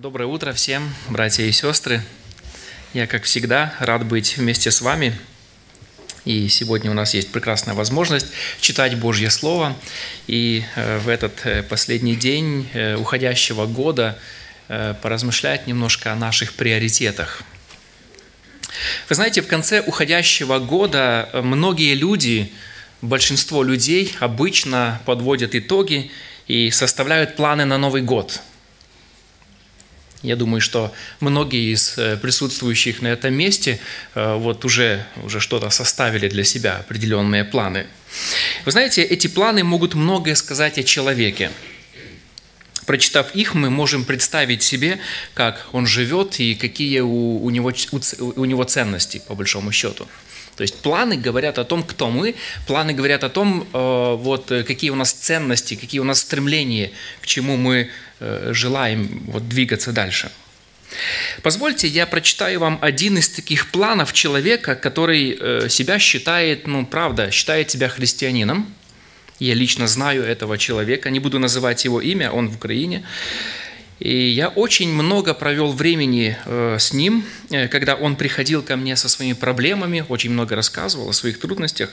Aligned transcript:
Доброе 0.00 0.26
утро 0.26 0.52
всем, 0.52 0.94
братья 1.08 1.42
и 1.42 1.50
сестры. 1.50 2.04
Я, 2.94 3.08
как 3.08 3.24
всегда, 3.24 3.74
рад 3.80 4.06
быть 4.06 4.36
вместе 4.36 4.70
с 4.70 4.80
вами. 4.80 5.12
И 6.24 6.46
сегодня 6.46 6.92
у 6.92 6.94
нас 6.94 7.14
есть 7.14 7.32
прекрасная 7.32 7.74
возможность 7.74 8.28
читать 8.60 8.96
Божье 8.96 9.28
Слово. 9.28 9.76
И 10.28 10.62
э, 10.76 10.98
в 10.98 11.08
этот 11.08 11.44
э, 11.44 11.64
последний 11.64 12.14
день 12.14 12.68
э, 12.74 12.94
уходящего 12.94 13.66
года 13.66 14.16
поразмышлять 15.02 15.66
немножко 15.66 16.12
о 16.12 16.14
наших 16.14 16.52
приоритетах. 16.52 17.42
Вы 19.08 19.16
знаете, 19.16 19.42
в 19.42 19.48
конце 19.48 19.80
уходящего 19.80 20.60
года 20.60 21.28
многие 21.32 21.94
люди, 21.94 22.52
большинство 23.02 23.64
людей 23.64 24.14
обычно 24.20 25.02
подводят 25.06 25.56
итоги 25.56 26.12
и 26.46 26.70
составляют 26.70 27.34
планы 27.34 27.64
на 27.64 27.78
Новый 27.78 28.02
год– 28.02 28.42
я 30.22 30.36
думаю, 30.36 30.60
что 30.60 30.92
многие 31.20 31.72
из 31.72 31.96
э, 31.96 32.16
присутствующих 32.16 33.02
на 33.02 33.08
этом 33.08 33.34
месте 33.34 33.78
э, 34.14 34.34
вот 34.34 34.64
уже, 34.64 35.06
уже 35.22 35.38
что-то 35.38 35.70
составили 35.70 36.28
для 36.28 36.44
себя, 36.44 36.78
определенные 36.78 37.44
планы. 37.44 37.86
Вы 38.64 38.72
знаете, 38.72 39.02
эти 39.02 39.28
планы 39.28 39.62
могут 39.62 39.94
многое 39.94 40.34
сказать 40.34 40.78
о 40.78 40.82
человеке. 40.82 41.50
Прочитав 42.84 43.34
их, 43.34 43.54
мы 43.54 43.70
можем 43.70 44.04
представить 44.04 44.62
себе, 44.62 44.98
как 45.34 45.66
он 45.72 45.86
живет 45.86 46.40
и 46.40 46.54
какие 46.54 47.00
у, 47.00 47.44
у, 47.44 47.50
него, 47.50 47.72
у, 47.92 48.40
у 48.40 48.44
него 48.44 48.64
ценности, 48.64 49.22
по 49.28 49.34
большому 49.34 49.70
счету. 49.72 50.08
То 50.58 50.62
есть 50.62 50.82
планы 50.82 51.16
говорят 51.16 51.60
о 51.60 51.64
том, 51.64 51.84
кто 51.84 52.10
мы, 52.10 52.34
планы 52.66 52.92
говорят 52.92 53.22
о 53.22 53.28
том, 53.28 53.62
э, 53.72 54.14
вот, 54.18 54.46
какие 54.66 54.90
у 54.90 54.96
нас 54.96 55.12
ценности, 55.12 55.76
какие 55.76 56.00
у 56.00 56.04
нас 56.04 56.18
стремления, 56.18 56.90
к 57.20 57.26
чему 57.26 57.56
мы 57.56 57.90
э, 58.18 58.50
желаем 58.52 59.22
вот, 59.28 59.48
двигаться 59.48 59.92
дальше. 59.92 60.32
Позвольте, 61.42 61.86
я 61.86 62.06
прочитаю 62.06 62.58
вам 62.58 62.78
один 62.80 63.18
из 63.18 63.28
таких 63.28 63.70
планов 63.70 64.12
человека, 64.12 64.74
который 64.74 65.38
э, 65.38 65.68
себя 65.68 66.00
считает, 66.00 66.66
ну, 66.66 66.84
правда, 66.84 67.30
считает 67.30 67.70
себя 67.70 67.88
христианином. 67.88 68.66
Я 69.38 69.54
лично 69.54 69.86
знаю 69.86 70.24
этого 70.24 70.58
человека, 70.58 71.10
не 71.10 71.20
буду 71.20 71.38
называть 71.38 71.84
его 71.84 72.00
имя, 72.00 72.32
он 72.32 72.48
в 72.48 72.56
Украине. 72.56 73.04
И 73.98 74.28
я 74.28 74.48
очень 74.48 74.92
много 74.92 75.34
провел 75.34 75.72
времени 75.72 76.36
э, 76.44 76.76
с 76.78 76.92
ним, 76.92 77.24
э, 77.50 77.66
когда 77.66 77.96
он 77.96 78.14
приходил 78.14 78.62
ко 78.62 78.76
мне 78.76 78.94
со 78.94 79.08
своими 79.08 79.32
проблемами, 79.32 80.04
очень 80.08 80.30
много 80.30 80.54
рассказывал 80.54 81.08
о 81.08 81.12
своих 81.12 81.40
трудностях. 81.40 81.90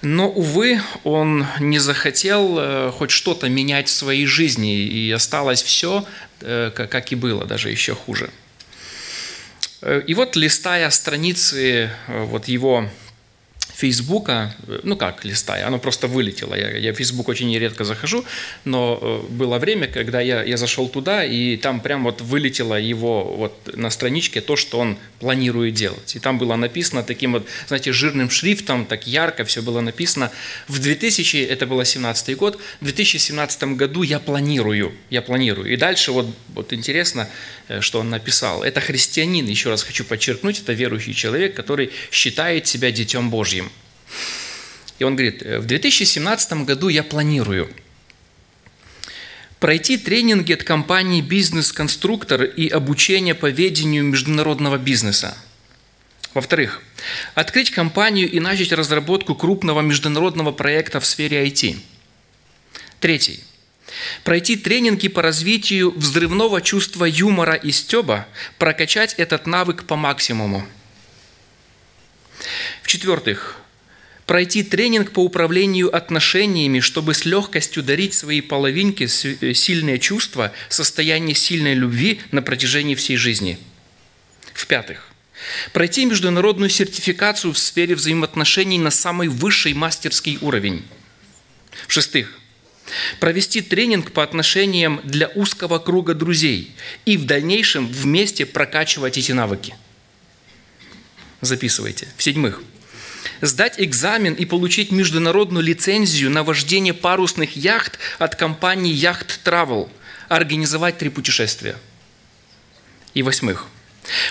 Но, 0.00 0.28
увы, 0.28 0.80
он 1.04 1.46
не 1.60 1.78
захотел 1.78 2.56
э, 2.58 2.92
хоть 2.92 3.10
что-то 3.10 3.48
менять 3.50 3.88
в 3.88 3.92
своей 3.92 4.24
жизни, 4.24 4.80
и 4.80 5.10
осталось 5.12 5.62
все, 5.62 6.04
как 6.40 7.12
и 7.12 7.14
было, 7.14 7.44
даже 7.44 7.70
еще 7.70 7.94
хуже. 7.94 8.30
И 10.06 10.14
вот, 10.14 10.34
листая 10.34 10.90
страницы 10.90 11.90
вот 12.08 12.48
его 12.48 12.88
Фейсбука, 13.82 14.54
э, 14.68 14.80
ну 14.84 14.96
как 14.96 15.24
листая, 15.24 15.66
оно 15.66 15.78
просто 15.78 16.06
вылетело. 16.06 16.54
Я, 16.54 16.78
я 16.78 16.92
в 16.92 16.96
Фейсбук 16.96 17.28
очень 17.28 17.58
редко 17.58 17.82
захожу, 17.84 18.24
но 18.64 18.96
э, 19.02 19.32
было 19.32 19.58
время, 19.58 19.88
когда 19.88 20.20
я, 20.20 20.44
я 20.44 20.56
зашел 20.56 20.88
туда, 20.88 21.24
и 21.24 21.56
там 21.56 21.80
прям 21.80 22.04
вот 22.04 22.20
вылетело 22.20 22.78
его 22.78 23.24
вот 23.24 23.76
на 23.76 23.90
страничке 23.90 24.40
то, 24.40 24.54
что 24.54 24.78
он 24.78 24.96
планирует 25.18 25.74
делать. 25.74 26.14
И 26.14 26.20
там 26.20 26.38
было 26.38 26.54
написано 26.54 27.02
таким 27.02 27.32
вот, 27.32 27.48
знаете, 27.66 27.92
жирным 27.92 28.30
шрифтом, 28.30 28.86
так 28.86 29.08
ярко 29.08 29.44
все 29.44 29.62
было 29.62 29.80
написано. 29.80 30.30
В 30.68 30.78
2000, 30.78 31.38
это 31.38 31.66
было 31.66 31.84
17 31.84 32.36
год, 32.36 32.60
в 32.80 32.84
2017 32.84 33.64
году 33.64 34.04
я 34.04 34.20
планирую, 34.20 34.92
я 35.10 35.22
планирую. 35.22 35.72
И 35.72 35.76
дальше 35.76 36.12
вот, 36.12 36.26
вот 36.54 36.72
интересно, 36.72 37.28
э, 37.66 37.80
что 37.80 37.98
он 37.98 38.10
написал. 38.10 38.62
Это 38.62 38.80
христианин, 38.80 39.46
еще 39.46 39.70
раз 39.70 39.82
хочу 39.82 40.04
подчеркнуть, 40.04 40.60
это 40.60 40.72
верующий 40.72 41.14
человек, 41.14 41.56
который 41.56 41.90
считает 42.12 42.68
себя 42.68 42.92
детем 42.92 43.28
Божьим. 43.28 43.71
И 44.98 45.04
он 45.04 45.16
говорит, 45.16 45.42
в 45.42 45.64
2017 45.66 46.52
году 46.64 46.88
я 46.88 47.02
планирую 47.02 47.68
пройти 49.62 49.96
тренинги 49.96 50.52
от 50.52 50.64
компании 50.64 51.20
«Бизнес-конструктор» 51.20 52.42
и 52.42 52.66
обучение 52.66 53.36
по 53.36 53.48
ведению 53.48 54.02
международного 54.02 54.76
бизнеса. 54.76 55.38
Во-вторых, 56.34 56.82
открыть 57.36 57.70
компанию 57.70 58.28
и 58.28 58.40
начать 58.40 58.72
разработку 58.72 59.36
крупного 59.36 59.80
международного 59.80 60.50
проекта 60.50 60.98
в 60.98 61.06
сфере 61.06 61.46
IT. 61.46 61.78
Третий. 62.98 63.44
Пройти 64.24 64.56
тренинги 64.56 65.06
по 65.06 65.22
развитию 65.22 65.92
взрывного 65.92 66.60
чувства 66.60 67.04
юмора 67.04 67.54
и 67.54 67.70
стеба, 67.70 68.26
прокачать 68.58 69.14
этот 69.14 69.46
навык 69.46 69.84
по 69.84 69.94
максимуму. 69.94 70.66
В-четвертых, 72.82 73.61
пройти 74.26 74.62
тренинг 74.62 75.12
по 75.12 75.20
управлению 75.20 75.94
отношениями, 75.94 76.80
чтобы 76.80 77.14
с 77.14 77.24
легкостью 77.24 77.82
дарить 77.82 78.14
своей 78.14 78.40
половинке 78.40 79.04
э, 79.04 79.54
сильные 79.54 79.98
чувства, 79.98 80.52
состояние 80.68 81.34
сильной 81.34 81.74
любви 81.74 82.20
на 82.30 82.42
протяжении 82.42 82.94
всей 82.94 83.16
жизни. 83.16 83.58
В-пятых, 84.54 85.08
пройти 85.72 86.04
международную 86.04 86.70
сертификацию 86.70 87.52
в 87.52 87.58
сфере 87.58 87.94
взаимоотношений 87.94 88.78
на 88.78 88.90
самый 88.90 89.28
высший 89.28 89.74
мастерский 89.74 90.38
уровень. 90.40 90.84
В-шестых, 91.88 92.38
провести 93.20 93.60
тренинг 93.60 94.12
по 94.12 94.22
отношениям 94.22 95.00
для 95.04 95.28
узкого 95.28 95.78
круга 95.78 96.14
друзей 96.14 96.74
и 97.04 97.16
в 97.16 97.24
дальнейшем 97.24 97.88
вместе 97.88 98.46
прокачивать 98.46 99.18
эти 99.18 99.32
навыки. 99.32 99.74
Записывайте. 101.40 102.06
В-седьмых, 102.16 102.62
сдать 103.40 103.74
экзамен 103.78 104.34
и 104.34 104.44
получить 104.44 104.90
международную 104.90 105.64
лицензию 105.64 106.30
на 106.30 106.42
вождение 106.42 106.94
парусных 106.94 107.56
яхт 107.56 107.98
от 108.18 108.36
компании 108.36 108.94
Yacht 108.94 109.40
Travel, 109.44 109.88
организовать 110.28 110.98
три 110.98 111.08
путешествия. 111.08 111.76
И 113.14 113.22
восьмых. 113.22 113.66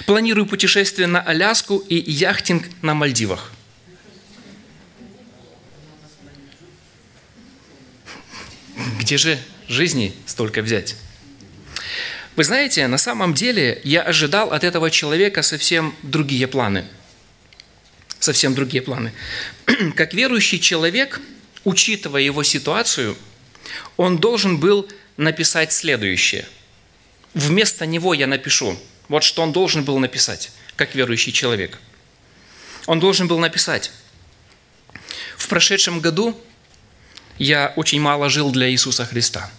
Планирую 0.05 0.45
путешествие 0.45 1.07
на 1.07 1.21
Аляску 1.21 1.77
и 1.77 1.95
яхтинг 1.95 2.65
на 2.81 2.93
Мальдивах. 2.93 3.51
Где 8.99 9.17
же 9.17 9.39
жизни 9.67 10.13
столько 10.25 10.61
взять? 10.61 10.95
Вы 12.35 12.43
знаете, 12.43 12.87
на 12.87 12.97
самом 12.97 13.33
деле 13.33 13.79
я 13.83 14.01
ожидал 14.01 14.51
от 14.51 14.63
этого 14.63 14.89
человека 14.89 15.41
совсем 15.41 15.95
другие 16.01 16.47
планы– 16.47 16.85
совсем 18.23 18.55
другие 18.55 18.81
планы. 18.81 19.13
Как 19.95 20.13
верующий 20.13 20.59
человек, 20.59 21.19
учитывая 21.63 22.21
его 22.21 22.43
ситуацию, 22.43 23.17
он 23.97 24.17
должен 24.17 24.57
был 24.57 24.87
написать 25.17 25.71
следующее. 25.71 26.45
Вместо 27.33 27.85
него 27.85 28.13
я 28.13 28.27
напишу. 28.27 28.77
Вот 29.07 29.23
что 29.23 29.41
он 29.41 29.51
должен 29.51 29.83
был 29.83 29.99
написать, 29.99 30.51
как 30.75 30.95
верующий 30.95 31.31
человек. 31.33 31.79
Он 32.87 32.99
должен 32.99 33.27
был 33.27 33.39
написать. 33.39 33.91
В 35.37 35.47
прошедшем 35.47 35.99
году 35.99 36.39
я 37.37 37.73
очень 37.75 37.99
мало 37.99 38.29
жил 38.29 38.51
для 38.51 38.69
Иисуса 38.69 39.05
Христа. 39.05 39.51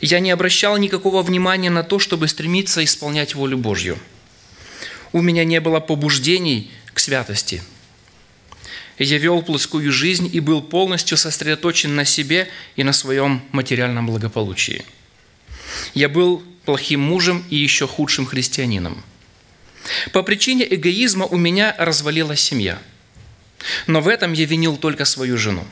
Я 0.00 0.18
не 0.18 0.30
обращал 0.30 0.76
никакого 0.78 1.22
внимания 1.22 1.70
на 1.70 1.84
то, 1.84 1.98
чтобы 1.98 2.26
стремиться 2.28 2.82
исполнять 2.82 3.34
волю 3.34 3.58
Божью. 3.58 3.98
У 5.12 5.20
меня 5.20 5.44
не 5.44 5.60
было 5.60 5.78
побуждений 5.78 6.72
к 6.94 7.00
святости. 7.00 7.62
Я 8.98 9.18
вел 9.18 9.42
плотскую 9.42 9.90
жизнь 9.90 10.28
и 10.32 10.40
был 10.40 10.62
полностью 10.62 11.16
сосредоточен 11.16 11.94
на 11.94 12.04
себе 12.04 12.48
и 12.76 12.84
на 12.84 12.92
своем 12.92 13.42
материальном 13.52 14.06
благополучии. 14.06 14.84
Я 15.94 16.08
был 16.08 16.42
плохим 16.64 17.00
мужем 17.00 17.44
и 17.50 17.56
еще 17.56 17.88
худшим 17.88 18.26
христианином. 18.26 19.02
По 20.12 20.22
причине 20.22 20.66
эгоизма 20.72 21.26
у 21.26 21.36
меня 21.36 21.74
развалилась 21.78 22.40
семья. 22.40 22.80
Но 23.86 24.00
в 24.00 24.08
этом 24.08 24.32
я 24.32 24.44
винил 24.44 24.76
только 24.76 25.04
свою 25.04 25.38
жену. 25.38 25.66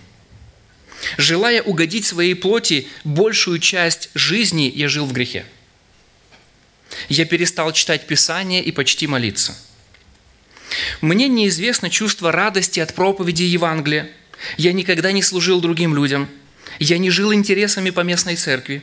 Желая 1.17 1.63
угодить 1.63 2.05
своей 2.05 2.35
плоти, 2.35 2.89
большую 3.05 3.59
часть 3.59 4.11
жизни 4.15 4.73
я 4.75 4.89
жил 4.89 5.07
в 5.07 5.13
грехе. 5.13 5.45
Я 7.09 7.25
перестал 7.25 7.73
читать 7.73 8.07
Писание 8.07 8.63
и 8.63 8.73
почти 8.73 9.07
молиться– 9.07 9.57
мне 11.01 11.29
неизвестно 11.29 11.91
чувство 11.91 12.33
радости 12.33 12.81
от 12.81 12.95
проповеди 12.95 13.43
Евангелия. 13.43 14.11
Я 14.57 14.73
никогда 14.73 15.13
не 15.13 15.23
служил 15.23 15.61
другим 15.61 15.95
людям. 15.95 16.29
Я 16.79 16.99
не 16.99 17.11
жил 17.11 17.33
интересами 17.33 17.91
по 17.91 18.01
местной 18.01 18.37
церкви. 18.37 18.83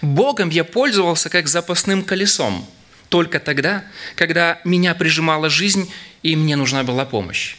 Богом 0.00 0.50
я 0.50 0.64
пользовался 0.64 1.28
как 1.28 1.48
запасным 1.48 2.02
колесом 2.02 2.66
только 3.08 3.38
тогда, 3.38 3.84
когда 4.16 4.60
меня 4.64 4.94
прижимала 4.94 5.50
жизнь 5.50 5.92
и 6.22 6.36
мне 6.36 6.56
нужна 6.56 6.82
была 6.82 7.04
помощь. 7.04 7.56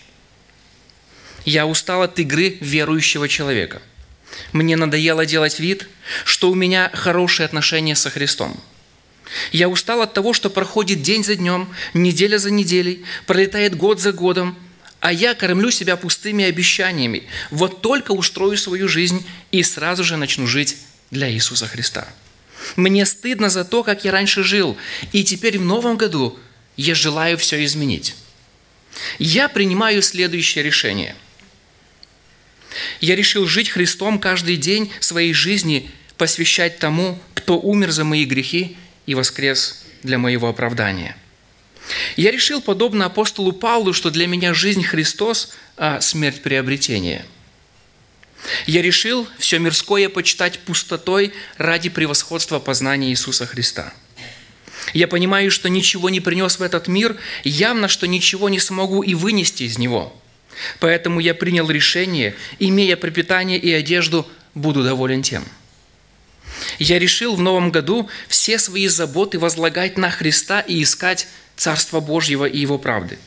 Я 1.45 1.67
устал 1.67 2.01
от 2.01 2.19
игры 2.19 2.57
верующего 2.59 3.29
человека. 3.29 3.81
Мне 4.51 4.75
надоело 4.75 5.25
делать 5.25 5.59
вид, 5.59 5.87
что 6.25 6.49
у 6.49 6.55
меня 6.55 6.89
хорошие 6.93 7.45
отношения 7.45 7.95
со 7.95 8.09
Христом. 8.09 8.59
Я 9.51 9.69
устал 9.69 10.01
от 10.01 10.13
того, 10.13 10.33
что 10.33 10.49
проходит 10.49 11.01
день 11.01 11.23
за 11.23 11.35
днем, 11.35 11.69
неделя 11.93 12.37
за 12.37 12.51
неделей, 12.51 13.03
пролетает 13.25 13.75
год 13.75 13.99
за 13.99 14.11
годом, 14.11 14.57
а 14.99 15.11
я 15.11 15.33
кормлю 15.35 15.71
себя 15.71 15.97
пустыми 15.97 16.45
обещаниями. 16.45 17.27
Вот 17.51 17.81
только 17.81 18.11
устрою 18.11 18.57
свою 18.57 18.87
жизнь 18.87 19.25
и 19.51 19.61
сразу 19.63 20.03
же 20.03 20.17
начну 20.17 20.47
жить 20.47 20.77
для 21.11 21.29
Иисуса 21.31 21.67
Христа. 21.67 22.07
Мне 22.75 23.05
стыдно 23.05 23.49
за 23.49 23.63
то, 23.63 23.83
как 23.83 24.05
я 24.05 24.11
раньше 24.11 24.43
жил, 24.43 24.77
и 25.11 25.23
теперь 25.23 25.59
в 25.59 25.65
новом 25.65 25.97
году 25.97 26.39
я 26.77 26.95
желаю 26.95 27.37
все 27.37 27.63
изменить. 27.63 28.15
Я 29.19 29.49
принимаю 29.49 30.01
следующее 30.01 30.63
решение. 30.63 31.15
Я 33.01 33.15
решил 33.15 33.45
жить 33.45 33.69
Христом 33.69 34.19
каждый 34.19 34.57
день 34.57 34.91
своей 34.99 35.33
жизни, 35.33 35.91
посвящать 36.17 36.79
тому, 36.79 37.19
кто 37.33 37.59
умер 37.59 37.91
за 37.91 38.03
мои 38.03 38.25
грехи 38.25 38.77
и 39.05 39.15
воскрес 39.15 39.83
для 40.03 40.17
моего 40.17 40.47
оправдания. 40.47 41.15
Я 42.15 42.31
решил, 42.31 42.61
подобно 42.61 43.05
апостолу 43.05 43.51
Павлу, 43.51 43.93
что 43.93 44.09
для 44.09 44.27
меня 44.27 44.53
жизнь 44.53 44.83
Христос, 44.83 45.53
а 45.77 46.01
смерть 46.01 46.41
приобретение. 46.41 47.25
Я 48.65 48.81
решил 48.81 49.27
все 49.37 49.59
мирское 49.59 50.09
почитать 50.09 50.59
пустотой 50.59 51.33
ради 51.57 51.89
превосходства 51.89 52.59
познания 52.59 53.09
Иисуса 53.09 53.45
Христа– 53.45 53.93
я 54.93 55.07
понимаю, 55.07 55.51
что 55.51 55.69
ничего 55.69 56.09
не 56.09 56.19
принес 56.19 56.59
в 56.59 56.61
этот 56.61 56.87
мир, 56.87 57.17
явно, 57.43 57.87
что 57.87 58.07
ничего 58.07 58.49
не 58.49 58.59
смогу 58.59 59.01
и 59.01 59.13
вынести 59.13 59.63
из 59.63 59.77
него. 59.77 60.15
Поэтому 60.79 61.19
я 61.19 61.33
принял 61.33 61.69
решение, 61.69 62.35
имея 62.59 62.95
пропитание 62.95 63.59
и 63.59 63.71
одежду, 63.73 64.27
буду 64.53 64.83
доволен 64.83 65.21
тем. 65.21 65.43
Я 66.79 66.99
решил 66.99 67.35
в 67.35 67.41
новом 67.41 67.71
году 67.71 68.09
все 68.27 68.59
свои 68.59 68.87
заботы 68.87 69.39
возлагать 69.39 69.97
на 69.97 70.09
Христа 70.09 70.59
и 70.59 70.81
искать 70.81 71.27
Царство 71.55 71.99
Божьего 71.99 72.45
и 72.45 72.57
Его 72.57 72.77
правды. 72.77 73.17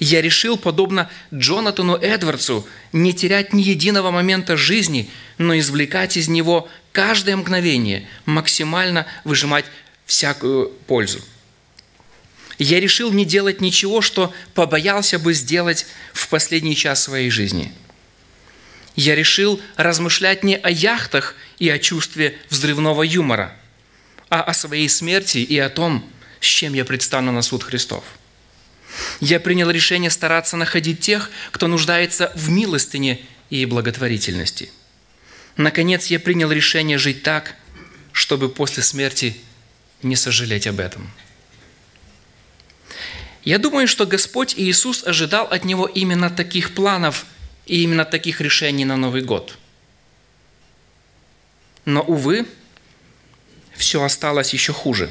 Я 0.00 0.20
решил, 0.20 0.56
подобно 0.56 1.08
Джонатану 1.32 1.94
Эдвардсу, 1.94 2.66
не 2.92 3.14
терять 3.14 3.52
ни 3.52 3.62
единого 3.62 4.10
момента 4.10 4.56
жизни, 4.56 5.08
но 5.38 5.56
извлекать 5.56 6.16
из 6.16 6.26
него 6.26 6.68
каждое 6.90 7.36
мгновение, 7.36 8.08
максимально 8.26 9.06
выжимать 9.22 9.64
всякую 10.04 10.70
пользу. 10.88 11.20
Я 12.58 12.80
решил 12.80 13.12
не 13.12 13.24
делать 13.24 13.60
ничего, 13.60 14.00
что 14.00 14.34
побоялся 14.54 15.18
бы 15.20 15.34
сделать 15.34 15.86
в 16.12 16.28
последний 16.28 16.74
час 16.74 17.02
своей 17.02 17.30
жизни. 17.30 17.72
Я 18.94 19.14
решил 19.14 19.60
размышлять 19.76 20.44
не 20.44 20.56
о 20.56 20.68
яхтах 20.68 21.34
и 21.62 21.68
о 21.68 21.78
чувстве 21.78 22.36
взрывного 22.50 23.04
юмора, 23.04 23.56
а 24.28 24.42
о 24.42 24.52
своей 24.52 24.88
смерти 24.88 25.38
и 25.38 25.56
о 25.58 25.70
том, 25.70 26.04
с 26.40 26.44
чем 26.44 26.74
я 26.74 26.84
предстану 26.84 27.30
на 27.30 27.40
суд 27.40 27.62
Христов. 27.62 28.02
Я 29.20 29.38
принял 29.38 29.70
решение 29.70 30.10
стараться 30.10 30.56
находить 30.56 30.98
тех, 30.98 31.30
кто 31.52 31.68
нуждается 31.68 32.32
в 32.34 32.50
милостыне 32.50 33.20
и 33.48 33.64
благотворительности. 33.64 34.72
Наконец, 35.56 36.06
я 36.06 36.18
принял 36.18 36.50
решение 36.50 36.98
жить 36.98 37.22
так, 37.22 37.54
чтобы 38.10 38.48
после 38.48 38.82
смерти– 38.82 39.36
не 40.02 40.16
сожалеть 40.16 40.66
об 40.66 40.80
этом. 40.80 41.12
Я 43.44 43.58
думаю, 43.58 43.86
что 43.86 44.04
Господь 44.04 44.54
Иисус 44.56 45.04
ожидал 45.06 45.46
от 45.46 45.64
Него 45.64 45.86
именно 45.86 46.28
таких 46.28 46.74
планов 46.74 47.24
и 47.66 47.84
именно 47.84 48.04
таких 48.04 48.40
решений 48.40 48.84
на 48.84 48.96
Новый 48.96 49.22
год. 49.22 49.56
Но, 51.84 52.02
увы, 52.02 52.46
все 53.74 54.02
осталось 54.02 54.52
еще 54.52 54.72
хуже. 54.72 55.10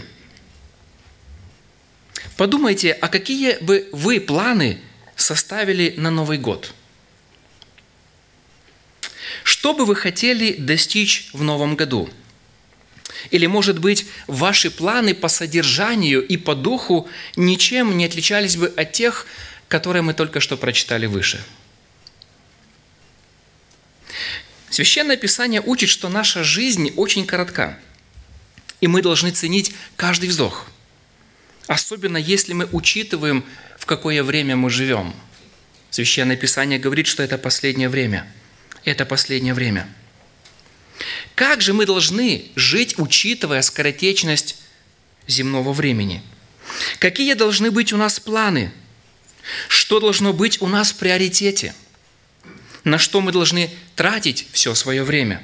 Подумайте, 2.38 2.92
а 2.94 3.08
какие 3.08 3.58
бы 3.64 3.90
вы 3.92 4.20
планы 4.20 4.80
составили 5.16 5.94
на 5.98 6.12
Новый 6.12 6.38
год? 6.38 6.74
Что 9.44 9.74
бы 9.74 9.86
вы 9.86 9.96
хотели 9.96 10.54
достичь 10.54 11.30
в 11.34 11.44
новом 11.44 11.76
году– 11.76 12.10
или, 13.30 13.46
может 13.46 13.80
быть, 13.80 14.08
ваши 14.28 14.72
планы 14.72 15.14
по 15.14 15.28
содержанию 15.28 16.26
и 16.26 16.38
по 16.38 16.56
духу 16.56 17.08
ничем 17.36 17.98
не 17.98 18.06
отличались 18.06 18.58
бы 18.58 18.68
от 18.76 18.92
тех, 18.94 19.28
которые 19.68 20.02
мы 20.02 20.14
только 20.14 20.40
что 20.40 20.58
прочитали 20.58 21.06
выше. 21.06 21.44
Священное 24.72 25.18
Писание 25.18 25.62
учит, 25.62 25.90
что 25.90 26.10
наша 26.10 26.44
жизнь 26.44 26.92
очень 26.96 27.28
коротка, 27.28 27.78
и 28.80 28.88
мы 28.88 29.04
должны 29.04 29.30
ценить 29.30 29.74
каждый 29.96 30.30
вздох, 30.30 30.66
особенно 31.68 32.18
если 32.18 32.54
мы 32.54 32.68
учитываем, 32.72 33.46
в 33.78 33.86
какое 33.86 34.24
время 34.24 34.56
мы 34.56 34.72
живем. 34.72 35.14
Священное 35.92 36.38
Писание 36.38 36.80
говорит, 36.80 37.06
что 37.06 37.22
это 37.22 37.38
последнее 37.38 37.90
время. 37.90 38.26
Это 38.84 39.06
последнее 39.06 39.54
время– 39.54 39.88
как 41.36 41.62
же 41.62 41.74
мы 41.74 41.86
должны 41.86 42.52
жить, 42.56 42.96
учитывая 42.98 43.62
скоротечность 43.62 44.58
земного 45.28 45.74
времени? 45.74 46.22
Какие 47.00 47.34
должны 47.34 47.72
быть 47.72 47.94
у 47.94 47.98
нас 47.98 48.20
планы? 48.20 48.72
Что 49.68 50.00
должно 50.00 50.34
быть 50.34 50.62
у 50.62 50.68
нас 50.68 50.92
в 50.92 50.98
приоритете? 50.98 51.74
На 52.84 52.98
что 52.98 53.22
мы 53.22 53.32
должны 53.32 53.70
тратить 53.96 54.48
все 54.52 54.74
свое 54.74 55.04
время? 55.04 55.42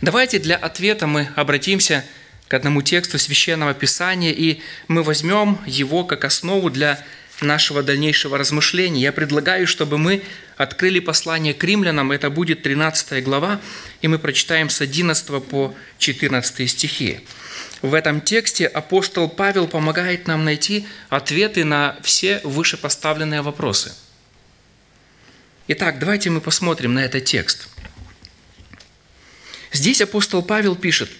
Давайте 0.00 0.38
для 0.38 0.56
ответа 0.56 1.06
мы 1.06 1.28
обратимся 1.34 2.04
к 2.48 2.54
одному 2.54 2.82
тексту 2.82 3.18
Священного 3.18 3.74
Писания, 3.74 4.32
и 4.32 4.60
мы 4.88 5.02
возьмем 5.02 5.58
его 5.66 6.04
как 6.04 6.24
основу 6.24 6.70
для 6.70 7.02
нашего 7.40 7.82
дальнейшего 7.82 8.38
размышления. 8.38 9.02
Я 9.02 9.12
предлагаю, 9.12 9.66
чтобы 9.66 9.98
мы 9.98 10.22
открыли 10.56 11.00
послание 11.00 11.54
к 11.54 11.64
римлянам, 11.64 12.12
это 12.12 12.30
будет 12.30 12.62
13 12.62 13.22
глава, 13.24 13.60
и 14.00 14.08
мы 14.08 14.18
прочитаем 14.18 14.70
с 14.70 14.80
11 14.80 15.44
по 15.44 15.74
14 15.98 16.70
стихи. 16.70 17.20
В 17.82 17.94
этом 17.94 18.20
тексте 18.20 18.66
апостол 18.66 19.28
Павел 19.28 19.68
помогает 19.68 20.26
нам 20.26 20.44
найти 20.44 20.86
ответы 21.08 21.64
на 21.64 21.96
все 22.02 22.40
вышепоставленные 22.42 23.42
вопросы. 23.42 23.92
Итак, 25.68 25.98
давайте 25.98 26.30
мы 26.30 26.40
посмотрим 26.40 26.94
на 26.94 27.04
этот 27.04 27.24
текст. 27.24 27.68
Здесь 29.72 30.00
апостол 30.00 30.42
Павел 30.42 30.76
пишет, 30.76 31.10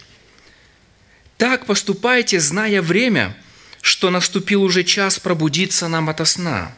«Так 1.36 1.66
поступайте, 1.66 2.38
зная 2.38 2.80
время, 2.80 3.36
что 3.82 4.10
наступил 4.10 4.62
уже 4.62 4.84
час 4.84 5.18
пробудиться 5.18 5.88
нам 5.88 6.08
ото 6.08 6.24
сна. 6.24 6.74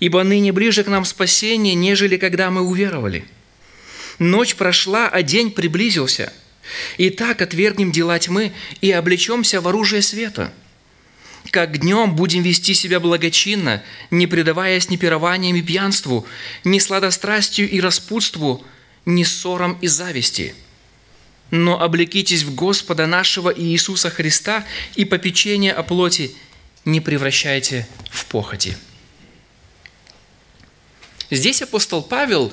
Ибо 0.00 0.22
ныне 0.22 0.52
ближе 0.52 0.84
к 0.84 0.88
нам 0.88 1.04
спасение, 1.04 1.74
нежели 1.74 2.16
когда 2.16 2.50
мы 2.50 2.62
уверовали. 2.62 3.26
Ночь 4.18 4.54
прошла, 4.54 5.08
а 5.08 5.22
день 5.22 5.50
приблизился. 5.50 6.32
И 6.96 7.10
так 7.10 7.42
отвергнем 7.42 7.92
дела 7.92 8.18
тьмы 8.18 8.52
и 8.80 8.90
облечемся 8.90 9.60
в 9.60 9.68
оружие 9.68 10.02
света. 10.02 10.52
Как 11.50 11.78
днем 11.78 12.16
будем 12.16 12.42
вести 12.42 12.74
себя 12.74 13.00
благочинно, 13.00 13.82
не 14.10 14.26
предаваясь 14.26 14.88
ни 14.90 14.96
пированиям 14.96 15.56
и 15.56 15.62
пьянству, 15.62 16.26
ни 16.64 16.78
сладострастию 16.78 17.70
и 17.70 17.80
распутству, 17.80 18.64
ни 19.04 19.24
ссорам 19.24 19.78
и 19.80 19.86
зависти– 19.86 20.54
но 21.50 21.80
облекитесь 21.80 22.42
в 22.42 22.54
Господа 22.54 23.06
нашего 23.06 23.52
Иисуса 23.56 24.10
Христа 24.10 24.64
и 24.94 25.04
попечение 25.04 25.72
о 25.72 25.82
плоти 25.82 26.34
не 26.84 27.00
превращайте 27.00 27.86
в 28.10 28.26
похоти». 28.26 28.76
Здесь 31.28 31.60
апостол 31.60 32.02
Павел 32.02 32.52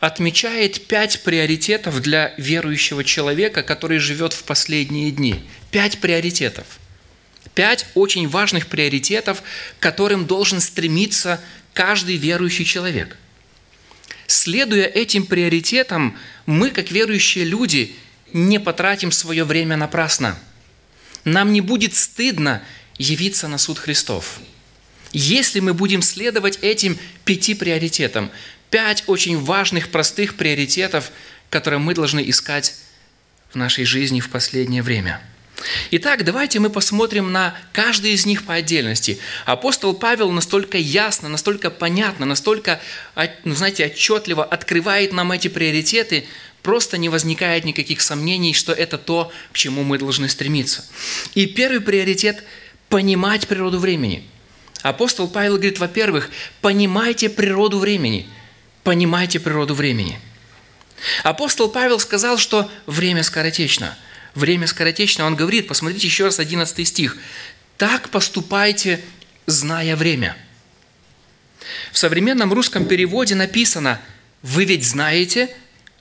отмечает 0.00 0.86
пять 0.86 1.22
приоритетов 1.24 2.00
для 2.00 2.32
верующего 2.38 3.04
человека, 3.04 3.62
который 3.62 3.98
живет 3.98 4.32
в 4.32 4.44
последние 4.44 5.10
дни. 5.10 5.42
Пять 5.70 5.98
приоритетов. 5.98 6.66
Пять 7.58 7.86
очень 7.94 8.28
важных 8.28 8.68
приоритетов, 8.68 9.42
к 9.80 9.82
которым 9.82 10.26
должен 10.26 10.60
стремиться 10.60 11.40
каждый 11.74 12.14
верующий 12.14 12.64
человек. 12.64 13.16
Следуя 14.28 14.84
этим 14.84 15.26
приоритетам, 15.26 16.16
мы, 16.46 16.70
как 16.70 16.92
верующие 16.92 17.44
люди, 17.44 17.96
не 18.32 18.60
потратим 18.60 19.10
свое 19.10 19.42
время 19.42 19.76
напрасно. 19.76 20.38
Нам 21.24 21.52
не 21.52 21.60
будет 21.60 21.96
стыдно 21.96 22.62
явиться 22.96 23.48
на 23.48 23.58
суд 23.58 23.80
Христов. 23.80 24.38
Если 25.12 25.58
мы 25.58 25.74
будем 25.74 26.00
следовать 26.00 26.60
этим 26.62 26.96
пяти 27.24 27.54
приоритетам, 27.54 28.30
пять 28.70 29.02
очень 29.08 29.36
важных, 29.36 29.88
простых 29.88 30.36
приоритетов, 30.36 31.10
которые 31.50 31.80
мы 31.80 31.92
должны 31.96 32.22
искать 32.30 32.76
в 33.50 33.56
нашей 33.56 33.84
жизни 33.84 34.20
в 34.20 34.28
последнее 34.30 34.84
время. 34.84 35.20
Итак, 35.90 36.24
давайте 36.24 36.60
мы 36.60 36.70
посмотрим 36.70 37.32
на 37.32 37.56
каждый 37.72 38.12
из 38.12 38.26
них 38.26 38.44
по 38.44 38.54
отдельности. 38.54 39.18
Апостол 39.44 39.94
Павел 39.94 40.30
настолько 40.30 40.78
ясно, 40.78 41.28
настолько 41.28 41.70
понятно, 41.70 42.26
настолько, 42.26 42.80
ну, 43.44 43.54
знаете, 43.54 43.86
отчетливо 43.86 44.44
открывает 44.44 45.12
нам 45.12 45.32
эти 45.32 45.48
приоритеты, 45.48 46.26
просто 46.62 46.98
не 46.98 47.08
возникает 47.08 47.64
никаких 47.64 48.00
сомнений, 48.02 48.54
что 48.54 48.72
это 48.72 48.98
то, 48.98 49.32
к 49.52 49.56
чему 49.56 49.82
мы 49.82 49.98
должны 49.98 50.28
стремиться. 50.28 50.84
И 51.34 51.46
первый 51.46 51.80
приоритет– 51.80 52.44
понимать 52.88 53.48
природу 53.48 53.78
времени. 53.78 54.24
Апостол 54.82 55.28
Павел 55.28 55.54
говорит, 55.54 55.78
во-первых, 55.78 56.30
понимайте 56.62 57.28
природу 57.28 57.78
времени. 57.78 58.26
Понимайте 58.82 59.40
природу 59.40 59.74
времени. 59.74 60.18
Апостол 61.22 61.68
Павел 61.68 61.98
сказал, 61.98 62.38
что 62.38 62.70
время 62.86 63.22
скоротечно– 63.22 63.96
время 64.34 64.66
скоротечно. 64.66 65.24
Он 65.24 65.36
говорит, 65.36 65.68
посмотрите 65.68 66.06
еще 66.06 66.24
раз 66.24 66.38
11 66.38 66.86
стих. 66.86 67.16
«Так 67.76 68.10
поступайте, 68.10 69.00
зная 69.46 69.96
время». 69.96 70.36
В 71.92 71.98
современном 71.98 72.52
русском 72.52 72.86
переводе 72.86 73.34
написано 73.34 74.00
«Вы 74.42 74.64
ведь 74.64 74.84
знаете, 74.84 75.54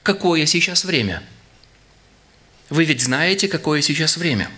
какое 0.04 0.46
сейчас 0.46 0.86
время». 0.86 1.24
Вы 2.70 2.84
ведь 2.84 3.02
знаете, 3.02 3.48
какое 3.48 3.82
сейчас 3.82 4.18
время. 4.18 4.50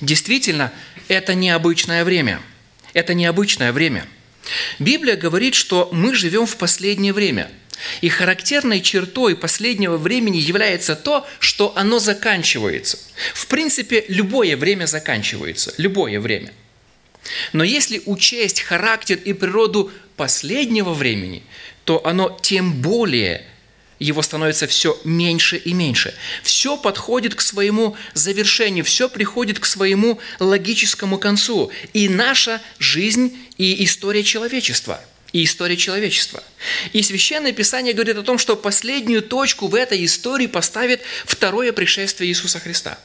Действительно, 0.00 0.70
это 1.08 1.34
необычное 1.34 2.04
время. 2.04 2.40
Это 2.92 3.14
необычное 3.14 3.72
время. 3.72 4.06
Библия 4.78 5.16
говорит, 5.16 5.54
что 5.54 5.88
мы 5.92 6.14
живем 6.14 6.46
в 6.46 6.56
последнее 6.56 7.12
время– 7.12 7.50
и 8.00 8.08
характерной 8.08 8.80
чертой 8.80 9.36
последнего 9.36 9.96
времени 9.96 10.38
является 10.38 10.96
то, 10.96 11.26
что 11.38 11.72
оно 11.76 11.98
заканчивается. 11.98 12.98
В 13.34 13.46
принципе, 13.46 14.04
любое 14.08 14.56
время 14.56 14.86
заканчивается. 14.86 15.74
Любое 15.76 16.20
время. 16.20 16.52
Но 17.52 17.64
если 17.64 18.02
учесть 18.06 18.60
характер 18.60 19.18
и 19.24 19.32
природу 19.32 19.90
последнего 20.16 20.92
времени, 20.92 21.42
то 21.84 22.04
оно 22.06 22.38
тем 22.42 22.80
более 22.80 23.44
его 23.98 24.22
становится 24.22 24.66
все 24.68 24.96
меньше 25.04 25.56
и 25.56 25.72
меньше. 25.72 26.14
Все 26.42 26.76
подходит 26.76 27.34
к 27.34 27.40
своему 27.40 27.96
завершению, 28.14 28.84
все 28.84 29.08
приходит 29.08 29.58
к 29.58 29.66
своему 29.66 30.20
логическому 30.38 31.18
концу. 31.18 31.72
И 31.92 32.08
наша 32.08 32.62
жизнь, 32.78 33.36
и 33.56 33.84
история 33.84 34.22
человечества– 34.22 35.00
и 35.32 35.44
история 35.44 35.76
человечества. 35.76 36.42
И 36.92 37.02
Священное 37.02 37.52
Писание 37.52 37.92
говорит 37.92 38.16
о 38.16 38.22
том, 38.22 38.38
что 38.38 38.56
последнюю 38.56 39.22
точку 39.22 39.68
в 39.68 39.74
этой 39.74 40.04
истории 40.04 40.46
поставит 40.46 41.02
второе 41.26 41.72
пришествие 41.72 42.30
Иисуса 42.30 42.60
Христа. 42.60 42.98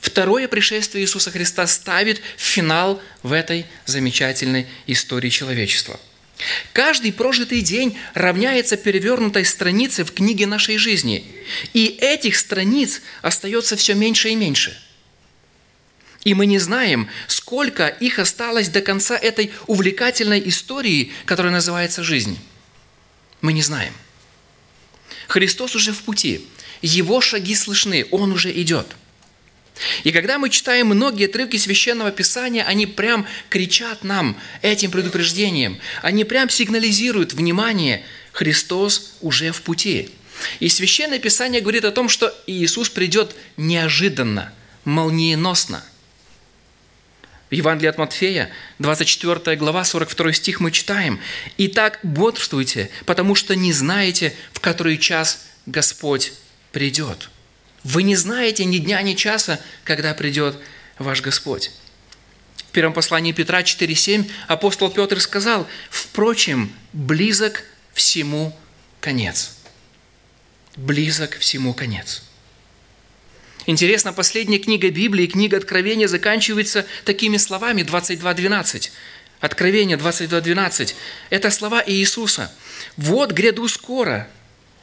Второе 0.00 0.48
пришествие 0.48 1.04
Иисуса 1.04 1.30
Христа 1.30 1.66
ставит 1.66 2.22
финал 2.38 3.02
в 3.22 3.32
этой 3.32 3.66
замечательной 3.84 4.66
истории 4.86 5.28
человечества. 5.28 6.00
Каждый 6.72 7.12
прожитый 7.12 7.60
день 7.60 7.98
равняется 8.14 8.78
перевернутой 8.78 9.44
странице 9.44 10.04
в 10.04 10.12
книге 10.12 10.46
нашей 10.46 10.78
жизни. 10.78 11.26
И 11.74 11.98
этих 12.00 12.36
страниц 12.36 13.02
остается 13.20 13.76
все 13.76 13.94
меньше 13.94 14.30
и 14.30 14.36
меньше– 14.36 14.78
и 16.24 16.34
мы 16.34 16.46
не 16.46 16.58
знаем, 16.58 17.08
сколько 17.28 17.88
их 17.88 18.18
осталось 18.18 18.68
до 18.68 18.82
конца 18.82 19.16
этой 19.16 19.52
увлекательной 19.66 20.46
истории, 20.48 21.12
которая 21.24 21.52
называется 21.52 22.02
жизнь. 22.02 22.38
Мы 23.40 23.52
не 23.52 23.62
знаем. 23.62 23.94
Христос 25.28 25.74
уже 25.76 25.92
в 25.92 26.02
пути. 26.02 26.46
Его 26.82 27.20
шаги 27.20 27.54
слышны, 27.54 28.06
Он 28.10 28.32
уже 28.32 28.52
идет. 28.52 28.86
И 30.04 30.12
когда 30.12 30.38
мы 30.38 30.50
читаем 30.50 30.88
многие 30.88 31.26
отрывки 31.26 31.56
Священного 31.56 32.10
Писания, 32.10 32.64
они 32.64 32.86
прям 32.86 33.26
кричат 33.48 34.04
нам 34.04 34.36
этим 34.60 34.90
предупреждением. 34.90 35.78
Они 36.02 36.24
прям 36.24 36.50
сигнализируют, 36.50 37.32
внимание, 37.32 38.04
Христос 38.32 39.14
уже 39.22 39.52
в 39.52 39.62
пути. 39.62 40.10
И 40.58 40.68
Священное 40.68 41.18
Писание 41.18 41.62
говорит 41.62 41.84
о 41.84 41.92
том, 41.92 42.10
что 42.10 42.34
Иисус 42.46 42.90
придет 42.90 43.34
неожиданно, 43.56 44.52
молниеносно. 44.84 45.82
В 47.50 47.52
Евангелии 47.52 47.88
от 47.88 47.98
Матфея, 47.98 48.48
24 48.78 49.56
глава, 49.56 49.84
42 49.84 50.32
стих 50.34 50.60
мы 50.60 50.70
читаем. 50.70 51.20
«Итак, 51.58 51.98
бодрствуйте, 52.04 52.90
потому 53.06 53.34
что 53.34 53.56
не 53.56 53.72
знаете, 53.72 54.34
в 54.52 54.60
который 54.60 54.96
час 54.98 55.46
Господь 55.66 56.32
придет». 56.70 57.28
Вы 57.82 58.02
не 58.02 58.14
знаете 58.14 58.64
ни 58.64 58.78
дня, 58.78 59.02
ни 59.02 59.14
часа, 59.14 59.58
когда 59.84 60.14
придет 60.14 60.56
ваш 60.98 61.22
Господь. 61.22 61.72
В 62.56 62.72
первом 62.72 62.92
послании 62.92 63.32
Петра 63.32 63.62
4,7 63.62 64.30
апостол 64.46 64.90
Петр 64.90 65.20
сказал, 65.20 65.66
«Впрочем, 65.88 66.72
близок 66.92 67.64
всему 67.94 68.56
конец». 69.00 69.56
Близок 70.76 71.36
всему 71.38 71.74
конец. 71.74 72.22
Интересно, 73.66 74.12
последняя 74.12 74.58
книга 74.58 74.90
Библии, 74.90 75.26
книга 75.26 75.58
Откровения, 75.58 76.08
заканчивается 76.08 76.86
такими 77.04 77.36
словами 77.36 77.82
22.12. 77.82 78.90
Откровение 79.40 79.98
22.12. 79.98 80.94
Это 81.30 81.50
слова 81.50 81.82
Иисуса. 81.86 82.52
«Вот 82.96 83.32
гряду 83.32 83.68
скоро, 83.68 84.28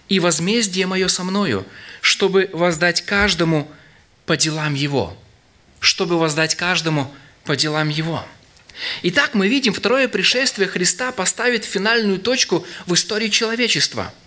и 0.09 0.19
возмездие 0.19 0.85
мое 0.85 1.07
со 1.07 1.23
мною, 1.23 1.65
чтобы 2.01 2.49
воздать 2.53 3.01
каждому 3.01 3.69
по 4.25 4.37
делам 4.37 4.73
его». 4.73 5.17
Чтобы 5.79 6.17
воздать 6.17 6.55
каждому 6.55 7.13
по 7.43 7.55
делам 7.55 7.89
его. 7.89 8.25
Итак, 9.03 9.35
мы 9.35 9.47
видим, 9.47 9.73
второе 9.73 10.07
пришествие 10.07 10.67
Христа 10.67 11.11
поставит 11.11 11.65
финальную 11.65 12.17
точку 12.19 12.65
в 12.87 12.93
истории 12.95 13.29
человечества– 13.29 14.13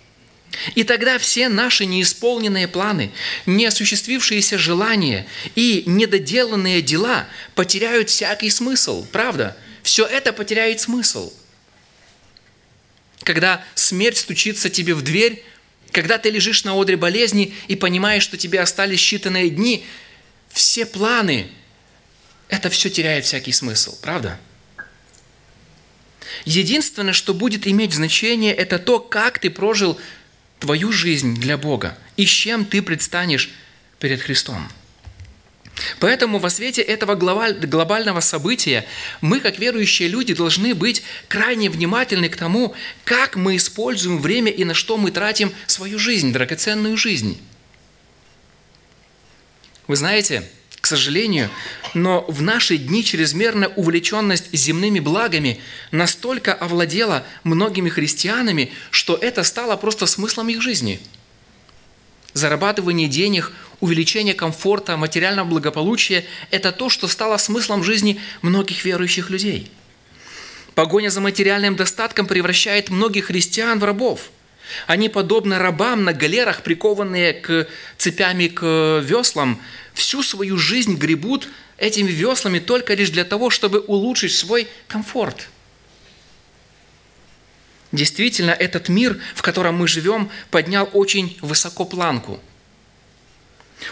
и 0.75 0.83
тогда 0.83 1.17
все 1.17 1.49
наши 1.49 1.85
неисполненные 1.85 2.67
планы, 2.67 3.11
неосуществившиеся 3.45 4.57
желания 4.57 5.27
и 5.55 5.83
недоделанные 5.85 6.81
дела 6.81 7.27
потеряют 7.55 8.09
всякий 8.09 8.49
смысл. 8.49 9.05
Правда? 9.11 9.57
Все 9.83 10.05
это 10.05 10.33
потеряет 10.33 10.79
смысл. 10.79 11.33
Когда 13.23 13.63
смерть 13.75 14.17
стучится 14.17 14.69
тебе 14.69 14.93
в 14.93 15.03
дверь, 15.03 15.43
когда 15.91 16.17
ты 16.17 16.29
лежишь 16.29 16.63
на 16.63 16.79
одре 16.79 16.97
болезни 16.97 17.53
и 17.67 17.75
понимаешь, 17.75 18.23
что 18.23 18.37
тебе 18.37 18.59
остались 18.61 18.99
считанные 18.99 19.49
дни, 19.49 19.85
все 20.49 20.85
планы, 20.85 21.49
это 22.49 22.69
все 22.69 22.89
теряет 22.89 23.25
всякий 23.25 23.51
смысл. 23.51 23.97
Правда? 24.01 24.39
Единственное, 26.45 27.13
что 27.13 27.33
будет 27.33 27.67
иметь 27.67 27.93
значение, 27.93 28.53
это 28.53 28.79
то, 28.79 28.99
как 28.99 29.39
ты 29.39 29.49
прожил 29.49 29.99
твою 30.61 30.91
жизнь 30.93 31.35
для 31.35 31.57
Бога 31.57 31.97
и 32.15 32.25
с 32.25 32.29
чем 32.29 32.63
ты 32.63 32.81
предстанешь 32.81 33.49
перед 33.99 34.21
Христом. 34.21 34.69
Поэтому 35.99 36.37
во 36.37 36.49
свете 36.49 36.81
этого 36.81 37.15
глобального 37.15 38.19
события 38.19 38.85
мы, 39.19 39.39
как 39.39 39.57
верующие 39.57 40.07
люди, 40.07 40.33
должны 40.33 40.75
быть 40.75 41.01
крайне 41.27 41.69
внимательны 41.69 42.29
к 42.29 42.37
тому, 42.37 42.75
как 43.03 43.35
мы 43.35 43.55
используем 43.55 44.21
время 44.21 44.51
и 44.51 44.63
на 44.63 44.75
что 44.75 44.97
мы 44.97 45.11
тратим 45.11 45.51
свою 45.65 45.97
жизнь, 45.97 46.31
драгоценную 46.31 46.95
жизнь. 46.97 47.41
Вы 49.87 49.95
знаете, 49.95 50.43
сожалению, 50.91 51.49
но 51.93 52.25
в 52.27 52.41
наши 52.41 52.77
дни 52.77 53.03
чрезмерная 53.03 53.69
увлеченность 53.69 54.53
земными 54.53 54.99
благами 54.99 55.59
настолько 55.91 56.53
овладела 56.53 57.23
многими 57.43 57.89
христианами, 57.89 58.71
что 58.89 59.15
это 59.15 59.43
стало 59.43 59.77
просто 59.77 60.05
смыслом 60.05 60.49
их 60.49 60.61
жизни. 60.61 60.99
Зарабатывание 62.33 63.07
денег, 63.07 63.53
увеличение 63.79 64.33
комфорта, 64.33 64.97
материального 64.97 65.47
благополучия– 65.47 66.25
это 66.51 66.71
то, 66.71 66.89
что 66.89 67.07
стало 67.07 67.37
смыслом 67.37 67.83
жизни 67.83 68.19
многих 68.41 68.83
верующих 68.83 69.29
людей. 69.29 69.71
Погоня 70.75 71.09
за 71.09 71.21
материальным 71.21 71.75
достатком 71.75 72.25
превращает 72.25 72.89
многих 72.89 73.25
христиан 73.25 73.79
в 73.79 73.83
рабов– 73.85 74.29
они 74.87 75.09
подобны 75.09 75.57
рабам 75.57 76.03
на 76.03 76.13
галерах, 76.13 76.63
прикованные 76.63 77.33
к 77.33 77.67
цепями 77.97 78.47
к 78.47 79.01
веслам, 79.03 79.61
всю 79.93 80.23
свою 80.23 80.57
жизнь 80.57 80.95
гребут 80.95 81.47
этими 81.77 82.11
веслами 82.11 82.59
только 82.59 82.93
лишь 82.93 83.09
для 83.09 83.25
того, 83.25 83.49
чтобы 83.49 83.79
улучшить 83.79 84.33
свой 84.33 84.67
комфорт. 84.87 85.49
Действительно, 87.91 88.51
этот 88.51 88.87
мир, 88.87 89.19
в 89.35 89.41
котором 89.41 89.75
мы 89.75 89.87
живем, 89.87 90.29
поднял 90.49 90.89
очень 90.93 91.37
высоко 91.41 91.85
планку. 91.85 92.39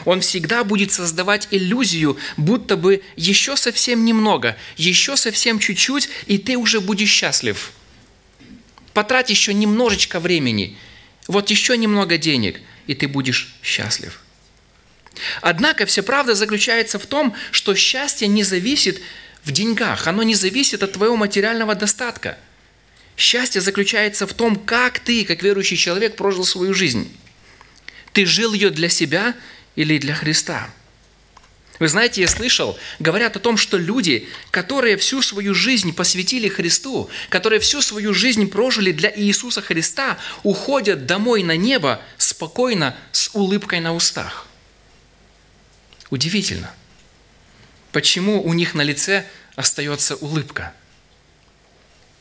Он 0.05 0.21
всегда 0.21 0.63
будет 0.63 0.91
создавать 0.91 1.47
иллюзию, 1.51 2.17
будто 2.37 2.77
бы 2.77 3.01
еще 3.15 3.57
совсем 3.57 4.05
немного, 4.05 4.55
еще 4.77 5.17
совсем 5.17 5.59
чуть-чуть, 5.59 6.09
и 6.27 6.37
ты 6.37 6.57
уже 6.57 6.79
будешь 6.79 7.09
счастлив. 7.09 7.71
Потрать 8.93 9.29
еще 9.29 9.53
немножечко 9.53 10.19
времени, 10.19 10.77
вот 11.27 11.49
еще 11.49 11.77
немного 11.77 12.17
денег, 12.17 12.59
и 12.87 12.95
ты 12.95 13.07
будешь 13.07 13.55
счастлив– 13.61 14.21
Однако 15.41 15.85
вся 15.85 16.03
правда 16.03 16.35
заключается 16.35 16.99
в 16.99 17.05
том, 17.05 17.35
что 17.51 17.75
счастье 17.75 18.27
не 18.27 18.43
зависит 18.43 19.01
в 19.43 19.51
деньгах, 19.51 20.07
оно 20.07 20.23
не 20.23 20.35
зависит 20.35 20.83
от 20.83 20.93
твоего 20.93 21.15
материального 21.15 21.75
достатка. 21.75 22.37
Счастье 23.17 23.61
заключается 23.61 24.27
в 24.27 24.33
том, 24.33 24.55
как 24.55 24.99
ты, 24.99 25.25
как 25.25 25.43
верующий 25.43 25.77
человек, 25.77 26.15
прожил 26.15 26.45
свою 26.45 26.73
жизнь. 26.73 27.11
Ты 28.13 28.25
жил 28.25 28.53
ее 28.53 28.69
для 28.69 28.89
себя 28.89 29.35
или 29.75 29.97
для 29.97 30.15
Христа? 30.15 30.69
Вы 31.79 31.87
знаете, 31.87 32.19
я 32.21 32.27
слышал, 32.27 32.77
говорят 32.99 33.37
о 33.37 33.39
том, 33.39 33.55
что 33.55 33.77
люди, 33.77 34.27
которые 34.51 34.97
всю 34.97 35.21
свою 35.21 35.55
жизнь 35.55 35.93
посвятили 35.93 36.49
Христу, 36.49 37.09
которые 37.29 37.61
всю 37.61 37.81
свою 37.81 38.13
жизнь 38.13 38.49
прожили 38.49 38.91
для 38.91 39.11
Иисуса 39.15 39.61
Христа, 39.61 40.17
уходят 40.43 41.05
домой 41.05 41.41
на 41.41 41.55
небо 41.55 42.01
спокойно, 42.17 42.97
с 43.13 43.29
улыбкой 43.33 43.79
на 43.79 43.95
устах. 43.95 44.45
Удивительно. 46.09 46.73
Почему 47.93 48.43
у 48.43 48.53
них 48.53 48.73
на 48.73 48.81
лице 48.81 49.25
остается 49.55 50.17
улыбка? 50.17 50.73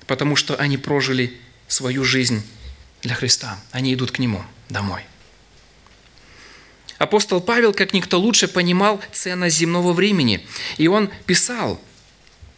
Потому 0.07 0.37
что 0.37 0.55
они 0.55 0.79
прожили 0.79 1.37
свою 1.67 2.05
жизнь 2.05 2.43
для 3.03 3.17
Христа. 3.17 3.59
Они 3.73 3.93
идут 3.93 4.13
к 4.13 4.21
Нему 4.21 4.45
домой. 4.69 5.03
Апостол 6.99 7.41
Павел, 7.41 7.73
как 7.73 7.93
никто 7.93 8.19
лучше, 8.19 8.49
понимал 8.49 9.01
ценность 9.13 9.57
земного 9.57 9.93
времени. 9.93 10.45
И 10.79 10.89
он 10.89 11.11
писал 11.27 11.81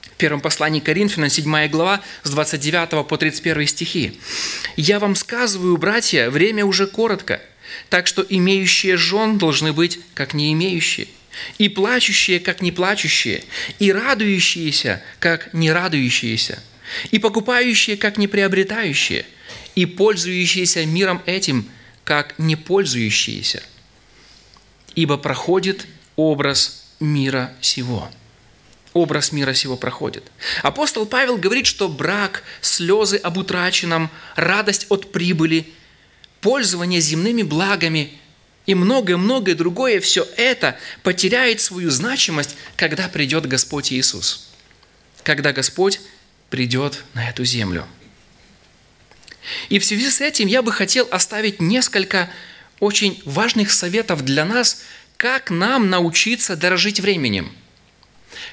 в 0.02 0.16
первом 0.16 0.40
послании 0.40 0.80
Коринфянам, 0.80 1.28
7 1.28 1.68
глава, 1.68 2.00
с 2.22 2.30
29 2.30 3.06
по 3.06 3.16
31 3.16 3.66
стихи. 3.66 4.18
«Я 4.76 4.98
вам 4.98 5.14
сказываю, 5.14 5.76
братья, 5.76 6.30
время 6.30 6.64
уже 6.64 6.86
коротко, 6.86 7.40
так 7.88 8.06
что 8.06 8.24
имеющие 8.28 8.96
жен 8.96 9.38
должны 9.38 9.72
быть, 9.72 10.00
как 10.14 10.34
не 10.34 10.52
имеющие, 10.52 11.08
и 11.58 11.68
плачущие, 11.68 12.40
как 12.40 12.60
не 12.62 12.72
плачущие, 12.72 13.44
и 13.78 13.92
радующиеся, 13.92 15.02
как 15.18 15.52
не 15.52 15.70
радующиеся, 15.70 16.62
и 17.10 17.18
покупающие, 17.18 17.96
как 17.96 18.16
не 18.18 18.26
приобретающие, 18.26 19.26
и 19.74 19.86
пользующиеся 19.86 20.84
миром 20.86 21.22
этим, 21.26 21.66
как 22.04 22.34
не 22.38 22.56
пользующиеся, 22.56 23.62
ибо 24.94 25.16
проходит 25.16 25.86
образ 26.16 26.84
мира 27.00 27.52
сего. 27.60 28.10
Образ 28.92 29.30
мира 29.30 29.54
сего 29.54 29.76
проходит. 29.76 30.24
Апостол 30.62 31.06
Павел 31.06 31.36
говорит, 31.36 31.66
что 31.66 31.88
брак, 31.88 32.42
слезы 32.60 33.16
об 33.18 33.36
утраченном, 33.36 34.10
радость 34.34 34.86
от 34.88 35.12
прибыли, 35.12 35.72
пользование 36.40 37.00
земными 37.00 37.42
благами 37.42 38.18
и 38.66 38.74
многое-многое 38.74 39.54
другое, 39.54 40.00
все 40.00 40.26
это 40.36 40.76
потеряет 41.02 41.60
свою 41.60 41.90
значимость, 41.90 42.56
когда 42.76 43.08
придет 43.08 43.46
Господь 43.46 43.92
Иисус. 43.92 44.48
Когда 45.22 45.52
Господь 45.52 46.00
придет 46.50 47.04
на 47.14 47.28
эту 47.28 47.44
землю. 47.44 47.86
И 49.68 49.78
в 49.78 49.84
связи 49.84 50.10
с 50.10 50.20
этим 50.20 50.48
я 50.48 50.62
бы 50.62 50.72
хотел 50.72 51.08
оставить 51.10 51.60
несколько 51.60 52.28
очень 52.80 53.22
важных 53.24 53.70
советов 53.70 54.24
для 54.24 54.44
нас, 54.44 54.82
как 55.16 55.50
нам 55.50 55.90
научиться 55.90 56.56
дорожить 56.56 56.98
временем. 56.98 57.52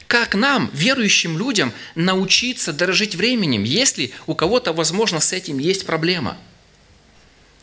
Как 0.08 0.36
нам, 0.36 0.70
верующим 0.74 1.38
людям, 1.38 1.72
научиться 1.96 2.74
дорожить 2.74 3.16
временем, 3.16 3.64
если 3.64 4.12
у 4.26 4.36
кого-то, 4.36 4.74
возможно, 4.74 5.20
с 5.20 5.34
этим 5.34 5.60
есть 5.60 5.86
проблема. 5.86 6.38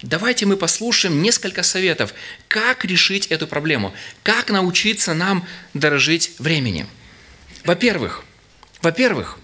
Давайте 0.03 0.47
мы 0.47 0.57
послушаем 0.57 1.23
несколько 1.23 1.63
советов, 1.63 2.15
как 2.49 2.85
решить 2.85 3.27
эту 3.29 3.47
проблему, 3.47 3.95
как 4.23 4.51
научиться 4.51 5.15
нам 5.15 5.47
дорожить 5.73 6.33
временем. 6.39 6.89
Во-первых, 7.65 8.25
во-первых, 8.83 9.39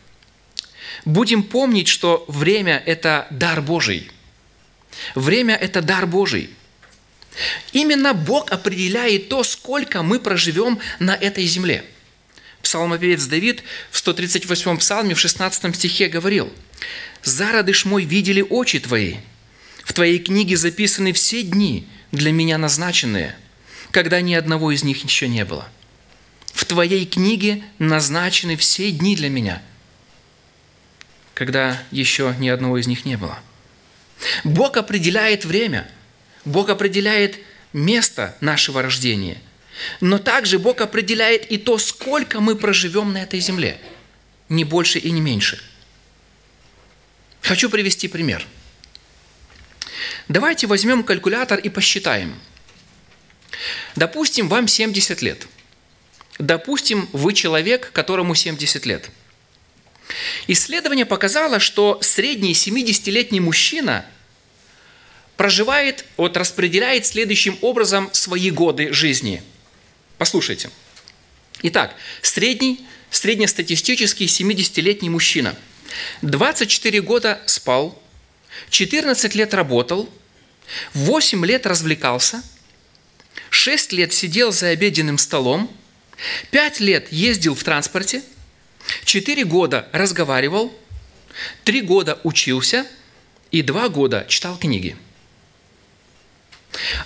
будем 1.05 1.43
помнить, 1.43 1.89
что 1.89 2.25
время– 2.29 2.83
это 2.87 3.27
дар 3.31 3.63
Божий. 3.63 4.11
Время– 5.15 5.57
это 5.61 5.81
дар 5.81 6.07
Божий. 6.07 6.51
Именно 7.73 8.15
Бог 8.15 8.51
определяет 8.51 9.29
то, 9.29 9.45
сколько 9.45 10.03
мы 10.03 10.19
проживем 10.19 10.79
на 10.99 11.15
этой 11.15 11.45
земле. 11.45 11.85
Псалмопевец 12.63 13.25
Давид 13.27 13.63
в 13.91 13.97
138-м 13.97 14.79
псалме 14.79 15.15
в 15.15 15.21
16 15.21 15.75
стихе 15.75 16.09
говорил, 16.09 16.53
«Зародыш 17.23 17.85
мой 17.85 18.05
видели 18.05 18.43
очи 18.43 18.79
твои, 18.81 19.17
в 19.85 19.93
твоей 19.93 20.19
книге 20.19 20.57
записаны 20.57 21.13
все 21.13 21.43
дни, 21.43 21.87
для 22.13 22.33
меня 22.33 22.59
назначенные, 22.59 23.37
когда 23.93 24.21
ни 24.21 24.35
одного 24.35 24.73
из 24.73 24.83
них 24.83 25.03
еще 25.05 25.29
не 25.29 25.45
было. 25.45 25.69
В 26.53 26.65
твоей 26.65 27.07
книге 27.07 27.63
назначены 27.79 28.57
все 28.57 28.91
дни 28.91 29.17
для 29.17 29.31
меня, 29.31 29.63
когда 31.35 31.83
еще 31.91 32.35
ни 32.39 32.49
одного 32.49 32.79
из 32.79 32.87
них 32.87 33.05
не 33.05 33.17
было». 33.17 33.39
Бог 34.45 34.77
определяет 34.77 35.47
время– 35.47 35.91
Бог 36.45 36.71
определяет 36.71 37.39
место 37.73 38.37
нашего 38.41 38.83
рождения. 38.83 39.41
Но 40.01 40.19
также 40.19 40.59
Бог 40.59 40.81
определяет 40.81 41.51
и 41.51 41.57
то, 41.57 41.79
сколько 41.79 42.41
мы 42.41 42.57
проживем 42.57 43.13
на 43.13 43.23
этой 43.23 43.41
земле. 43.41 43.81
Не 44.49 44.65
больше 44.65 44.99
и 44.99 45.11
не 45.11 45.21
меньше. 45.21 45.63
Хочу 47.43 47.71
привести 47.71 48.09
пример. 48.09 48.47
Давайте 50.29 50.67
возьмем 50.67 51.03
калькулятор 51.03 51.59
и 51.59 51.69
посчитаем. 51.69 52.39
Допустим, 53.97 54.49
вам 54.49 54.69
70 54.69 55.23
лет. 55.23 55.47
Допустим, 56.39 57.09
вы 57.13 57.33
человек, 57.33 57.91
которому 57.93 58.35
70 58.35 58.87
лет. 58.87 59.11
Исследование 60.47 61.07
показало, 61.07 61.61
что 61.61 61.99
средний 62.03 62.53
70-летний 62.53 63.41
мужчина– 63.41 64.05
проживает, 65.41 66.05
вот 66.19 66.37
распределяет 66.37 67.07
следующим 67.07 67.57
образом 67.63 68.11
свои 68.13 68.51
годы 68.51 68.93
жизни. 68.93 69.43
Послушайте. 70.19 70.69
Итак, 71.63 71.95
средний, 72.21 72.87
среднестатистический 73.11 74.27
70-летний 74.27 75.09
мужчина. 75.09 75.57
24 76.21 77.01
года 77.01 77.41
спал, 77.47 77.99
14 78.69 79.35
лет 79.35 79.55
работал, 79.55 80.11
8 80.93 81.47
лет 81.47 81.65
развлекался, 81.65 82.43
6 83.49 83.93
лет 83.93 84.13
сидел 84.13 84.53
за 84.53 84.69
обеденным 84.69 85.17
столом, 85.17 85.75
5 86.51 86.81
лет 86.81 87.11
ездил 87.11 87.55
в 87.55 87.65
транспорте, 87.65 88.23
4 89.07 89.47
года 89.47 89.89
разговаривал, 89.93 90.71
3 91.65 91.81
года 91.81 92.21
учился 92.25 92.87
и 93.51 93.63
2 93.63 93.89
года 93.89 94.27
читал 94.29 94.59
книги– 94.59 94.99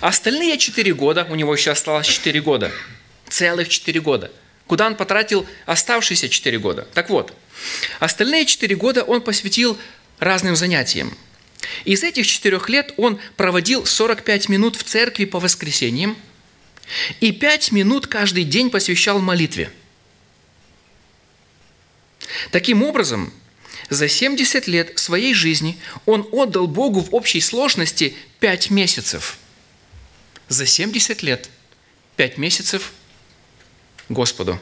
Остальные 0.01 0.57
четыре 0.57 0.93
года, 0.93 1.25
у 1.29 1.35
него 1.35 1.53
еще 1.53 1.71
осталось 1.71 2.07
четыре 2.07 2.41
года, 2.41 2.71
целых 3.27 3.69
четыре 3.69 4.01
года. 4.01 4.31
Куда 4.67 4.87
он 4.87 4.95
потратил 4.95 5.45
оставшиеся 5.65 6.29
четыре 6.29 6.59
года? 6.59 6.87
Так 6.93 7.09
вот, 7.09 7.33
остальные 7.99 8.45
четыре 8.45 8.75
года 8.75 9.03
он 9.03 9.21
посвятил 9.21 9.77
разным 10.19 10.55
занятиям. 10.55 11.15
Из 11.83 12.03
этих 12.03 12.27
четырех 12.27 12.69
лет 12.69 12.93
он 12.97 13.19
проводил 13.37 13.85
45 13.85 14.49
минут 14.49 14.75
в 14.75 14.83
церкви 14.83 15.25
по 15.25 15.39
воскресеньям 15.39 16.17
и 17.19 17.31
5 17.31 17.71
минут 17.71 18.07
каждый 18.07 18.43
день 18.43 18.69
посвящал 18.69 19.19
молитве. 19.19 19.71
Таким 22.51 22.83
образом, 22.83 23.33
за 23.89 24.07
70 24.07 24.67
лет 24.67 24.97
своей 24.97 25.33
жизни 25.33 25.77
он 26.05 26.27
отдал 26.31 26.67
Богу 26.67 27.01
в 27.01 27.13
общей 27.13 27.41
сложности 27.41 28.15
5 28.39 28.69
месяцев– 28.69 29.37
за 30.47 30.65
70 30.65 31.23
лет, 31.23 31.49
5 32.17 32.37
месяцев 32.37 32.91
Господу. 34.09 34.59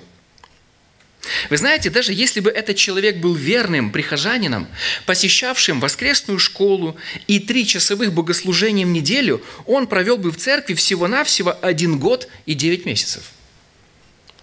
Вы 1.50 1.58
знаете, 1.58 1.90
даже 1.90 2.14
если 2.14 2.42
бы 2.42 2.50
этот 2.50 2.76
человек 2.76 3.18
был 3.18 3.34
верным 3.34 3.92
прихожанином, 3.92 4.68
посещавшим 5.06 5.80
воскресную 5.80 6.38
школу 6.38 6.98
и 7.28 7.40
три 7.40 7.66
часовых 7.66 8.14
богослужения 8.14 8.86
в 8.86 8.90
неделю, 8.90 9.42
он 9.66 9.88
провел 9.88 10.18
бы 10.18 10.32
в 10.32 10.38
церкви 10.38 10.74
всего-навсего 10.74 11.58
один 11.62 11.98
год 11.98 12.28
и 12.46 12.54
девять 12.54 12.86
месяцев 12.86 13.32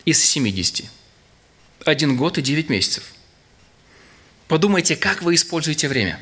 из 0.05 0.25
70. 0.25 0.87
Один 1.85 2.17
год 2.17 2.39
и 2.39 2.43
девять 2.43 2.71
месяцев. 2.71 3.05
Подумайте, 4.49 4.97
как 4.97 5.23
вы 5.23 5.35
используете 5.35 5.87
время. 5.87 6.19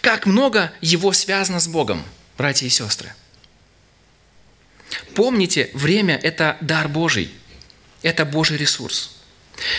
Как 0.00 0.24
много 0.24 0.72
его 0.80 1.12
связано 1.12 1.60
с 1.60 1.68
Богом, 1.68 2.04
братья 2.36 2.66
и 2.66 2.70
сестры. 2.70 3.12
Помните, 5.14 5.70
время– 5.74 6.18
это 6.22 6.56
дар 6.60 6.88
Божий, 6.88 7.30
это 8.02 8.24
Божий 8.24 8.56
ресурс. 8.56 9.16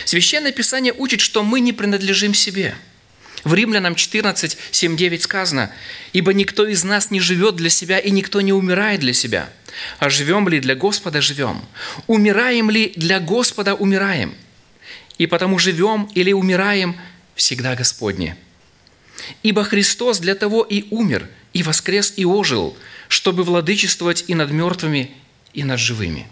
Священное 0.05 0.51
Писание 0.51 0.93
учит, 0.93 1.21
что 1.21 1.43
мы 1.43 1.59
не 1.59 1.73
принадлежим 1.73 2.33
себе. 2.33 2.75
В 3.43 3.53
Римлянам 3.53 3.95
14, 3.95 4.57
7, 4.71 4.97
9 4.97 5.23
сказано, 5.23 5.71
«Ибо 6.11 6.33
никто 6.33 6.67
из 6.67 6.83
нас 6.83 7.09
не 7.09 7.21
живет 7.21 7.55
для 7.55 7.69
себя, 7.69 7.97
и 7.97 8.11
никто 8.11 8.41
не 8.41 8.51
умирает 8.51 8.99
для 8.99 9.13
себя. 9.13 9.49
А 9.99 10.09
живем 10.09 10.49
ли 10.49 10.59
для 10.59 10.75
Господа– 10.75 11.21
живем. 11.21 11.63
Умираем 12.07 12.69
ли 12.69 12.91
для 12.95 13.19
Господа– 13.19 13.73
умираем. 13.75 14.35
И 15.17 15.25
потому 15.25 15.57
живем 15.57 16.09
или 16.15 16.33
умираем 16.33 16.97
всегда 17.35 17.75
Господне. 17.75 18.35
Ибо 19.43 19.63
Христос 19.63 20.19
для 20.19 20.35
того 20.35 20.63
и 20.63 20.87
умер, 20.89 21.29
и 21.53 21.63
воскрес, 21.63 22.13
и 22.15 22.25
ожил, 22.25 22.77
чтобы 23.07 23.43
владычествовать 23.43 24.25
и 24.27 24.35
над 24.35 24.51
мертвыми, 24.51 25.11
и 25.53 25.63
над 25.63 25.79
живыми». 25.79 26.27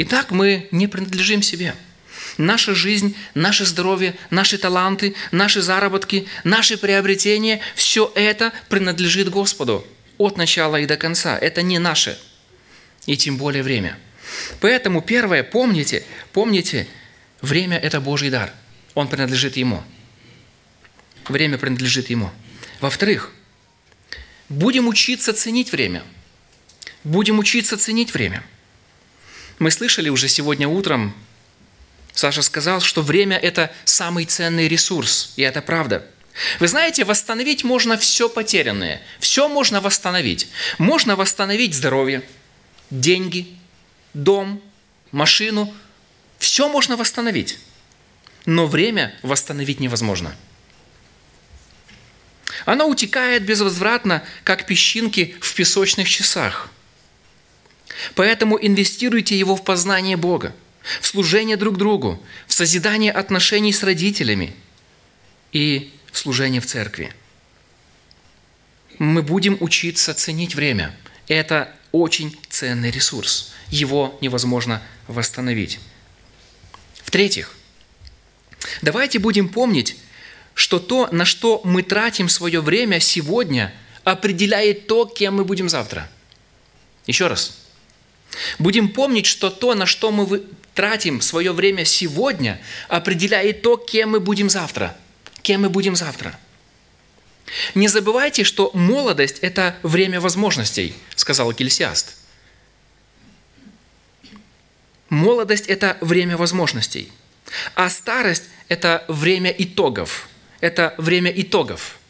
Итак, 0.00 0.30
мы 0.30 0.68
не 0.70 0.86
принадлежим 0.86 1.42
себе. 1.42 1.74
Наша 2.36 2.72
жизнь, 2.72 3.16
наше 3.34 3.64
здоровье, 3.64 4.14
наши 4.30 4.56
таланты, 4.56 5.16
наши 5.32 5.60
заработки, 5.60 6.28
наши 6.44 6.78
приобретения– 6.78 7.60
все 7.74 8.12
это 8.14 8.52
принадлежит 8.68 9.28
Господу 9.28 9.84
от 10.16 10.36
начала 10.36 10.76
и 10.76 10.86
до 10.86 10.96
конца. 10.96 11.36
Это 11.36 11.62
не 11.62 11.80
наше, 11.80 12.16
и 13.06 13.16
тем 13.16 13.38
более 13.38 13.64
время. 13.64 13.98
Поэтому 14.60 15.02
первое, 15.02 15.42
помните, 15.42 16.04
помните, 16.32 16.86
время– 17.42 17.76
это 17.82 18.00
Божий 18.00 18.30
дар. 18.30 18.52
Он 18.94 19.08
принадлежит 19.08 19.56
Ему. 19.56 19.82
Время 21.26 21.58
принадлежит 21.58 22.08
Ему. 22.08 22.30
Во-вторых, 22.80 23.32
будем 24.48 24.88
учиться 24.88 25.32
ценить 25.32 25.72
время. 25.72 26.02
Будем 27.04 27.38
учиться 27.38 27.76
ценить 27.76 28.12
время– 28.14 28.44
мы 29.58 29.70
слышали 29.72 30.08
уже 30.08 30.28
сегодня 30.28 30.68
утром, 30.68 31.14
Саша 32.12 32.42
сказал, 32.42 32.80
что 32.80 33.02
время– 33.02 33.36
это 33.42 33.72
самый 33.84 34.24
ценный 34.24 34.68
ресурс, 34.68 35.32
и 35.36 35.42
это 35.42 35.62
правда. 35.62 36.06
Вы 36.60 36.68
знаете, 36.68 37.04
восстановить 37.04 37.64
можно 37.64 37.98
все 37.98 38.28
потерянное. 38.28 39.02
Все 39.18 39.48
можно 39.48 39.80
восстановить. 39.80 40.48
Можно 40.78 41.16
восстановить 41.16 41.74
здоровье, 41.74 42.22
деньги, 42.90 43.48
дом, 44.14 44.62
машину. 45.10 45.74
Все 46.38 46.68
можно 46.68 46.96
восстановить. 46.96 47.58
Но 48.46 48.66
время 48.66 49.16
восстановить 49.22 49.80
невозможно. 49.80 50.36
Оно 52.68 52.86
утекает 52.86 53.44
безвозвратно, 53.44 54.22
как 54.44 54.66
песчинки 54.66 55.34
в 55.40 55.54
песочных 55.54 56.08
часах– 56.08 56.70
Поэтому 58.14 58.58
инвестируйте 58.60 59.38
его 59.38 59.56
в 59.56 59.64
познание 59.64 60.16
Бога, 60.16 60.54
в 61.00 61.06
служение 61.06 61.56
друг 61.56 61.76
другу, 61.76 62.22
в 62.46 62.54
созидание 62.54 63.12
отношений 63.12 63.72
с 63.72 63.82
родителями 63.82 64.54
и 65.52 65.92
в 66.12 66.18
служение 66.18 66.60
в 66.60 66.66
церкви. 66.66 67.12
Мы 68.98 69.22
будем 69.22 69.56
учиться 69.60 70.14
ценить 70.14 70.54
время. 70.54 70.94
Это 71.28 71.72
очень 71.92 72.38
ценный 72.48 72.90
ресурс. 72.90 73.52
Его 73.68 74.16
невозможно 74.20 74.82
восстановить. 75.06 75.78
В-третьих, 77.02 77.54
давайте 78.82 79.18
будем 79.18 79.48
помнить, 79.48 79.96
что 80.58 80.78
то, 80.78 81.08
на 81.12 81.24
что 81.24 81.60
мы 81.64 81.82
тратим 81.82 82.28
свое 82.28 82.60
время 82.60 83.00
сегодня, 83.00 83.72
определяет 84.04 84.86
то, 84.86 85.06
кем 85.06 85.36
мы 85.36 85.44
будем 85.44 85.68
завтра. 85.68 86.10
Еще 87.06 87.26
раз– 87.26 87.58
Будем 88.58 88.88
помнить, 88.88 89.26
что 89.26 89.50
то, 89.50 89.74
на 89.74 89.86
что 89.86 90.10
мы 90.10 90.42
тратим 90.74 91.20
свое 91.20 91.52
время 91.52 91.84
сегодня, 91.84 92.60
определяет 92.88 93.62
то, 93.62 93.76
кем 93.76 94.10
мы 94.10 94.20
будем 94.20 94.50
завтра. 94.50 94.96
Кем 95.42 95.62
мы 95.62 95.70
будем 95.70 95.96
завтра. 95.96 96.38
Не 97.74 97.88
забывайте, 97.88 98.44
что 98.44 98.70
молодость– 98.74 99.38
это 99.40 99.76
время 99.82 100.20
возможностей, 100.20 100.94
сказал 101.16 101.52
Кельсиаст. 101.52 102.16
Молодость– 105.08 105.66
это 105.68 105.96
время 106.02 106.36
возможностей, 106.36 107.10
а 107.74 107.88
старость– 107.88 108.44
это 108.68 109.06
время 109.08 109.50
итогов. 109.50 110.28
Это 110.60 110.94
время 110.98 111.30
итогов– 111.30 111.98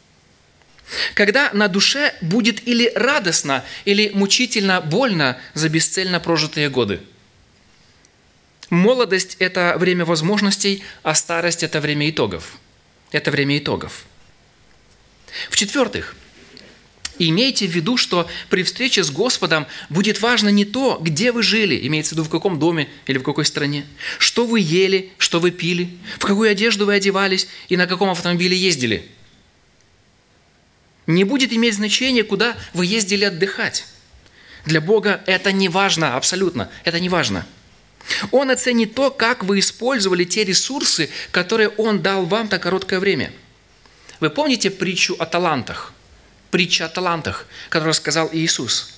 когда 1.14 1.50
на 1.52 1.68
душе 1.68 2.14
будет 2.20 2.66
или 2.66 2.90
радостно, 2.94 3.64
или 3.84 4.10
мучительно 4.14 4.80
больно 4.80 5.38
за 5.54 5.68
бесцельно 5.68 6.20
прожитые 6.20 6.70
годы. 6.70 7.00
Молодость– 8.70 9.36
это 9.38 9.74
время 9.78 10.04
возможностей, 10.04 10.82
а 11.02 11.14
старость– 11.14 11.62
это 11.62 11.80
время 11.80 12.08
итогов. 12.10 12.58
Это 13.12 13.30
время 13.30 13.58
итогов. 13.58 14.04
В-четвертых, 15.50 16.14
имейте 17.18 17.66
в 17.66 17.70
виду, 17.70 17.96
что 17.96 18.28
при 18.50 18.62
встрече 18.62 19.02
с 19.02 19.10
Господом 19.10 19.66
будет 19.88 20.20
важно 20.20 20.48
не 20.48 20.64
то, 20.64 20.98
где 21.00 21.32
вы 21.32 21.42
жили, 21.42 21.86
имеется 21.86 22.14
в 22.14 22.18
виду 22.18 22.24
в 22.24 22.30
каком 22.30 22.58
доме 22.58 22.88
или 23.06 23.18
в 23.18 23.22
какой 23.22 23.44
стране, 23.44 23.86
что 24.18 24.46
вы 24.46 24.60
ели, 24.60 25.10
что 25.18 25.40
вы 25.40 25.50
пили, 25.50 25.90
в 26.18 26.24
какую 26.24 26.50
одежду 26.50 26.86
вы 26.86 26.94
одевались 26.94 27.48
и 27.68 27.76
на 27.76 27.86
каком 27.86 28.10
автомобиле 28.10 28.56
ездили– 28.56 29.04
не 31.08 31.24
будет 31.24 31.54
иметь 31.54 31.74
значения, 31.74 32.22
куда 32.22 32.54
вы 32.74 32.84
ездили 32.84 33.24
отдыхать. 33.24 33.86
Для 34.66 34.82
Бога 34.82 35.22
это 35.26 35.52
не 35.52 35.70
важно, 35.70 36.16
абсолютно, 36.16 36.70
это 36.84 37.00
не 37.00 37.08
важно. 37.08 37.46
Он 38.30 38.50
оценит 38.50 38.94
то, 38.94 39.10
как 39.10 39.42
вы 39.42 39.58
использовали 39.58 40.24
те 40.24 40.44
ресурсы, 40.44 41.08
которые 41.30 41.70
Он 41.70 42.02
дал 42.02 42.26
вам 42.26 42.48
на 42.50 42.58
короткое 42.58 43.00
время. 43.00 43.32
Вы 44.20 44.28
помните 44.28 44.70
притчу 44.70 45.16
о 45.18 45.24
талантах? 45.24 45.94
Притча 46.50 46.86
о 46.86 46.88
талантах, 46.88 47.46
которую 47.68 47.94
сказал 47.94 48.30
Иисус. 48.32 48.94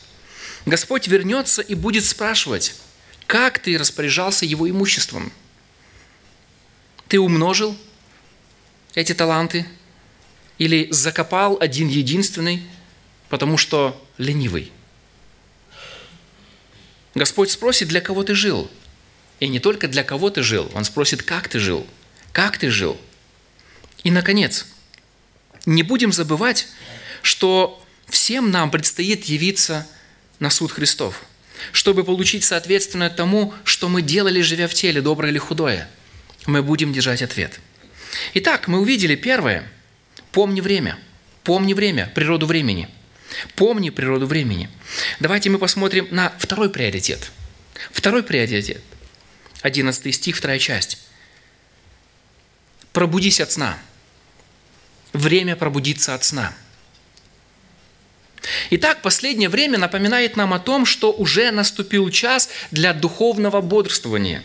Господь 0.66 1.08
вернется 1.08 1.62
и 1.62 1.74
будет 1.74 2.04
спрашивать, 2.04 2.74
как 3.26 3.58
ты 3.58 3.78
распоряжался 3.78 4.44
Его 4.44 4.68
имуществом? 4.68 5.32
Ты 7.08 7.18
умножил 7.18 7.76
эти 8.94 9.14
таланты– 9.14 9.66
или 10.60 10.88
закопал 10.90 11.56
один 11.58 11.88
единственный, 11.88 12.62
потому 13.30 13.56
что 13.56 13.98
ленивый. 14.18 14.70
Господь 17.14 17.50
спросит, 17.50 17.88
для 17.88 18.02
кого 18.02 18.24
ты 18.24 18.34
жил. 18.34 18.70
И 19.40 19.48
не 19.48 19.58
только 19.58 19.88
для 19.88 20.04
кого 20.04 20.28
ты 20.28 20.42
жил, 20.42 20.70
Он 20.74 20.84
спросит, 20.84 21.22
как 21.22 21.48
ты 21.48 21.58
жил, 21.58 21.86
как 22.32 22.58
ты 22.58 22.68
жил. 22.68 23.00
И, 24.04 24.10
наконец, 24.10 24.66
не 25.64 25.82
будем 25.82 26.12
забывать, 26.12 26.68
что 27.22 27.82
всем 28.08 28.50
нам 28.50 28.70
предстоит 28.70 29.24
явиться 29.24 29.86
на 30.38 30.50
суд 30.50 30.72
Христов, 30.72 31.22
чтобы 31.72 32.04
получить 32.04 32.44
соответственно 32.44 33.10
тому, 33.10 33.54
что 33.64 33.88
мы 33.88 34.02
делали, 34.02 34.40
живя 34.40 34.68
в 34.68 34.74
теле, 34.74 35.00
доброе 35.00 35.30
или 35.30 35.38
худое. 35.38 35.88
Мы 36.46 36.62
будем 36.62 36.92
держать 36.92 37.22
ответ. 37.22 37.60
Итак, 38.34 38.68
мы 38.68 38.80
увидели 38.80 39.14
первое– 39.14 39.70
Помни 40.32 40.60
время. 40.60 40.98
Помни 41.42 41.74
время, 41.74 42.10
природу 42.14 42.46
времени. 42.46 42.88
Помни 43.56 43.90
природу 43.90 44.26
времени. 44.26 44.68
Давайте 45.18 45.50
мы 45.50 45.58
посмотрим 45.58 46.06
на 46.10 46.30
второй 46.38 46.70
приоритет. 46.70 47.30
Второй 47.90 48.22
приоритет. 48.22 48.82
11 49.62 50.14
стих, 50.14 50.36
вторая 50.36 50.58
часть. 50.58 50.98
Пробудись 52.92 53.40
от 53.40 53.52
сна. 53.52 53.78
Время 55.12 55.56
пробудиться 55.56 56.14
от 56.14 56.24
сна. 56.24 56.54
Итак, 58.70 59.02
последнее 59.02 59.48
время 59.48 59.78
напоминает 59.78 60.36
нам 60.36 60.54
о 60.54 60.58
том, 60.58 60.86
что 60.86 61.12
уже 61.12 61.50
наступил 61.50 62.08
час 62.10 62.48
для 62.70 62.92
духовного 62.92 63.60
бодрствования. 63.60 64.42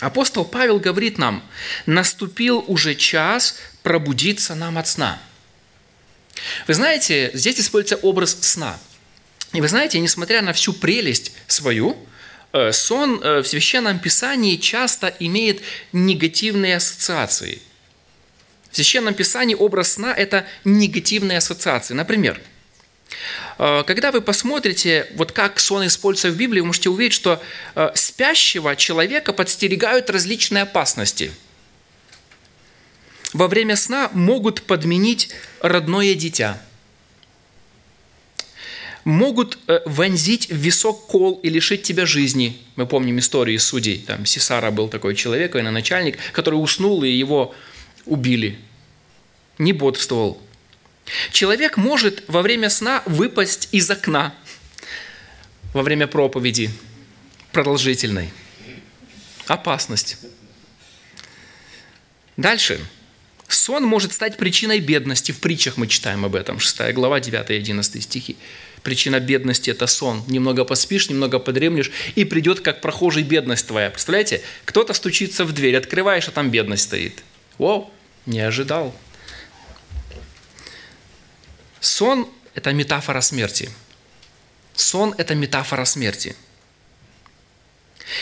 Апостол 0.00 0.44
Павел 0.44 0.78
говорит 0.78 1.18
нам, 1.18 1.42
наступил 1.86 2.64
уже 2.68 2.94
час 2.94 3.56
пробудиться 3.82 4.54
нам 4.54 4.78
от 4.78 4.86
сна. 4.86 5.18
Вы 6.68 6.74
знаете, 6.74 7.30
здесь 7.34 7.58
используется 7.58 7.96
образ 7.96 8.38
сна. 8.42 8.78
И 9.52 9.60
вы 9.60 9.66
знаете, 9.66 9.98
несмотря 9.98 10.40
на 10.42 10.52
всю 10.52 10.72
прелесть 10.72 11.32
свою, 11.48 11.96
э, 12.52 12.70
сон 12.70 13.20
э, 13.22 13.42
в 13.42 13.48
Священном 13.48 13.98
Писании 13.98 14.56
часто 14.56 15.08
имеет 15.18 15.62
негативные 15.92 16.76
ассоциации. 16.76 17.60
В 18.70 18.76
Священном 18.76 19.14
Писании 19.14 19.56
образ 19.56 19.94
сна– 19.94 20.12
это 20.16 20.46
негативные 20.64 21.38
ассоциации. 21.38 21.94
Например, 21.94 22.40
когда 23.56 24.12
вы 24.12 24.20
посмотрите, 24.20 25.06
вот 25.16 25.32
как 25.32 25.58
сон 25.58 25.86
используется 25.86 26.30
в 26.30 26.36
Библии, 26.36 26.60
вы 26.60 26.66
можете 26.66 26.90
увидеть, 26.90 27.14
что 27.14 27.42
спящего 27.94 28.76
человека 28.76 29.32
подстерегают 29.32 30.10
различные 30.10 30.62
опасности– 30.62 31.32
во 33.32 33.46
время 33.46 33.76
сна 33.76 34.10
могут 34.14 34.62
подменить 34.62 35.30
родное 35.60 36.14
дитя, 36.14 36.62
могут 39.04 39.58
э, 39.66 39.80
вонзить 39.84 40.48
в 40.48 40.56
висок 40.56 41.06
кол 41.06 41.38
и 41.42 41.50
лишить 41.50 41.82
тебя 41.82 42.06
жизни. 42.06 42.58
Мы 42.76 42.86
помним 42.86 43.18
историю 43.18 43.60
судей. 43.60 43.98
Там 43.98 44.24
Сесара 44.24 44.70
был 44.70 44.88
такой 44.88 45.14
человек, 45.14 45.54
военно-начальник, 45.54 46.18
который 46.32 46.56
уснул, 46.56 47.04
и 47.04 47.10
его 47.10 47.54
убили, 48.06 48.58
не 49.58 49.72
бодрствовал. 49.72 50.40
Человек 51.32 51.76
может 51.76 52.24
во 52.28 52.42
время 52.42 52.70
сна 52.70 53.02
выпасть 53.06 53.68
из 53.72 53.90
окна 53.90 54.34
во 55.72 55.82
время 55.82 56.06
проповеди 56.06 56.70
продолжительной. 57.52 58.30
Опасность. 59.46 60.18
Дальше. 62.36 62.80
Сон 63.48 63.84
может 63.84 64.12
стать 64.12 64.36
причиной 64.36 64.80
бедности. 64.80 65.32
В 65.32 65.40
притчах 65.40 65.78
мы 65.78 65.86
читаем 65.86 66.24
об 66.24 66.34
этом. 66.34 66.60
6 66.60 66.92
глава, 66.92 67.18
9 67.20 67.50
и 67.50 67.54
11 67.54 68.02
стихи. 68.02 68.36
Причина 68.82 69.20
бедности– 69.20 69.70
это 69.72 69.86
сон. 69.86 70.22
Немного 70.28 70.64
поспишь, 70.64 71.08
немного 71.08 71.38
подремлешь, 71.38 71.90
и 72.14 72.24
придет, 72.24 72.60
как 72.60 72.80
прохожий, 72.80 73.22
бедность 73.22 73.66
твоя. 73.66 73.90
Представляете? 73.90 74.42
Кто-то 74.64 74.92
стучится 74.92 75.44
в 75.44 75.52
дверь, 75.52 75.76
открываешь, 75.76 76.28
а 76.28 76.30
там 76.30 76.50
бедность 76.50 76.84
стоит. 76.84 77.22
О, 77.58 77.90
не 78.26 78.40
ожидал. 78.40 78.94
Сон– 81.80 82.28
это 82.54 82.72
метафора 82.72 83.20
смерти. 83.20 83.70
Сон– 84.74 85.14
это 85.18 85.34
метафора 85.34 85.84
смерти. 85.84 86.36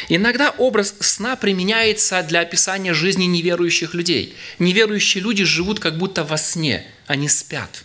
Иногда 0.09 0.51
образ 0.51 0.95
сна 1.01 1.37
применяется 1.37 2.23
для 2.23 2.41
описания 2.41 2.93
жизни 2.93 3.25
неверующих 3.25 3.95
людей. 3.95 4.37
Неверующие 4.59 5.23
люди 5.23 5.45
живут 5.45 5.81
как 5.81 5.97
будто 5.97 6.25
во 6.25 6.37
сне, 6.39 6.87
они 7.07 7.29
спят. 7.29 7.85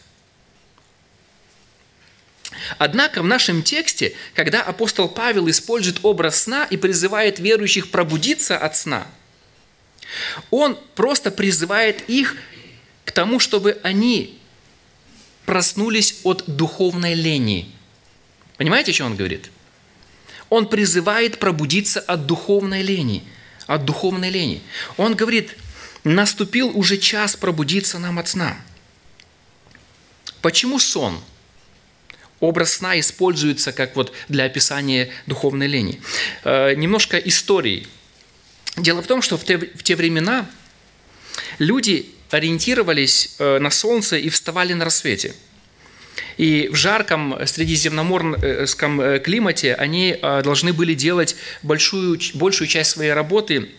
Однако 2.77 3.21
в 3.21 3.25
нашем 3.25 3.63
тексте, 3.63 4.15
когда 4.33 4.61
апостол 4.61 5.09
Павел 5.09 5.49
использует 5.49 5.99
образ 6.03 6.43
сна 6.43 6.65
и 6.65 6.77
призывает 6.77 7.39
верующих 7.39 7.91
пробудиться 7.91 8.57
от 8.57 8.75
сна, 8.75 9.07
он 10.49 10.77
просто 10.95 11.31
призывает 11.31 12.09
их 12.09 12.35
к 13.05 13.11
тому, 13.11 13.39
чтобы 13.39 13.79
они 13.83 14.40
проснулись 15.51 16.21
от 16.23 16.45
духовной 16.47 17.13
лени. 17.13 17.69
Понимаете, 18.55 18.93
что 18.93 19.03
он 19.03 19.17
говорит? 19.17 19.51
Он 20.47 20.65
призывает 20.65 21.39
пробудиться 21.39 21.99
от 21.99 22.25
духовной 22.25 22.81
лени. 22.83 23.21
От 23.67 23.83
духовной 23.83 24.29
лени. 24.29 24.61
Он 24.95 25.13
говорит, 25.13 25.57
наступил 26.05 26.71
уже 26.73 26.97
час 26.97 27.35
пробудиться 27.35 27.99
нам 27.99 28.17
от 28.17 28.29
сна. 28.29 28.55
Почему 30.41 30.79
сон? 30.79 31.19
Образ 32.39 32.75
сна 32.75 32.97
используется 32.97 33.73
как 33.73 33.97
вот 33.97 34.13
для 34.29 34.45
описания 34.45 35.11
духовной 35.25 35.67
лени. 35.67 36.01
Э, 36.45 36.75
немножко 36.75 37.17
истории. 37.17 37.89
Дело 38.77 39.01
в 39.01 39.07
том, 39.07 39.21
что 39.21 39.37
в 39.37 39.43
те, 39.43 39.57
в 39.57 39.83
те 39.83 39.97
времена 39.97 40.49
люди 41.59 42.15
ориентировались 42.31 43.35
э, 43.37 43.59
на 43.59 43.69
солнце 43.69 44.17
и 44.17 44.29
вставали 44.29 44.73
на 44.73 44.85
рассвете. 44.85 45.35
И 46.37 46.69
в 46.71 46.75
жарком 46.75 47.37
средиземноморском 47.45 49.01
э, 49.01 49.19
климате 49.19 49.75
они 49.75 50.17
э, 50.19 50.41
должны 50.43 50.73
были 50.73 50.93
делать 50.93 51.35
большую, 51.61 52.19
большую 52.33 52.67
часть 52.67 52.91
своей 52.91 53.13
работы 53.13 53.69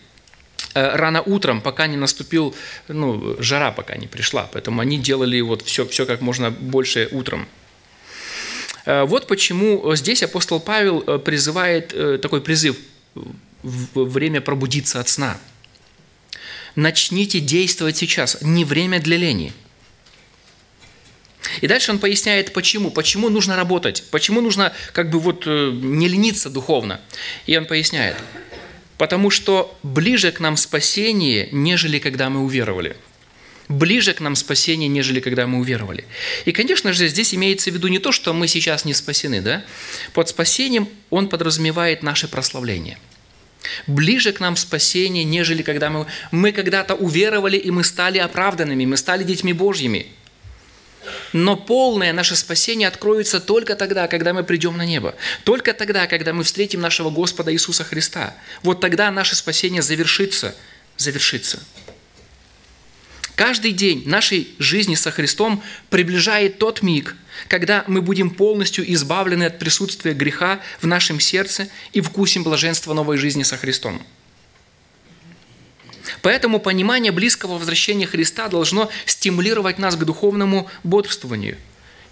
рано 0.75 1.21
утром, 1.21 1.61
пока 1.61 1.85
не 1.85 1.97
наступил, 1.97 2.55
ну, 2.87 3.35
жара 3.37 3.71
пока 3.71 3.95
не 3.95 4.07
пришла. 4.07 4.49
Поэтому 4.51 4.81
они 4.81 4.97
делали 4.97 5.39
вот 5.39 5.61
все, 5.61 5.85
все 5.85 6.07
как 6.07 6.19
можно 6.19 6.49
больше 6.49 7.09
утром. 7.11 7.47
Вот 8.83 9.27
почему 9.27 9.95
здесь 9.95 10.23
апостол 10.23 10.59
Павел 10.59 11.01
призывает 11.19 11.89
такой 12.23 12.41
призыв 12.41 12.77
время 13.61 14.41
пробудиться 14.41 14.99
от 14.99 15.09
сна– 15.09 15.37
начните 16.75 17.39
действовать 17.39 17.97
сейчас, 17.97 18.37
не 18.41 18.65
время 18.65 18.99
для 18.99 19.17
лени. 19.17 19.53
И 21.61 21.67
дальше 21.67 21.91
он 21.91 21.99
поясняет, 21.99 22.53
почему. 22.53 22.89
Почему 22.89 23.29
нужно 23.29 23.55
работать, 23.55 24.03
почему 24.11 24.41
нужно 24.41 24.73
как 24.93 25.09
бы 25.09 25.19
вот 25.19 25.43
э, 25.45 25.71
не 25.73 26.07
лениться 26.07 26.49
духовно. 26.49 27.01
И 27.45 27.57
он 27.57 27.65
поясняет, 27.65 28.17
потому 28.97 29.29
что 29.29 29.77
ближе 29.83 30.31
к 30.31 30.39
нам 30.39 30.57
спасение, 30.57 31.49
нежели 31.51 31.99
когда 31.99 32.29
мы 32.29 32.43
уверовали 32.43 32.95
ближе 33.69 34.13
к 34.13 34.19
нам 34.19 34.35
спасение, 34.35 34.89
нежели 34.89 35.21
когда 35.21 35.47
мы 35.47 35.57
уверовали. 35.57 36.05
И, 36.45 36.51
конечно 36.51 36.91
же, 36.93 37.07
здесь 37.07 37.33
имеется 37.33 37.71
в 37.71 37.73
виду 37.73 37.87
не 37.87 37.97
то, 37.97 38.11
что 38.11 38.33
мы 38.33 38.47
сейчас 38.47 38.83
не 38.83 38.93
спасены, 38.93 39.41
да? 39.41 39.63
Под 40.13 40.29
спасением 40.29 40.89
он 41.09 41.29
подразумевает 41.29 42.03
наше 42.03 42.27
прославление– 42.27 42.97
Ближе 43.87 44.31
к 44.31 44.39
нам 44.39 44.55
спасение, 44.55 45.23
нежели 45.23 45.61
когда 45.61 45.89
мы, 45.89 46.05
мы 46.31 46.51
когда-то 46.51 46.95
уверовали, 46.95 47.57
и 47.57 47.71
мы 47.71 47.83
стали 47.83 48.17
оправданными, 48.17 48.85
мы 48.85 48.97
стали 48.97 49.23
детьми 49.23 49.53
Божьими. 49.53 50.07
Но 51.33 51.57
полное 51.57 52.13
наше 52.13 52.35
спасение 52.35 52.87
откроется 52.87 53.39
только 53.39 53.75
тогда, 53.75 54.07
когда 54.07 54.33
мы 54.33 54.43
придем 54.43 54.77
на 54.77 54.85
небо. 54.85 55.15
Только 55.43 55.73
тогда, 55.73 56.07
когда 56.07 56.33
мы 56.33 56.43
встретим 56.43 56.81
нашего 56.81 57.09
Господа 57.09 57.51
Иисуса 57.51 57.83
Христа. 57.83 58.35
Вот 58.61 58.79
тогда 58.79 59.11
наше 59.11 59.35
спасение 59.35 59.81
завершится. 59.81 60.55
Завершится. 60.97 61.59
Каждый 63.35 63.71
день 63.71 64.03
нашей 64.05 64.47
жизни 64.59 64.93
со 64.93 65.09
Христом 65.09 65.63
приближает 65.89 66.59
тот 66.59 66.83
миг, 66.83 67.15
когда 67.47 67.83
мы 67.87 68.01
будем 68.01 68.29
полностью 68.29 68.91
избавлены 68.93 69.45
от 69.45 69.57
присутствия 69.57 70.13
греха 70.13 70.59
в 70.81 70.87
нашем 70.87 71.19
сердце 71.19 71.67
и 71.93 72.01
вкусим 72.01 72.43
блаженства 72.43 72.93
новой 72.93 73.17
жизни 73.17 73.41
со 73.43 73.57
Христом. 73.57 74.01
Поэтому 76.21 76.59
понимание 76.59 77.11
близкого 77.11 77.57
возвращения 77.57 78.05
Христа 78.05 78.49
должно 78.49 78.89
стимулировать 79.05 79.79
нас 79.79 79.95
к 79.95 80.03
духовному 80.03 80.69
бодрствованию 80.83 81.57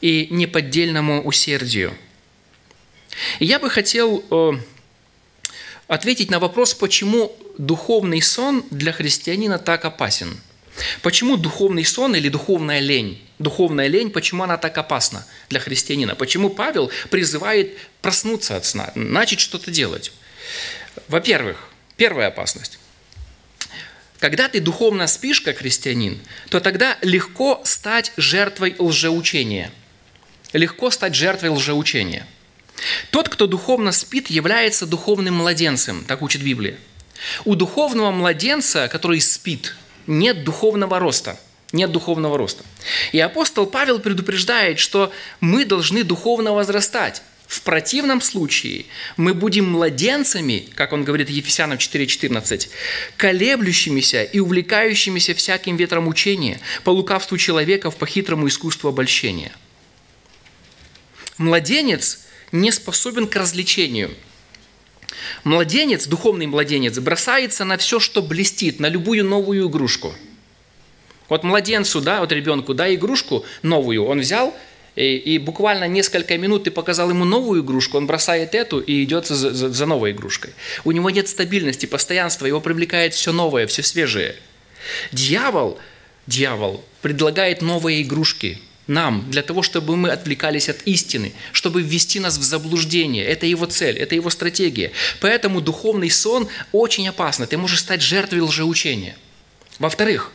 и 0.01 0.27
неподдельному 0.31 1.21
усердию. 1.23 1.93
Я 3.39 3.59
бы 3.59 3.69
хотел 3.69 4.23
э, 4.31 4.51
ответить 5.87 6.31
на 6.31 6.39
вопрос, 6.39 6.73
почему 6.73 7.35
духовный 7.59 8.21
сон 8.21 8.63
для 8.71 8.91
христианина 8.91 9.59
так 9.59 9.85
опасен– 9.85 10.35
Почему 11.01 11.37
духовный 11.37 11.85
сон 11.85 12.15
или 12.15 12.29
духовная 12.29 12.79
лень? 12.79 13.21
Духовная 13.39 13.87
лень, 13.87 14.11
почему 14.11 14.43
она 14.43 14.57
так 14.57 14.77
опасна 14.77 15.25
для 15.49 15.59
христианина? 15.59 16.15
Почему 16.15 16.49
Павел 16.49 16.91
призывает 17.09 17.77
проснуться 18.01 18.55
от 18.55 18.65
сна, 18.65 18.91
начать 18.95 19.39
что-то 19.39 19.71
делать? 19.71 20.11
Во-первых, 21.07 21.69
первая 21.97 22.27
опасность. 22.27 22.79
Когда 24.19 24.47
ты 24.47 24.59
духовно 24.59 25.07
спишь, 25.07 25.41
как 25.41 25.57
христианин, 25.57 26.19
то 26.49 26.59
тогда 26.59 26.97
легко 27.01 27.61
стать 27.65 28.13
жертвой 28.17 28.75
лжеучения. 28.77 29.71
Легко 30.53 30.91
стать 30.91 31.15
жертвой 31.15 31.49
лжеучения. 31.49 32.27
Тот, 33.09 33.29
кто 33.29 33.47
духовно 33.47 33.91
спит, 33.91 34.29
является 34.29 34.85
духовным 34.85 35.35
младенцем, 35.35 36.03
так 36.05 36.21
учит 36.21 36.43
Библия. 36.43 36.77
У 37.45 37.55
духовного 37.55 38.11
младенца, 38.11 38.87
который 38.87 39.21
спит, 39.21 39.75
нет 40.07 40.43
духовного 40.43 40.99
роста. 40.99 41.39
Нет 41.71 41.91
духовного 41.91 42.37
роста. 42.37 42.63
И 43.13 43.19
апостол 43.19 43.65
Павел 43.65 43.99
предупреждает, 43.99 44.77
что 44.79 45.11
мы 45.39 45.63
должны 45.63 46.03
духовно 46.03 46.51
возрастать. 46.53 47.21
В 47.47 47.61
противном 47.63 48.21
случае 48.21 48.85
мы 49.17 49.33
будем 49.33 49.69
младенцами, 49.69 50.69
как 50.75 50.93
он 50.93 51.03
говорит 51.03 51.29
Ефесянам 51.29 51.77
4.14, 51.77 52.69
колеблющимися 53.17 54.23
и 54.23 54.39
увлекающимися 54.39 55.33
всяким 55.33 55.75
ветром 55.75 56.07
учения, 56.07 56.61
по 56.83 56.91
лукавству 56.91 57.37
человеков, 57.37 57.97
по 57.97 58.05
хитрому 58.05 58.47
искусству 58.47 58.89
обольщения. 58.89 59.51
Младенец 61.37 62.19
не 62.51 62.71
способен 62.71 63.27
к 63.27 63.35
развлечению– 63.35 64.11
Младенец, 65.43 66.07
духовный 66.07 66.47
младенец, 66.47 66.97
бросается 66.99 67.65
на 67.65 67.77
все, 67.77 67.99
что 67.99 68.21
блестит, 68.21 68.79
на 68.79 68.87
любую 68.87 69.25
новую 69.25 69.67
игрушку. 69.69 70.13
Вот 71.29 71.43
младенцу, 71.43 72.01
да, 72.01 72.19
вот 72.19 72.31
ребенку, 72.31 72.73
да, 72.73 72.93
игрушку 72.93 73.45
новую, 73.61 74.05
он 74.05 74.19
взял, 74.19 74.53
и, 74.95 75.15
и 75.15 75.37
буквально 75.37 75.87
несколько 75.87 76.37
минут 76.37 76.65
ты 76.65 76.71
показал 76.71 77.09
ему 77.09 77.23
новую 77.23 77.63
игрушку, 77.63 77.97
он 77.97 78.07
бросает 78.07 78.53
эту 78.53 78.79
и 78.79 79.03
идет 79.03 79.27
за, 79.27 79.53
за, 79.53 79.69
за 79.69 79.85
новой 79.85 80.11
игрушкой. 80.11 80.53
У 80.83 80.91
него 80.91 81.09
нет 81.09 81.29
стабильности, 81.29 81.85
постоянства, 81.85 82.45
его 82.45 82.59
привлекает 82.59 83.13
все 83.13 83.31
новое, 83.31 83.67
все 83.67 83.83
свежее. 83.83 84.35
Дьявол, 85.11 85.79
дьявол 86.27 86.83
предлагает 87.01 87.61
новые 87.61 88.01
игрушки– 88.01 88.59
нам, 88.91 89.29
для 89.31 89.41
того, 89.41 89.63
чтобы 89.63 89.95
мы 89.95 90.09
отвлекались 90.11 90.69
от 90.69 90.83
истины, 90.83 91.33
чтобы 91.51 91.81
ввести 91.81 92.19
нас 92.19 92.37
в 92.37 92.43
заблуждение. 92.43 93.25
Это 93.25 93.45
его 93.45 93.65
цель, 93.65 93.97
это 93.97 94.13
его 94.13 94.29
стратегия. 94.29 94.91
Поэтому 95.19 95.61
духовный 95.61 96.11
сон 96.11 96.47
очень 96.71 97.07
опасно. 97.07 97.47
Ты 97.47 97.57
можешь 97.57 97.79
стать 97.79 98.01
жертвой 98.01 98.41
лжеучения. 98.41 99.15
Во-вторых, 99.79 100.31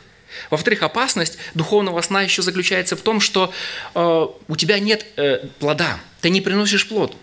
во-вторых, 0.50 0.82
опасность 0.82 1.38
духовного 1.54 2.00
сна 2.02 2.22
еще 2.22 2.42
заключается 2.42 2.96
в 2.96 3.00
том, 3.00 3.20
что 3.20 3.52
э, 3.94 4.26
у 4.48 4.56
тебя 4.56 4.78
нет 4.78 5.06
э, 5.16 5.46
плода, 5.58 6.00
ты 6.20 6.30
не 6.30 6.40
приносишь 6.40 6.88
плод. 6.88 7.16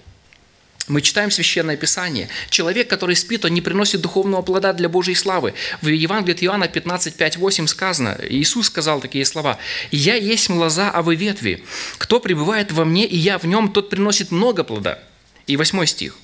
Мы 0.90 1.02
читаем 1.02 1.32
Священное 1.32 1.78
Писание. 1.78 2.28
Человек, 2.50 2.90
который 2.90 3.16
спит, 3.16 3.46
он 3.46 3.54
не 3.54 3.62
приносит 3.62 4.02
духовного 4.02 4.42
плода 4.42 4.74
для 4.74 4.90
Божьей 4.90 5.16
славы. 5.16 5.54
В 5.82 5.88
Евангелии 5.88 6.36
от 6.36 6.44
Иоанна 6.44 6.68
15, 6.68 7.16
5, 7.16 7.38
8 7.38 7.68
сказано, 7.68 8.18
Иисус 8.28 8.68
сказал 8.68 9.00
такие 9.00 9.24
слова, 9.24 9.60
«Я 9.92 10.16
есть 10.16 10.50
лоза, 10.50 10.92
а 10.92 11.02
вы 11.02 11.16
ветви. 11.16 11.64
Кто 11.98 12.20
пребывает 12.20 12.74
во 12.74 12.84
мне, 12.84 13.06
и 13.06 13.16
я 13.16 13.38
в 13.38 13.46
нем, 13.46 13.72
тот 13.72 13.90
приносит 13.90 14.32
много 14.32 14.66
плода». 14.66 15.00
И 15.48 15.56
8 15.56 15.86
стих. 15.86 16.18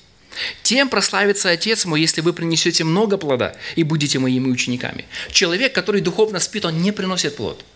«Тем 0.62 0.90
прославится 0.90 1.48
Отец 1.48 1.86
мой, 1.86 2.02
если 2.02 2.20
вы 2.20 2.34
принесете 2.34 2.84
много 2.84 3.16
плода 3.16 3.56
и 3.76 3.82
будете 3.82 4.18
моими 4.18 4.50
учениками». 4.50 5.06
Человек, 5.32 5.74
который 5.74 6.02
духовно 6.02 6.38
спит, 6.38 6.66
он 6.66 6.82
не 6.82 6.92
приносит 6.92 7.36
плод– 7.36 7.64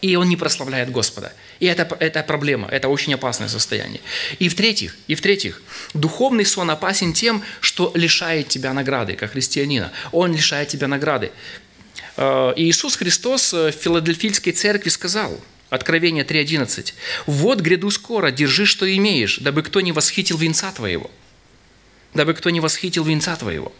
и 0.00 0.16
он 0.16 0.28
не 0.28 0.36
прославляет 0.36 0.90
Господа. 0.90 1.32
И 1.60 1.66
это, 1.66 1.96
это 1.98 2.22
проблема, 2.22 2.68
это 2.68 2.88
очень 2.88 3.14
опасное 3.14 3.48
состояние. 3.48 4.00
И 4.38 4.48
в-третьих, 4.48 4.96
и 5.06 5.14
в-третьих, 5.14 5.62
духовный 5.94 6.44
сон 6.44 6.70
опасен 6.70 7.12
тем, 7.12 7.42
что 7.60 7.90
лишает 7.94 8.48
тебя 8.48 8.72
награды, 8.72 9.14
как 9.14 9.32
христианина. 9.32 9.92
Он 10.12 10.32
лишает 10.32 10.68
тебя 10.68 10.88
награды. 10.88 11.32
Э, 12.16 12.52
Иисус 12.56 12.96
Христос 12.96 13.52
в 13.52 13.72
Филадельфийской 13.72 14.52
церкви 14.52 14.88
сказал, 14.88 15.38
Откровение 15.70 16.24
3.11, 16.24 16.94
«Вот 17.26 17.60
гряду 17.60 17.90
скоро, 17.90 18.30
держи, 18.30 18.64
что 18.64 18.90
имеешь, 18.96 19.36
дабы 19.36 19.62
кто 19.62 19.82
не 19.82 19.92
восхитил 19.92 20.38
венца 20.38 20.72
твоего». 20.72 21.10
Дабы 22.14 22.32
кто 22.32 22.48
не 22.48 22.60
восхитил 22.60 23.04
венца 23.04 23.36
твоего. 23.36 23.70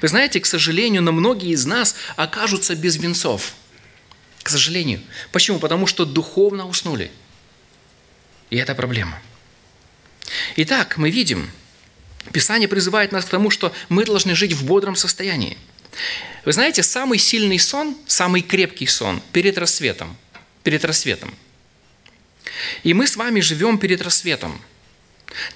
Вы 0.00 0.06
знаете, 0.06 0.38
к 0.38 0.46
сожалению, 0.46 1.02
но 1.02 1.10
многие 1.10 1.50
из 1.50 1.66
нас 1.66 1.96
окажутся 2.14 2.76
без 2.76 2.96
венцов– 2.96 3.54
к 4.46 4.48
сожалению. 4.48 5.00
Почему? 5.32 5.58
Потому 5.58 5.88
что 5.88 6.04
духовно 6.04 6.68
уснули. 6.68 7.10
И 8.48 8.56
это 8.56 8.76
проблема. 8.76 9.20
Итак, 10.54 10.98
мы 10.98 11.10
видим, 11.10 11.50
Писание 12.32 12.68
призывает 12.68 13.10
нас 13.10 13.24
к 13.24 13.28
тому, 13.28 13.50
что 13.50 13.74
мы 13.88 14.04
должны 14.04 14.36
жить 14.36 14.52
в 14.52 14.64
бодром 14.64 14.94
состоянии. 14.94 15.58
Вы 16.44 16.52
знаете, 16.52 16.84
самый 16.84 17.18
сильный 17.18 17.58
сон, 17.58 17.96
самый 18.06 18.40
крепкий 18.40 18.86
сон 18.86 19.20
перед 19.32 19.58
рассветом. 19.58 20.16
Перед 20.62 20.84
рассветом. 20.84 21.34
И 22.84 22.94
мы 22.94 23.08
с 23.08 23.16
вами 23.16 23.40
живем 23.40 23.78
перед 23.78 24.00
рассветом, 24.00 24.62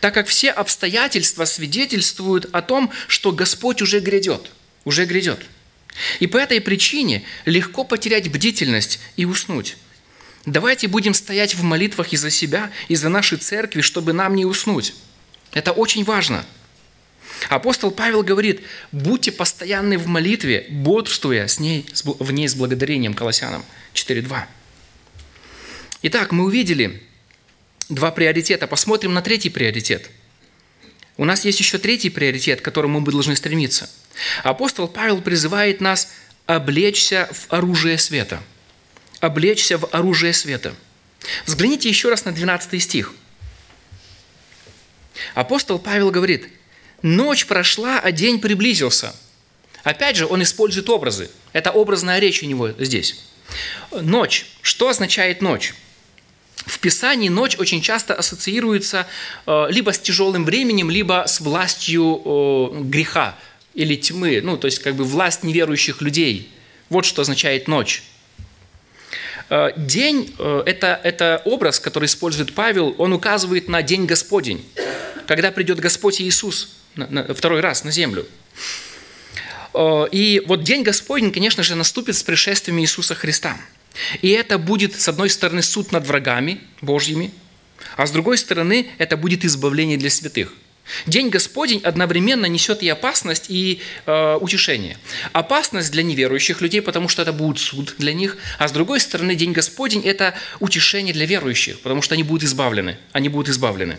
так 0.01 0.15
как 0.15 0.27
все 0.27 0.51
обстоятельства 0.51 1.45
свидетельствуют 1.45 2.47
о 2.53 2.61
том, 2.61 2.91
что 3.07 3.31
Господь 3.31 3.83
уже 3.83 4.01
грядет, 4.01 4.51
уже 4.85 5.05
грядет– 5.05 5.39
и 6.19 6.27
по 6.27 6.37
этой 6.37 6.61
причине 6.61 7.25
легко 7.45 7.85
потерять 7.85 8.31
бдительность 8.31 9.01
и 9.17 9.25
уснуть. 9.25 9.77
Давайте 10.47 10.89
будем 10.89 11.15
стоять 11.15 11.55
в 11.55 11.63
молитвах 11.63 12.13
и 12.13 12.17
за 12.17 12.31
себя, 12.31 12.71
и 12.89 12.95
за 12.95 13.09
нашей 13.09 13.39
церкви, 13.39 13.83
чтобы 13.83 14.13
нам 14.13 14.35
не 14.35 14.45
уснуть. 14.45 14.95
Это 15.53 15.73
очень 15.73 16.05
важно. 16.05 16.47
Апостол 17.49 17.91
Павел 17.91 18.23
говорит, 18.23 18.63
будьте 18.93 19.33
постоянны 19.33 19.99
в 19.99 20.07
молитве, 20.07 20.67
бодрствуя 20.71 21.47
с 21.47 21.59
ней, 21.59 21.87
в 22.05 22.33
ней 22.33 22.49
с 22.49 22.55
благодарением 22.55 23.15
Колоссянам 23.15 23.65
4.2. 23.95 24.45
Итак, 26.03 26.33
мы 26.33 26.45
увидели 26.45 27.03
два 27.89 28.11
приоритета. 28.11 28.67
Посмотрим 28.67 29.13
на 29.15 29.23
третий 29.23 29.51
приоритет. 29.51 30.11
У 31.17 31.25
нас 31.25 31.45
есть 31.45 31.61
еще 31.61 31.79
третий 31.79 32.09
приоритет, 32.09 32.61
к 32.61 32.65
которому 32.65 33.01
мы 33.01 33.13
должны 33.13 33.37
стремиться– 33.37 33.91
Апостол 34.43 34.89
Павел 34.89 35.21
призывает 35.21 35.81
нас 35.81 36.11
облечься 36.47 37.29
в 37.33 37.53
оружие 37.53 37.99
света. 37.99 38.43
Облечься 39.21 39.79
в 39.79 39.89
оружие 39.93 40.33
света. 40.33 40.75
Взгляните 41.47 41.89
еще 41.89 42.09
раз 42.09 42.25
на 42.25 42.33
12 42.33 42.83
стих. 42.83 43.13
Апостол 45.35 45.79
Павел 45.79 46.11
говорит, 46.11 46.49
«Ночь 47.03 47.47
прошла, 47.47 48.01
а 48.01 48.11
день 48.13 48.41
приблизился». 48.41 49.15
Опять 49.83 50.17
же, 50.17 50.27
он 50.27 50.43
использует 50.43 50.89
образы. 50.91 51.31
Это 51.53 51.71
образная 51.71 52.19
речь 52.19 52.43
у 52.43 52.47
него 52.47 52.71
здесь. 52.79 53.25
Ночь. 53.91 54.47
Что 54.63 54.89
означает 54.89 55.41
ночь? 55.41 55.75
В 56.67 56.79
Писании 56.79 57.29
ночь 57.29 57.57
очень 57.59 57.81
часто 57.81 58.15
ассоциируется 58.15 59.07
э, 59.47 59.67
либо 59.71 59.93
с 59.93 59.99
тяжелым 59.99 60.45
временем, 60.45 60.91
либо 60.91 61.25
с 61.27 61.41
властью 61.41 62.21
э, 62.25 62.81
греха, 62.83 63.37
или 63.81 63.97
тьмы, 63.97 64.43
ну, 64.43 64.59
то 64.59 64.67
есть 64.67 64.81
как 64.81 64.95
бы 64.95 65.05
власть 65.05 65.43
неверующих 65.43 66.03
людей. 66.03 66.51
Вот 66.91 67.07
что 67.07 67.23
означает 67.23 67.67
ночь. 67.67 68.03
Э, 69.49 69.71
день 69.75 70.35
э, 70.39 70.63
это,– 70.67 71.01
это 71.03 71.41
образ, 71.47 71.81
который 71.81 72.05
использует 72.05 72.55
Павел, 72.55 72.95
он 72.99 73.15
указывает 73.15 73.69
на 73.69 73.81
День 73.81 74.05
Господень, 74.05 74.63
когда 75.27 75.51
придет 75.51 75.81
Господь 75.81 76.21
Иисус 76.21 76.77
на, 76.95 77.07
на, 77.07 77.35
второй 77.35 77.61
раз 77.61 77.83
на 77.83 77.91
землю. 77.91 78.27
Э, 79.73 80.05
и 80.13 80.43
вот 80.47 80.63
День 80.63 80.83
Господень, 80.83 81.33
конечно 81.33 81.63
же, 81.63 81.75
наступит 81.75 82.17
с 82.17 82.23
пришествием 82.23 82.79
Иисуса 82.81 83.15
Христа. 83.15 83.57
И 84.21 84.29
это 84.29 84.59
будет, 84.59 85.01
с 85.01 85.09
одной 85.09 85.31
стороны, 85.31 85.63
суд 85.63 85.91
над 85.91 86.07
врагами 86.07 86.61
Божьими, 86.83 87.33
а 87.97 88.07
с 88.07 88.11
другой 88.11 88.37
стороны, 88.37 88.91
это 88.99 89.17
будет 89.17 89.43
избавление 89.47 89.97
для 89.97 90.11
святых– 90.11 90.53
День 91.07 91.29
Господень 91.29 91.81
одновременно 91.83 92.47
несет 92.47 92.83
и 92.83 92.89
опасность, 92.89 93.47
и 93.49 93.81
э, 94.07 94.39
утешение. 94.41 94.99
Опасность 95.33 95.91
для 95.91 96.03
неверующих 96.03 96.61
людей, 96.61 96.83
потому 96.83 97.09
что 97.09 97.23
это 97.23 97.33
будет 97.33 97.59
суд 97.59 97.95
для 97.99 98.13
них, 98.13 98.37
а 98.59 98.69
с 98.69 98.73
другой 98.73 99.01
стороны, 99.01 99.35
День 99.35 99.53
Господень– 99.53 100.03
это 100.05 100.35
утешение 100.59 101.15
для 101.15 101.27
верующих, 101.27 101.81
потому 101.81 102.03
что 102.03 102.15
они 102.15 102.23
будут 102.23 102.45
избавлены. 102.45 102.99
Они 103.13 103.29
будут 103.29 103.49
избавлены. 103.49 103.99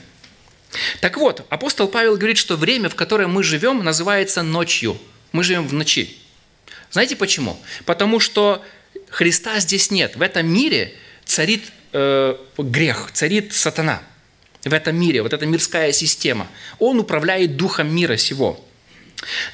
Так 1.01 1.17
вот, 1.17 1.45
апостол 1.49 1.87
Павел 1.87 2.15
говорит, 2.15 2.37
что 2.37 2.55
время, 2.55 2.89
в 2.89 2.95
которое 2.95 3.27
мы 3.27 3.43
живем, 3.43 3.83
называется 3.83 4.41
ночью. 4.41 4.97
Мы 5.31 5.43
живем 5.43 5.67
в 5.67 5.73
ночи. 5.73 6.17
Знаете 6.91 7.15
почему? 7.15 7.59
Потому 7.85 8.19
что 8.19 8.63
Христа 9.09 9.59
здесь 9.59 9.91
нет. 9.91 10.15
В 10.15 10.21
этом 10.21 10.47
мире 10.47 10.93
царит 11.25 11.63
э, 11.93 12.35
грех, 12.57 13.09
царит 13.13 13.53
сатана– 13.53 14.01
в 14.63 14.73
этом 14.73 14.95
мире, 14.95 15.21
вот 15.21 15.33
эта 15.33 15.45
мирская 15.45 15.91
система. 15.91 16.47
Он 16.79 16.99
управляет 16.99 17.57
духом 17.57 17.93
мира 17.93 18.17
сего. 18.17 18.63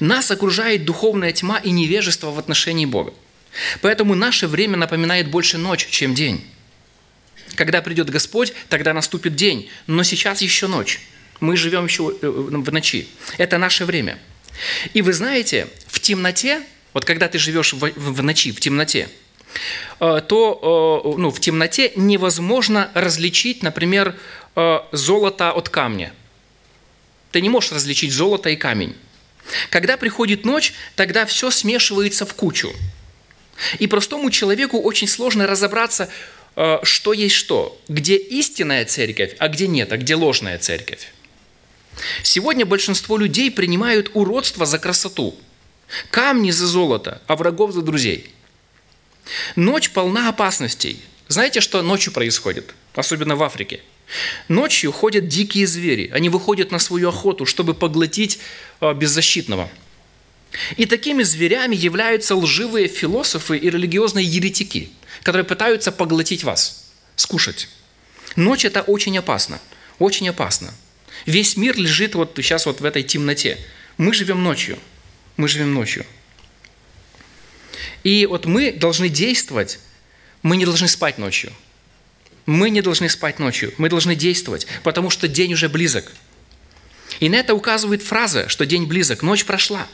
Нас 0.00 0.30
окружает 0.30 0.84
духовная 0.84 1.32
тьма 1.32 1.58
и 1.58 1.70
невежество 1.70 2.30
в 2.30 2.38
отношении 2.38 2.86
Бога. 2.86 3.14
Поэтому 3.80 4.14
наше 4.14 4.46
время 4.46 4.76
напоминает 4.76 5.30
больше 5.30 5.58
ночь, 5.58 5.88
чем 5.90 6.14
день. 6.14 6.44
Когда 7.54 7.82
придет 7.82 8.10
Господь, 8.10 8.52
тогда 8.68 8.92
наступит 8.92 9.34
день. 9.34 9.70
Но 9.86 10.02
сейчас 10.02 10.42
еще 10.42 10.66
ночь. 10.66 11.00
Мы 11.40 11.56
живем 11.56 11.86
еще 11.86 12.14
э, 12.20 12.28
в 12.28 12.72
ночи. 12.72 13.08
Это 13.38 13.58
наше 13.58 13.84
время. 13.84 14.18
И 14.92 15.02
вы 15.02 15.12
знаете, 15.12 15.68
в 15.86 16.00
темноте, 16.00 16.62
вот 16.92 17.04
когда 17.04 17.28
ты 17.28 17.38
живешь 17.38 17.72
в, 17.72 17.90
в 17.94 18.22
ночи, 18.22 18.52
в 18.52 18.60
темноте, 18.60 19.08
э, 20.00 20.20
то 20.26 21.14
э, 21.16 21.18
ну, 21.18 21.30
в 21.30 21.40
темноте 21.40 21.92
невозможно 21.96 22.90
различить, 22.94 23.62
например, 23.62 24.14
Э, 24.14 24.37
золото 24.92 25.52
от 25.52 25.68
камня. 25.68 26.12
Ты 27.32 27.40
не 27.40 27.48
можешь 27.48 27.72
различить 27.72 28.12
золото 28.12 28.50
и 28.50 28.56
камень. 28.56 28.96
Когда 29.70 29.96
приходит 29.96 30.44
ночь, 30.44 30.72
тогда 30.96 31.26
все 31.26 31.50
смешивается 31.50 32.26
в 32.26 32.34
кучу. 32.34 32.72
И 33.78 33.86
простому 33.86 34.30
человеку 34.30 34.80
очень 34.80 35.08
сложно 35.08 35.46
разобраться, 35.46 36.10
э, 36.56 36.78
что 36.82 37.12
есть 37.12 37.34
что, 37.34 37.80
где 37.88 38.16
истинная 38.16 38.84
церковь, 38.84 39.34
а 39.38 39.48
где 39.48 39.66
нет, 39.66 39.92
а 39.92 39.96
где 39.96 40.14
ложная 40.14 40.58
церковь. 40.58 41.12
Сегодня 42.22 42.66
большинство 42.66 43.16
людей 43.16 43.50
принимают 43.50 44.10
уродство 44.14 44.66
за 44.66 44.78
красоту, 44.78 45.36
камни 46.10 46.50
за 46.50 46.66
золото, 46.66 47.22
а 47.26 47.36
врагов 47.36 47.72
за 47.72 47.82
друзей. 47.82 48.32
Ночь 49.56 49.90
полна 49.90 50.28
опасностей. 50.28 51.02
Знаете, 51.28 51.60
что 51.60 51.82
ночью 51.82 52.12
происходит, 52.12 52.74
особенно 52.94 53.36
в 53.36 53.42
Африке– 53.42 53.80
Ночью 54.48 54.92
ходят 54.92 55.28
дикие 55.28 55.66
звери. 55.66 56.10
Они 56.12 56.28
выходят 56.28 56.70
на 56.70 56.78
свою 56.78 57.10
охоту, 57.10 57.44
чтобы 57.44 57.74
поглотить 57.74 58.38
а, 58.80 58.94
беззащитного. 58.94 59.70
И 60.76 60.86
такими 60.86 61.22
зверями 61.22 61.76
являются 61.76 62.34
лживые 62.34 62.88
философы 62.88 63.58
и 63.58 63.68
религиозные 63.68 64.24
еретики, 64.24 64.90
которые 65.22 65.44
пытаются 65.44 65.92
поглотить 65.92 66.42
вас, 66.42 66.90
скушать. 67.16 67.68
Ночь– 68.34 68.64
это 68.66 68.80
очень 68.80 69.16
опасно, 69.18 69.60
очень 69.98 70.28
опасно. 70.28 70.72
Весь 71.26 71.56
мир 71.56 71.76
лежит 71.76 72.14
вот 72.14 72.32
сейчас 72.36 72.64
вот 72.64 72.80
в 72.80 72.84
этой 72.84 73.02
темноте. 73.02 73.58
Мы 73.98 74.14
живем 74.14 74.42
ночью. 74.42 74.78
Мы 75.36 75.48
живем 75.48 75.74
ночью. 75.74 76.06
И 78.04 78.24
вот 78.26 78.46
мы 78.46 78.72
должны 78.72 79.08
действовать, 79.10 79.78
мы 80.42 80.56
не 80.56 80.64
должны 80.64 80.88
спать 80.88 81.18
ночью– 81.18 81.52
мы 82.48 82.70
не 82.70 82.80
должны 82.80 83.10
спать 83.10 83.38
ночью, 83.38 83.74
мы 83.76 83.90
должны 83.90 84.14
действовать, 84.16 84.66
потому 84.82 85.10
что 85.10 85.28
день 85.28 85.52
уже 85.52 85.68
близок. 85.68 86.10
И 87.20 87.28
на 87.28 87.34
это 87.34 87.54
указывает 87.54 88.02
фраза, 88.02 88.48
что 88.48 88.64
день 88.64 88.86
близок, 88.86 89.22
ночь 89.22 89.44
прошла. 89.44 89.86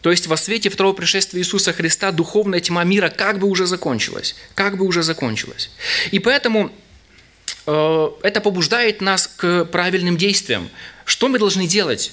То 0.00 0.10
есть 0.10 0.26
во 0.26 0.38
свете 0.38 0.70
второго 0.70 0.94
пришествия 0.94 1.42
Иисуса 1.42 1.74
Христа 1.74 2.12
духовная 2.12 2.60
тьма 2.60 2.82
мира 2.82 3.10
как 3.10 3.38
бы 3.38 3.46
уже 3.46 3.66
закончилась, 3.66 4.36
как 4.54 4.78
бы 4.78 4.86
уже 4.86 5.02
закончилась. 5.02 5.70
И 6.12 6.18
поэтому 6.18 6.72
э, 7.66 8.10
это 8.22 8.40
побуждает 8.40 9.02
нас 9.02 9.26
к 9.26 9.66
правильным 9.66 10.16
действиям. 10.16 10.70
Что 11.04 11.28
мы 11.28 11.38
должны 11.38 11.66
делать? 11.66 12.12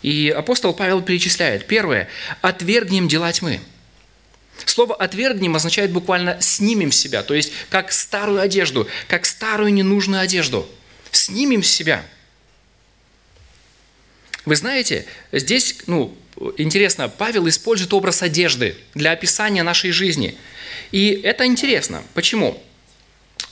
И 0.00 0.30
апостол 0.34 0.72
Павел 0.72 1.02
перечисляет. 1.02 1.66
Первое. 1.66 2.08
Отвергнем 2.40 3.08
дела 3.08 3.30
тьмы. 3.30 3.60
Слово 4.66 4.94
«отвергнем» 4.94 5.56
означает 5.56 5.90
буквально 5.90 6.40
«снимем 6.40 6.92
себя», 6.92 7.22
то 7.22 7.34
есть 7.34 7.52
как 7.70 7.92
старую 7.92 8.40
одежду, 8.40 8.88
как 9.08 9.26
старую 9.26 9.72
ненужную 9.72 10.22
одежду. 10.22 10.68
Снимем 11.10 11.62
себя. 11.62 12.04
Вы 14.44 14.56
знаете, 14.56 15.06
здесь, 15.32 15.76
ну, 15.86 16.16
интересно, 16.56 17.08
Павел 17.08 17.48
использует 17.48 17.92
образ 17.94 18.22
одежды 18.22 18.76
для 18.94 19.12
описания 19.12 19.62
нашей 19.62 19.90
жизни. 19.90 20.36
И 20.92 21.08
это 21.08 21.46
интересно. 21.46 22.02
Почему? 22.14 22.62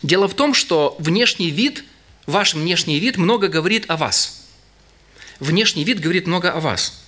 Дело 0.02 0.28
в 0.28 0.34
том, 0.34 0.54
что 0.54 0.96
внешний 0.98 1.50
вид, 1.50 1.84
ваш 2.26 2.54
внешний 2.54 2.98
вид 2.98 3.16
много 3.16 3.48
говорит 3.48 3.84
о 3.88 3.96
вас. 3.96 4.44
Внешний 5.40 5.84
вид 5.84 6.00
говорит 6.00 6.26
много 6.26 6.52
о 6.52 6.60
вас. 6.60 7.04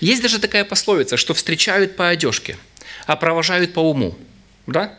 Есть 0.00 0.20
даже 0.22 0.38
такая 0.38 0.64
пословица, 0.64 1.16
что 1.16 1.32
встречают 1.32 1.96
по 1.96 2.08
одежке– 2.08 2.58
а 3.06 3.16
провожают 3.16 3.72
по 3.74 3.80
уму. 3.80 4.16
Да? 4.66 4.96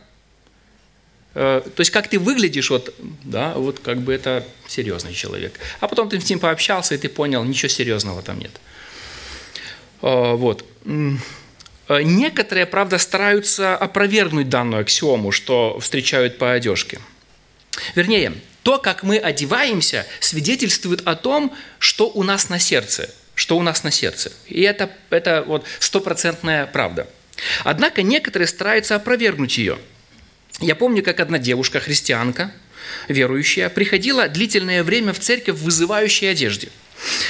Э, 1.36 1.62
то 1.64 1.82
есть, 1.82 1.92
как 1.92 2.08
ты 2.08 2.20
выглядишь, 2.20 2.70
вот, 2.70 2.94
да, 3.24 3.54
вот 3.54 3.80
как 3.80 4.02
бы 4.02 4.14
это 4.14 4.46
серьезный 4.68 5.14
человек. 5.14 5.60
А 5.80 5.88
потом 5.88 6.10
ты 6.10 6.20
с 6.20 6.30
ним 6.30 6.40
пообщался, 6.40 6.96
и 6.96 6.98
ты 6.98 7.10
понял, 7.10 7.44
ничего 7.44 7.70
серьезного 7.70 8.22
там 8.22 8.40
нет. 8.40 8.52
Э, 10.02 10.34
вот. 10.34 10.66
Э, 10.86 12.02
некоторые, 12.02 12.66
правда, 12.66 12.98
стараются 12.98 13.76
опровергнуть 13.76 14.50
данную 14.50 14.82
аксиому, 14.82 15.32
что 15.32 15.80
встречают 15.80 16.38
по 16.38 16.54
одежке. 16.54 17.00
Вернее, 17.96 18.34
то, 18.62 18.78
как 18.78 19.04
мы 19.04 19.18
одеваемся, 19.18 20.06
свидетельствует 20.20 21.06
о 21.06 21.16
том, 21.16 21.54
что 21.80 22.10
у 22.10 22.24
нас 22.24 22.50
на 22.50 22.60
сердце. 22.60 23.14
Что 23.36 23.58
у 23.58 23.64
нас 23.64 23.84
на 23.84 23.90
сердце. 23.90 24.32
И 24.48 24.62
это, 24.62 24.92
это 25.10 25.44
вот 25.46 25.66
стопроцентная 25.80 26.68
правда. 26.68 27.08
Однако 27.64 28.02
некоторые 28.02 28.48
стараются 28.48 28.96
опровергнуть 28.96 29.58
ее. 29.58 29.80
Я 30.60 30.76
помню, 30.76 31.04
как 31.04 31.20
одна 31.20 31.40
девушка, 31.40 31.80
христианка, 31.80 32.52
верующая, 33.08 33.70
приходила 33.70 34.28
длительное 34.28 34.84
время 34.84 35.14
в 35.14 35.20
церковь 35.20 35.58
в 35.58 35.64
вызывающей 35.64 36.30
одежде. 36.30 36.70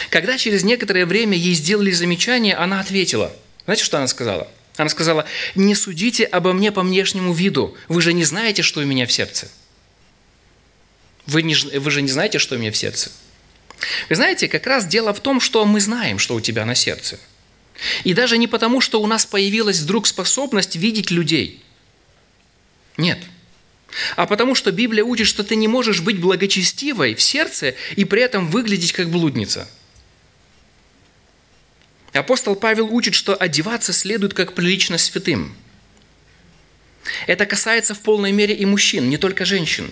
Когда 0.10 0.38
через 0.38 0.64
некоторое 0.64 1.06
время 1.06 1.38
ей 1.38 1.54
сделали 1.54 1.92
замечание, 1.92 2.56
она 2.56 2.80
ответила. 2.80 3.34
Знаете, 3.66 3.84
что 3.84 3.98
она 3.98 4.08
сказала? 4.08 4.48
Она 4.76 4.90
сказала, 4.90 5.26
не 5.56 5.76
судите 5.76 6.26
обо 6.26 6.54
мне 6.54 6.72
по 6.72 6.82
внешнему 6.82 7.34
виду, 7.34 7.78
вы 7.88 8.02
же 8.02 8.14
не 8.14 8.24
знаете, 8.24 8.62
что 8.62 8.82
у 8.82 8.86
меня 8.86 9.06
в 9.06 9.12
сердце. 9.12 9.48
Вы, 11.26 11.44
не, 11.44 11.56
вы 11.56 11.92
же 11.92 12.02
не 12.02 12.10
знаете, 12.10 12.40
что 12.40 12.56
у 12.56 12.58
меня 12.58 12.72
в 12.72 12.78
сердце. 12.78 13.12
Вы 14.10 14.16
знаете, 14.16 14.48
как 14.48 14.68
раз 14.68 14.86
дело 14.86 15.14
в 15.14 15.20
том, 15.20 15.40
что 15.40 15.66
мы 15.66 15.80
знаем, 15.80 16.20
что 16.20 16.36
у 16.36 16.42
тебя 16.42 16.66
на 16.66 16.76
сердце– 16.76 17.20
и 18.04 18.14
даже 18.14 18.38
не 18.38 18.48
потому, 18.48 18.82
что 18.82 19.02
у 19.02 19.08
нас 19.08 19.26
появилась 19.26 19.80
вдруг 19.80 20.08
способность 20.08 20.76
видеть 20.76 21.12
людей. 21.12 21.64
Нет. 22.98 23.20
А 24.16 24.26
потому 24.26 24.56
что 24.56 24.72
Библия 24.72 25.04
учит, 25.04 25.28
что 25.28 25.44
ты 25.44 25.56
не 25.56 25.68
можешь 25.68 26.02
быть 26.02 26.20
благочестивой 26.20 27.16
в 27.16 27.22
сердце 27.22 27.76
и 27.96 28.06
при 28.06 28.22
этом 28.22 28.50
выглядеть 28.50 28.94
как 28.94 29.10
блудница. 29.10 29.70
Апостол 32.12 32.56
Павел 32.56 32.94
учит, 32.94 33.16
что 33.16 33.36
одеваться 33.36 33.92
следует 33.92 34.34
как 34.34 34.54
прилично 34.54 34.98
святым. 34.98 35.56
Это 37.28 37.46
касается 37.46 37.96
в 37.96 38.00
полной 38.00 38.32
мере 38.32 38.56
и 38.56 38.66
мужчин, 38.66 39.10
не 39.10 39.18
только 39.18 39.46
женщин. 39.46 39.92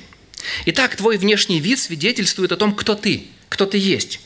Итак, 0.65 0.95
твой 0.95 1.17
внешний 1.17 1.59
вид 1.59 1.79
свидетельствует 1.79 2.51
о 2.51 2.57
том, 2.57 2.73
кто 2.75 2.95
ты, 2.95 3.27
кто 3.49 3.65
ты 3.65 3.77
есть. 3.77 4.19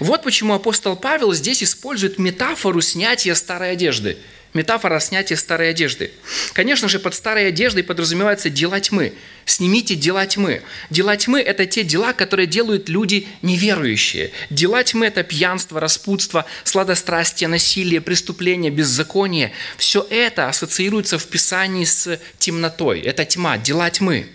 Вот 0.00 0.22
почему 0.22 0.54
апостол 0.54 0.96
Павел 0.96 1.32
здесь 1.32 1.62
использует 1.62 2.18
метафору 2.18 2.80
снятия 2.80 3.34
старой 3.34 3.72
одежды. 3.72 4.18
Метафора 4.52 5.00
снятия 5.00 5.36
старой 5.36 5.70
одежды. 5.70 6.12
Конечно 6.52 6.88
же, 6.88 7.00
под 7.00 7.16
старой 7.16 7.48
одеждой 7.48 7.82
подразумевается 7.82 8.50
дела 8.50 8.78
тьмы. 8.78 9.12
Снимите 9.46 9.96
дела 9.96 10.24
тьмы. 10.26 10.62
Дела 10.90 11.16
тьмы– 11.16 11.40
это 11.42 11.66
те 11.66 11.82
дела, 11.82 12.12
которые 12.12 12.46
делают 12.46 12.88
люди 12.88 13.26
неверующие. 13.42 14.30
Дела 14.50 14.84
тьмы– 14.84 15.06
это 15.08 15.24
пьянство, 15.24 15.80
распутство, 15.80 16.46
сладострастие, 16.62 17.48
насилие, 17.48 18.00
преступление, 18.00 18.70
беззаконие. 18.70 19.52
Все 19.76 20.06
это 20.08 20.48
ассоциируется 20.48 21.18
в 21.18 21.26
Писании 21.26 21.84
с 21.84 22.20
темнотой. 22.38 23.00
Это 23.00 23.24
тьма, 23.24 23.58
дела 23.58 23.90
тьмы. 23.90 24.28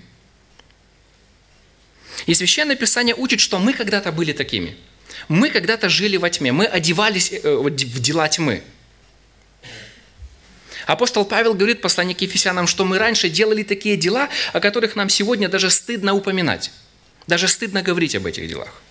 И 2.25 2.33
Священное 2.33 2.75
Писание 2.75 3.15
учит, 3.15 3.39
что 3.39 3.57
мы 3.57 3.71
когда-то 3.71 4.11
были 4.11 4.33
такими– 4.33 4.75
мы 5.27 5.49
когда-то 5.49 5.89
жили 5.89 6.17
во 6.17 6.29
тьме, 6.29 6.51
мы 6.51 6.65
одевались 6.65 7.31
э, 7.31 7.55
в 7.55 7.99
дела 7.99 8.27
тьмы. 8.27 8.63
Апостол 10.85 11.23
Павел 11.23 11.53
говорит 11.53 11.79
в 11.79 11.81
послании 11.81 12.15
к 12.15 12.21
Ефесянам, 12.21 12.65
что 12.65 12.83
мы 12.83 12.97
раньше 12.97 13.29
делали 13.29 13.61
такие 13.61 13.95
дела, 13.95 14.29
о 14.53 14.59
которых 14.59 14.95
нам 14.95 15.09
сегодня 15.09 15.47
даже 15.47 15.69
стыдно 15.69 16.15
упоминать. 16.15 16.71
Даже 17.27 17.47
стыдно 17.47 17.83
говорить 17.83 18.15
об 18.15 18.25
этих 18.25 18.47
делах. 18.47 18.81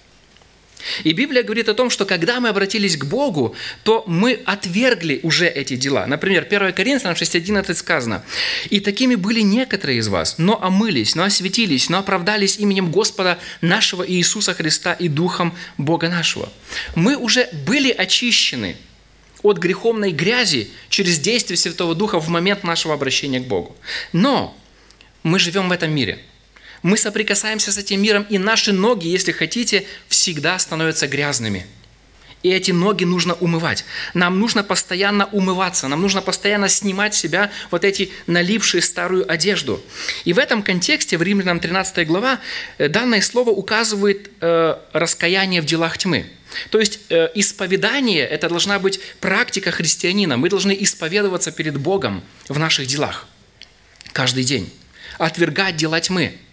И 1.04 1.12
Библия 1.12 1.42
говорит 1.42 1.68
о 1.68 1.74
том, 1.74 1.90
что 1.90 2.04
когда 2.04 2.40
мы 2.40 2.48
обратились 2.48 2.96
к 2.96 3.04
Богу, 3.04 3.54
то 3.82 4.04
мы 4.06 4.40
отвергли 4.44 5.20
уже 5.22 5.48
эти 5.48 5.76
дела. 5.76 6.06
Например, 6.06 6.46
1 6.48 6.72
Коринфянам 6.72 7.14
6.11 7.14 7.74
сказано, 7.74 8.24
«И 8.70 8.80
такими 8.80 9.14
были 9.14 9.40
некоторые 9.40 9.98
из 9.98 10.08
вас, 10.08 10.38
но 10.38 10.62
омылись, 10.62 11.14
но 11.14 11.24
осветились, 11.24 11.88
но 11.88 11.98
оправдались 11.98 12.58
именем 12.58 12.90
Господа 12.90 13.38
нашего 13.60 14.08
Иисуса 14.08 14.54
Христа 14.54 14.92
и 14.92 15.08
Духом 15.08 15.54
Бога 15.76 16.08
нашего». 16.08 16.48
Мы 16.94 17.16
уже 17.16 17.48
были 17.66 17.90
очищены 17.90 18.76
от 19.42 19.58
греховной 19.58 20.12
грязи 20.12 20.70
через 20.88 21.18
действие 21.18 21.56
Святого 21.56 21.94
Духа 21.94 22.18
в 22.20 22.28
момент 22.28 22.64
нашего 22.64 22.94
обращения 22.94 23.40
к 23.40 23.46
Богу. 23.46 23.76
Но 24.12 24.56
мы 25.22 25.38
живем 25.38 25.68
в 25.68 25.72
этом 25.72 25.90
мире– 25.92 26.18
мы 26.82 26.96
соприкасаемся 26.96 27.72
с 27.72 27.78
этим 27.78 28.02
миром, 28.02 28.26
и 28.28 28.38
наши 28.38 28.72
ноги, 28.72 29.08
если 29.08 29.32
хотите, 29.32 29.86
всегда 30.08 30.58
становятся 30.58 31.06
грязными. 31.08 31.66
И 32.44 32.50
эти 32.50 32.70
ноги 32.70 33.02
нужно 33.02 33.34
умывать. 33.34 33.84
Нам 34.14 34.38
нужно 34.38 34.62
постоянно 34.62 35.26
умываться, 35.26 35.88
нам 35.88 36.00
нужно 36.00 36.22
постоянно 36.22 36.68
снимать 36.68 37.14
с 37.14 37.18
себя 37.18 37.50
вот 37.72 37.84
эти 37.84 38.12
налипшие 38.28 38.80
старую 38.80 39.30
одежду. 39.30 39.82
И 40.24 40.32
в 40.32 40.38
этом 40.38 40.62
контексте, 40.62 41.18
в 41.18 41.22
Римлянам 41.22 41.58
13 41.58 42.06
глава, 42.06 42.38
э, 42.78 42.88
данное 42.88 43.22
слово 43.22 43.50
указывает 43.50 44.30
э, 44.40 44.76
раскаяние 44.92 45.60
в 45.60 45.64
делах 45.64 45.98
тьмы. 45.98 46.26
То 46.70 46.78
есть 46.78 47.00
э, 47.08 47.28
исповедание– 47.34 48.24
это 48.28 48.48
должна 48.48 48.78
быть 48.78 49.00
практика 49.20 49.72
христианина. 49.72 50.36
Мы 50.36 50.48
должны 50.48 50.76
исповедоваться 50.78 51.50
перед 51.50 51.76
Богом 51.76 52.22
в 52.48 52.58
наших 52.58 52.86
делах 52.86 53.26
каждый 54.12 54.44
день. 54.44 54.72
Отвергать 55.18 55.74
дела 55.74 56.00
тьмы– 56.00 56.38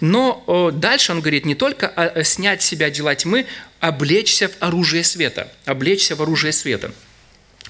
но 0.00 0.70
дальше 0.72 1.12
он 1.12 1.20
говорит 1.20 1.44
не 1.44 1.54
только 1.54 2.12
снять 2.24 2.62
с 2.62 2.66
себя 2.66 2.90
дела 2.90 3.14
тьмы, 3.14 3.46
облечься 3.80 4.48
в 4.48 4.52
оружие 4.60 5.04
света. 5.04 5.52
Облечься 5.64 6.16
в 6.16 6.22
оружие 6.22 6.52
света. 6.52 6.92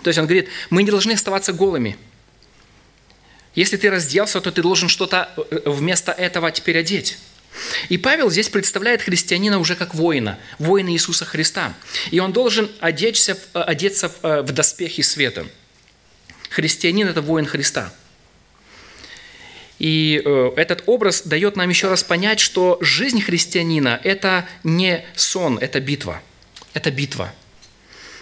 То 0.03 0.09
есть 0.09 0.18
он 0.18 0.26
говорит, 0.26 0.49
мы 0.70 0.82
не 0.82 0.91
должны 0.91 1.12
оставаться 1.12 1.53
голыми. 1.53 1.97
Если 3.55 3.76
ты 3.76 3.91
разделся, 3.91 4.41
то 4.41 4.51
ты 4.51 4.62
должен 4.62 4.89
что-то 4.89 5.30
э, 5.37 5.61
вместо 5.66 6.12
этого 6.12 6.51
теперь 6.51 6.78
одеть. 6.78 7.18
И 7.89 7.99
Павел 7.99 8.30
здесь 8.30 8.49
представляет 8.49 9.03
христианина 9.03 9.59
уже 9.59 9.76
как 9.76 9.95
воина, 9.95 10.39
воина 10.59 10.93
Иисуса 10.93 11.24
Христа. 11.24 11.74
И 12.11 12.18
он 12.18 12.32
должен 12.32 12.70
одеться, 12.80 13.39
одеться 13.53 14.09
в 14.09 14.24
э, 14.24 14.43
доспехи 14.43 15.03
света. 15.03 15.47
Христианин– 16.51 17.09
это 17.09 17.22
воин 17.22 17.47
Христа– 17.47 17.93
и 19.78 20.22
э, 20.24 20.52
этот 20.56 20.84
образ 20.86 21.22
дает 21.22 21.56
нам 21.56 21.68
еще 21.68 21.88
раз 21.88 22.02
понять, 22.02 22.40
что 22.40 22.78
жизнь 22.80 23.20
христианина– 23.20 24.00
это 24.04 24.46
не 24.62 25.04
сон, 25.16 25.58
это 25.58 25.80
битва. 25.80 26.22
Это 26.74 26.90
битва. 26.90 27.32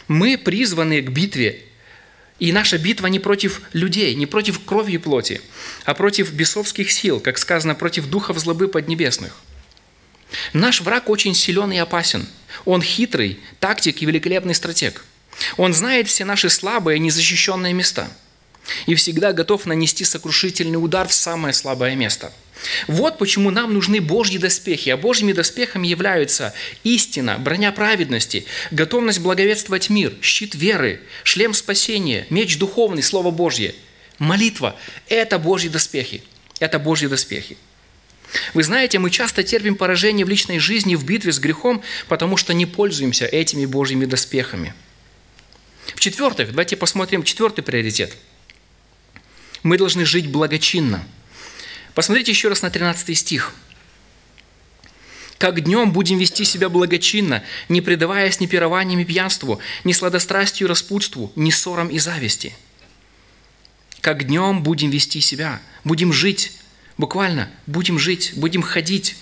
Мы 0.09 0.39
призваны 0.39 1.01
к 1.03 1.11
битве, 1.11 1.63
и 2.39 2.53
наша 2.53 2.79
битва 2.79 3.07
не 3.07 3.19
против 3.19 3.63
людей, 3.73 4.15
не 4.15 4.27
против 4.27 4.65
крови 4.65 4.93
и 4.93 4.99
плоти, 4.99 5.41
а 5.85 5.95
против 5.95 6.33
бесовских 6.33 6.91
сил, 6.91 7.21
как 7.21 7.39
сказано, 7.39 7.75
против 7.75 8.09
духов 8.09 8.39
злобы 8.39 8.69
поднебесных. 8.69 9.37
Наш 10.55 10.81
враг 10.81 11.11
очень 11.11 11.35
силен 11.35 11.73
и 11.73 11.79
опасен. 11.79 12.27
Он 12.65 12.83
хитрый, 12.83 13.39
тактик 13.61 14.01
и 14.01 14.07
великолепный 14.07 14.55
стратег. 14.55 15.05
Он 15.57 15.73
знает 15.75 16.09
все 16.09 16.25
наши 16.25 16.49
слабые, 16.49 16.99
незащищенные 16.99 17.75
места– 17.75 18.11
и 18.87 18.95
всегда 18.95 19.33
готов 19.33 19.67
нанести 19.67 20.05
сокрушительный 20.05 20.83
удар 20.83 21.09
в 21.09 21.13
самое 21.13 21.53
слабое 21.53 21.95
место. 21.95 22.33
Вот 22.87 23.19
почему 23.19 23.51
нам 23.51 23.75
нужны 23.75 24.01
Божьи 24.01 24.39
доспехи. 24.39 24.91
А 24.91 24.97
Божьими 24.97 25.33
доспехами 25.33 25.89
являются 25.89 26.55
истина, 26.85 27.39
броня 27.39 27.73
праведности, 27.73 28.45
готовность 28.71 29.21
благовествовать 29.21 29.91
мир, 29.91 30.15
щит 30.23 30.55
веры, 30.55 31.01
шлем 31.25 31.55
спасения, 31.55 32.27
меч 32.31 32.59
духовный, 32.59 33.03
Слово 33.03 33.31
Божье, 33.31 33.75
молитва. 34.19 34.77
Это 35.09 35.39
Божьи 35.39 35.69
доспехи. 35.69 36.23
Это 36.61 36.79
Божьи 36.79 37.07
доспехи. 37.07 37.57
Вы 38.55 38.63
знаете, 38.63 38.99
мы 38.99 39.11
часто 39.11 39.43
терпим 39.43 39.75
поражение 39.75 40.25
в 40.25 40.29
личной 40.29 40.59
жизни 40.59 40.95
в 40.95 41.05
битве 41.05 41.33
с 41.33 41.39
грехом, 41.39 41.83
потому 42.09 42.37
что 42.37 42.55
не 42.55 42.65
пользуемся 42.65 43.27
этими 43.27 43.67
Божьими 43.67 44.07
доспехами. 44.07 44.73
В-четвертых, 45.95 46.51
давайте 46.51 46.77
посмотрим 46.77 47.25
четвертый 47.25 47.63
приоритет. 47.63 48.17
Мы 49.63 49.79
должны 49.79 50.05
жить 50.05 50.31
благочинно. 50.31 51.05
Посмотрите 51.95 52.33
еще 52.33 52.49
раз 52.49 52.63
на 52.63 52.71
13 52.71 53.17
стих. 53.17 53.55
Как 55.39 55.61
днем 55.61 55.93
будем 55.93 56.19
вести 56.19 56.45
себя 56.45 56.69
благочинно, 56.69 57.43
не 57.69 57.81
предаваясь 57.81 58.39
ни 58.41 58.47
пированиям 58.47 59.01
и 59.01 59.05
пьянству, 59.05 59.61
ни 59.83 59.93
сладострастию 59.93 60.69
и 60.69 60.71
распутству, 60.71 61.33
ни 61.35 61.51
ссорам 61.51 61.89
и 61.89 61.99
зависти. 61.99 62.55
Как 64.01 64.25
днем 64.27 64.63
будем 64.63 64.91
вести 64.91 65.21
себя, 65.21 65.61
будем 65.85 66.13
жить, 66.13 66.53
буквально 66.97 67.51
будем 67.67 67.99
жить, 67.99 68.33
будем 68.37 68.63
ходить. 68.63 69.17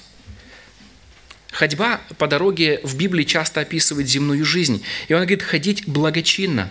Ходьба 1.53 2.01
по 2.19 2.27
дороге 2.27 2.81
в 2.83 2.97
Библии 2.97 3.25
часто 3.25 3.61
описывает 3.61 4.09
земную 4.09 4.45
жизнь. 4.45 4.85
И 5.09 5.15
он 5.15 5.21
говорит, 5.21 5.43
ходить 5.43 5.87
благочинно. 5.87 6.71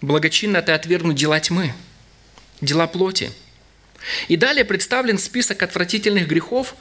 Благочинно– 0.00 0.56
это 0.58 0.74
отвергнуть 0.74 1.16
дела 1.16 1.38
тьмы, 1.40 1.74
дела 2.60 2.86
плоти. 2.86 3.30
И 4.28 4.36
далее 4.36 4.64
представлен 4.64 5.18
список 5.18 5.62
отвратительных 5.62 6.28
грехов, 6.28 6.74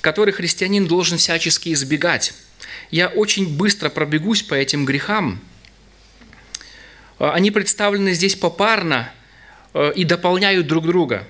которые 0.00 0.32
христианин 0.32 0.86
должен 0.86 1.18
всячески 1.18 1.72
избегать. 1.72 2.34
Я 2.90 3.08
очень 3.08 3.56
быстро 3.56 3.88
пробегусь 3.88 4.42
по 4.42 4.54
этим 4.54 4.84
грехам. 4.84 5.40
Они 7.18 7.50
представлены 7.50 8.14
здесь 8.14 8.34
попарно 8.34 9.12
э, 9.74 9.92
и 9.94 10.04
дополняют 10.04 10.66
друг 10.66 10.86
друга. 10.86 11.26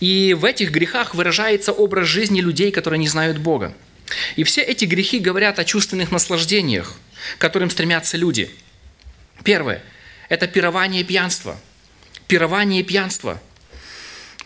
И 0.00 0.34
в 0.38 0.44
этих 0.44 0.70
грехах 0.70 1.14
выражается 1.14 1.72
образ 1.72 2.06
жизни 2.06 2.40
людей, 2.40 2.70
которые 2.70 2.98
не 2.98 3.08
знают 3.08 3.38
Бога. 3.38 3.74
И 4.36 4.44
все 4.44 4.62
эти 4.62 4.84
грехи 4.84 5.18
говорят 5.18 5.58
о 5.58 5.64
чувственных 5.64 6.12
наслаждениях, 6.12 6.94
к 7.38 7.40
которым 7.40 7.70
стремятся 7.70 8.16
люди. 8.16 8.50
Первое– 9.42 9.82
это 10.28 10.46
пирование 10.46 11.00
и 11.00 11.04
пьянство. 11.04 11.58
Пирование 12.28 12.80
и 12.80 12.84
пьянство. 12.84 13.40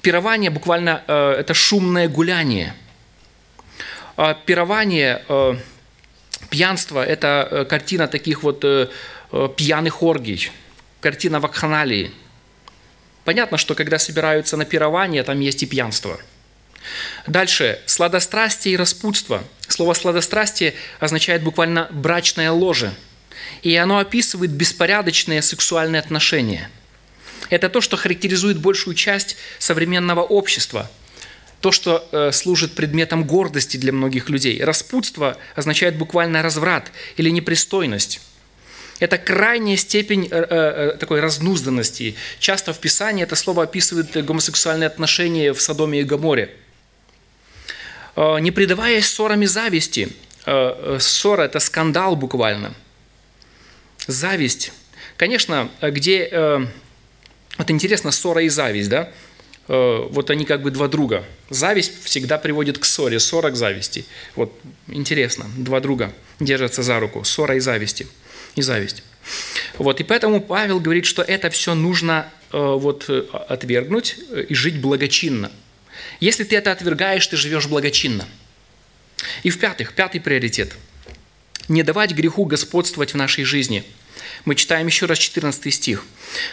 Пирование 0.02 0.50
буквально 0.50 1.02
э, 1.06 1.36
это 1.38 1.54
шумное 1.54 2.08
гуляние. 2.08 2.74
А 4.16 4.34
пирование, 4.34 5.22
э, 5.28 5.54
пьянство– 6.50 7.04
это 7.06 7.48
э, 7.50 7.64
картина 7.64 8.08
таких 8.08 8.42
вот 8.42 8.64
э, 8.64 8.88
э, 9.32 9.48
пьяных 9.56 10.02
оргий, 10.02 10.50
картина 11.00 11.40
вакханалии– 11.40 12.12
Понятно, 13.28 13.58
что 13.58 13.74
когда 13.74 13.98
собираются 13.98 14.56
на 14.56 14.64
пирование, 14.64 15.22
там 15.22 15.38
есть 15.40 15.62
и 15.62 15.66
пьянство. 15.66 16.18
Дальше. 17.26 17.78
Сладострастие 17.84 18.72
и 18.72 18.76
распутство. 18.78 19.44
Слово 19.68 19.92
«сладострастие» 19.92 20.72
означает 20.98 21.42
буквально 21.42 21.88
«брачное 21.90 22.50
ложе». 22.50 22.94
И 23.60 23.76
оно 23.76 23.98
описывает 23.98 24.52
беспорядочные 24.52 25.42
сексуальные 25.42 26.00
отношения. 26.00 26.70
Это 27.50 27.68
то, 27.68 27.80
что 27.80 27.96
характеризует 27.96 28.58
большую 28.58 28.94
часть 28.94 29.36
современного 29.58 30.22
общества– 30.22 30.90
то, 31.60 31.72
что 31.72 32.08
э, 32.12 32.30
служит 32.32 32.74
предметом 32.74 33.24
гордости 33.24 33.76
для 33.76 33.92
многих 33.92 34.28
людей. 34.28 34.62
Распутство 34.62 35.36
означает 35.56 35.96
буквально 35.96 36.42
разврат 36.42 36.92
или 37.16 37.30
непристойность. 37.30 38.20
Это 39.00 39.18
крайняя 39.18 39.76
степень 39.76 40.28
э, 40.30 40.46
э, 40.48 40.96
такой 40.98 41.20
разнузданности. 41.20 42.16
Часто 42.38 42.72
в 42.72 42.78
Писании 42.78 43.24
это 43.24 43.36
слово 43.36 43.64
описывает 43.64 44.24
гомосексуальные 44.24 44.86
отношения 44.86 45.52
в 45.52 45.60
Содоме 45.60 46.00
и 46.00 46.04
Гоморе. 46.04 46.54
Э, 48.14 48.38
не 48.40 48.50
предаваясь 48.50 49.06
ссорами 49.06 49.46
зависти. 49.46 50.10
Ссора– 50.98 51.42
это 51.44 51.60
скандал 51.60 52.16
буквально. 52.16 52.72
Зависть. 54.06 54.72
Конечно, 55.18 55.68
где... 55.82 56.70
Вот 57.58 57.70
интересно, 57.70 58.10
ссора 58.10 58.42
и 58.42 58.48
зависть, 58.48 58.88
да? 58.88 59.10
Вот 59.66 60.30
они 60.30 60.46
как 60.46 60.62
бы 60.62 60.70
два 60.70 60.88
друга. 60.88 61.24
Зависть 61.50 61.92
всегда 62.02 62.38
приводит 62.38 62.78
к 62.78 62.86
ссоре, 62.86 63.20
ссора 63.20 63.50
к 63.50 63.56
зависти. 63.56 64.06
Вот 64.34 64.58
интересно, 64.86 65.44
два 65.58 65.80
друга 65.80 66.14
держатся 66.40 66.82
за 66.82 66.98
руку, 66.98 67.22
ссора 67.24 67.56
и 67.56 67.60
зависти– 67.60 68.06
и 68.58 68.62
зависть. 68.62 69.02
Вот, 69.78 70.00
и 70.00 70.04
поэтому 70.04 70.40
Павел 70.40 70.80
говорит, 70.80 71.06
что 71.06 71.22
это 71.22 71.50
все 71.50 71.74
нужно 71.74 72.28
э, 72.52 72.58
вот, 72.58 73.04
э, 73.08 73.24
отвергнуть 73.48 74.16
э, 74.30 74.46
и 74.48 74.54
жить 74.54 74.80
благочинно. 74.80 75.52
Если 76.20 76.44
ты 76.44 76.56
это 76.56 76.72
отвергаешь, 76.72 77.26
ты 77.26 77.36
живешь 77.36 77.66
благочинно. 77.66 78.26
И 79.42 79.50
в-пятых, 79.50 79.94
пятый 79.94 80.20
приоритет– 80.20 80.74
не 81.68 81.82
давать 81.82 82.12
греху 82.12 82.46
господствовать 82.46 83.12
в 83.12 83.16
нашей 83.16 83.44
жизни. 83.44 83.84
Мы 84.44 84.54
читаем 84.54 84.86
еще 84.86 85.06
раз 85.06 85.18
14 85.18 85.72
стих. 85.72 86.04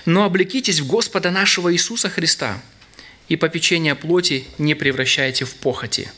«Но 0.06 0.24
облекитесь 0.24 0.80
в 0.80 0.88
Господа 0.88 1.32
нашего 1.32 1.74
Иисуса 1.74 2.10
Христа, 2.10 2.62
и 3.28 3.36
попечение 3.36 3.96
плоти 3.96 4.46
не 4.58 4.76
превращайте 4.76 5.46
в 5.46 5.56
похоти». 5.56 6.12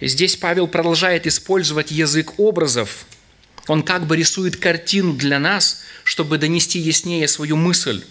Здесь 0.00 0.36
Павел 0.36 0.66
продолжает 0.66 1.26
использовать 1.26 1.90
язык 1.90 2.38
образов– 2.38 3.06
он 3.68 3.82
как 3.82 4.06
бы 4.06 4.16
рисует 4.16 4.56
картину 4.56 5.14
для 5.14 5.38
нас, 5.38 5.82
чтобы 6.04 6.38
донести 6.38 6.78
яснее 6.78 7.28
свою 7.28 7.56
мысль. 7.56 8.04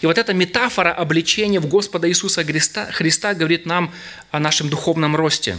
И 0.00 0.06
вот 0.06 0.18
эта 0.18 0.34
метафора 0.34 0.92
обличения 0.92 1.60
в 1.60 1.66
Господа 1.66 2.08
Иисуса 2.08 2.44
Христа, 2.44 2.90
Христа 2.92 3.34
говорит 3.34 3.64
нам 3.64 3.94
о 4.30 4.38
нашем 4.40 4.68
духовном 4.68 5.16
росте. 5.16 5.56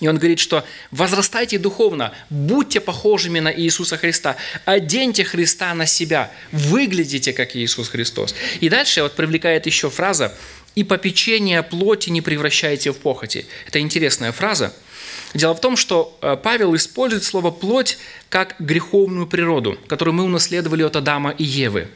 И 0.00 0.08
он 0.08 0.18
говорит, 0.18 0.38
что 0.38 0.64
возрастайте 0.90 1.58
духовно, 1.58 2.12
будьте 2.28 2.80
похожими 2.80 3.40
на 3.40 3.52
Иисуса 3.52 3.96
Христа, 3.96 4.36
оденьте 4.64 5.24
Христа 5.24 5.72
на 5.74 5.86
себя, 5.86 6.30
выглядите 6.52 7.32
как 7.32 7.56
Иисус 7.56 7.88
Христос. 7.88 8.34
И 8.60 8.68
дальше 8.68 9.02
вот 9.02 9.14
привлекает 9.14 9.66
еще 9.66 9.90
фраза 9.90 10.34
«и 10.74 10.84
попечение 10.84 11.62
плоти 11.62 12.10
не 12.10 12.20
превращайте 12.20 12.92
в 12.92 12.98
похоти». 12.98 13.46
Это 13.66 13.80
интересная 13.80 14.32
фраза– 14.32 14.74
Дело 15.34 15.54
в 15.54 15.60
том, 15.60 15.76
что 15.76 16.16
э, 16.22 16.36
Павел 16.42 16.74
использует 16.74 17.24
слово 17.24 17.50
«плоть» 17.50 17.98
как 18.28 18.56
греховную 18.58 19.26
природу, 19.26 19.78
которую 19.86 20.14
мы 20.14 20.24
унаследовали 20.24 20.82
от 20.82 20.96
Адама 20.96 21.30
и 21.30 21.44
Евы. 21.44 21.88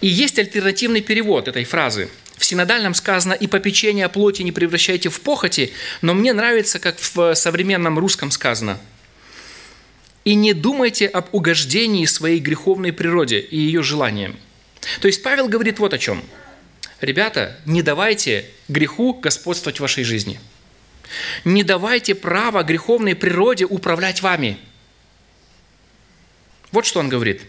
И 0.00 0.06
есть 0.06 0.38
альтернативный 0.38 1.00
перевод 1.00 1.48
этой 1.48 1.64
фразы. 1.64 2.08
В 2.38 2.44
синодальном 2.44 2.94
сказано 2.94 3.34
«и 3.34 3.46
попечение 3.46 4.08
плоти 4.08 4.42
не 4.42 4.52
превращайте 4.52 5.10
в 5.10 5.20
похоти», 5.20 5.72
но 6.00 6.14
мне 6.14 6.32
нравится, 6.32 6.78
как 6.78 6.96
в 6.98 7.34
современном 7.34 7.98
русском 7.98 8.30
сказано 8.30 8.78
«и 10.24 10.34
не 10.34 10.54
думайте 10.54 11.06
об 11.06 11.34
угождении 11.34 12.06
своей 12.06 12.38
греховной 12.38 12.92
природе 12.92 13.40
и 13.40 13.58
ее 13.58 13.82
желаниям». 13.82 14.38
То 15.00 15.08
есть 15.08 15.22
Павел 15.22 15.48
говорит 15.48 15.78
вот 15.78 15.92
о 15.92 15.98
чем. 15.98 16.22
Ребята, 17.00 17.58
не 17.66 17.82
давайте 17.82 18.46
греху 18.68 19.12
господствовать 19.14 19.78
в 19.78 19.82
вашей 19.82 20.04
жизни– 20.04 20.40
не 21.44 21.62
давайте 21.62 22.14
права 22.14 22.62
греховной 22.62 23.14
природе 23.14 23.64
управлять 23.64 24.22
вами. 24.22 24.58
Вот 26.70 26.86
что 26.86 27.00
он 27.00 27.08
говорит. 27.08 27.42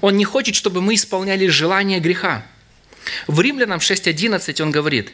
Он 0.00 0.16
не 0.16 0.24
хочет, 0.24 0.54
чтобы 0.54 0.82
мы 0.82 0.94
исполняли 0.94 1.46
желания 1.46 2.00
греха. 2.00 2.46
В 3.26 3.40
Римлянам 3.40 3.78
6.11 3.78 4.62
он 4.62 4.70
говорит, 4.70 5.10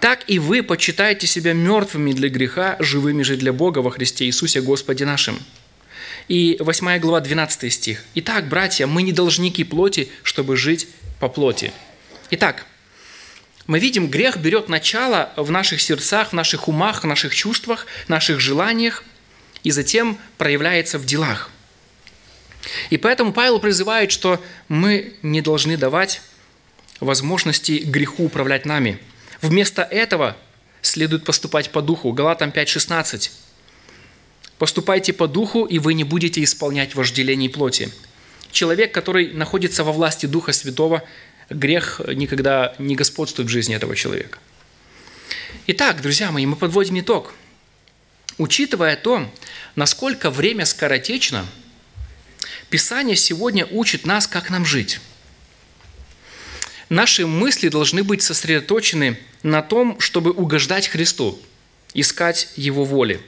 «Так 0.00 0.24
и 0.26 0.38
вы 0.38 0.62
почитаете 0.62 1.26
себя 1.26 1.52
мертвыми 1.52 2.12
для 2.12 2.28
греха, 2.28 2.76
живыми 2.78 3.22
же 3.22 3.36
для 3.36 3.52
Бога 3.52 3.78
во 3.80 3.90
Христе 3.90 4.26
Иисусе 4.26 4.60
Господе 4.60 5.04
нашим». 5.04 5.38
И 6.28 6.56
8 6.60 6.98
глава, 6.98 7.20
12 7.20 7.72
стих. 7.72 8.04
«Итак, 8.14 8.48
братья, 8.48 8.86
мы 8.86 9.02
не 9.02 9.12
должники 9.12 9.64
плоти, 9.64 10.08
чтобы 10.22 10.56
жить 10.56 10.88
по 11.20 11.28
плоти». 11.28 11.72
Итак, 12.30 12.66
мы 13.66 13.78
видим, 13.78 14.08
грех 14.08 14.36
берет 14.38 14.68
начало 14.68 15.32
в 15.36 15.50
наших 15.50 15.80
сердцах, 15.80 16.30
в 16.30 16.32
наших 16.32 16.68
умах, 16.68 17.02
в 17.02 17.06
наших 17.06 17.34
чувствах, 17.34 17.86
в 18.06 18.08
наших 18.08 18.40
желаниях, 18.40 19.04
и 19.62 19.70
затем 19.70 20.18
проявляется 20.36 20.98
в 20.98 21.04
делах. 21.04 21.50
И 22.90 22.96
поэтому 22.96 23.32
Павел 23.32 23.60
призывает, 23.60 24.10
что 24.10 24.42
мы 24.68 25.14
не 25.22 25.40
должны 25.40 25.76
давать 25.76 26.20
возможности 27.00 27.82
греху 27.84 28.24
управлять 28.24 28.66
нами. 28.66 28.98
Вместо 29.42 29.82
этого 29.82 30.36
следует 30.82 31.24
поступать 31.24 31.70
по 31.70 31.82
духу. 31.82 32.12
Галатам 32.12 32.50
5.16. 32.50 33.30
«Поступайте 34.58 35.12
по 35.12 35.28
духу, 35.28 35.64
и 35.64 35.78
вы 35.78 35.94
не 35.94 36.04
будете 36.04 36.42
исполнять 36.42 36.94
вожделений 36.94 37.48
плоти». 37.48 37.90
Человек, 38.50 38.92
который 38.92 39.32
находится 39.32 39.84
во 39.84 39.92
власти 39.92 40.26
Духа 40.26 40.52
Святого, 40.52 41.04
грех 41.50 42.00
никогда 42.08 42.74
не 42.78 42.96
господствует 42.96 43.48
в 43.48 43.52
жизни 43.52 43.74
этого 43.74 43.94
человека. 43.94 44.38
Итак, 45.66 46.00
друзья 46.00 46.32
мои, 46.32 46.46
мы 46.46 46.56
подводим 46.56 46.98
итог. 46.98 47.34
Учитывая 48.38 48.96
то, 48.96 49.30
насколько 49.76 50.30
время 50.30 50.64
скоротечно, 50.64 51.46
Писание 52.70 53.16
сегодня 53.16 53.64
учит 53.64 54.04
нас, 54.04 54.26
как 54.26 54.50
нам 54.50 54.66
жить. 54.66 55.00
Наши 56.88 57.26
мысли 57.26 57.68
должны 57.68 58.02
быть 58.02 58.22
сосредоточены 58.22 59.18
на 59.42 59.62
том, 59.62 60.00
чтобы 60.00 60.30
угождать 60.30 60.88
Христу, 60.88 61.38
искать 61.92 62.48
Его 62.56 62.84
воли. 62.84 63.20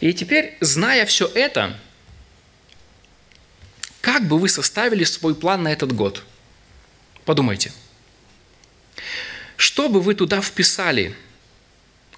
И 0.00 0.12
теперь, 0.14 0.56
зная 0.60 1.04
все 1.04 1.26
это, 1.26 1.78
как 4.00 4.26
бы 4.26 4.38
вы 4.38 4.48
составили 4.48 5.04
свой 5.04 5.34
план 5.34 5.62
на 5.62 5.72
этот 5.72 5.92
год? 5.92 6.24
Подумайте. 7.26 7.72
Что 9.56 9.90
бы 9.90 10.00
вы 10.00 10.14
туда 10.14 10.40
вписали 10.40 11.14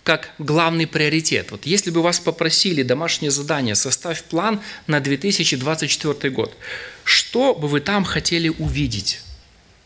как 0.05 0.31
главный 0.39 0.87
приоритет? 0.87 1.51
Вот 1.51 1.67
если 1.67 1.91
бы 1.91 2.01
вас 2.01 2.21
попросили 2.21 2.85
домашнее 2.85 3.33
задание, 3.33 3.75
составь 3.75 4.23
план 4.23 4.61
на 4.87 5.01
2024 5.01 6.31
год, 6.33 6.57
что 7.03 7.55
бы 7.55 7.67
вы 7.67 7.81
там 7.81 8.05
хотели 8.05 8.49
увидеть? 8.49 9.21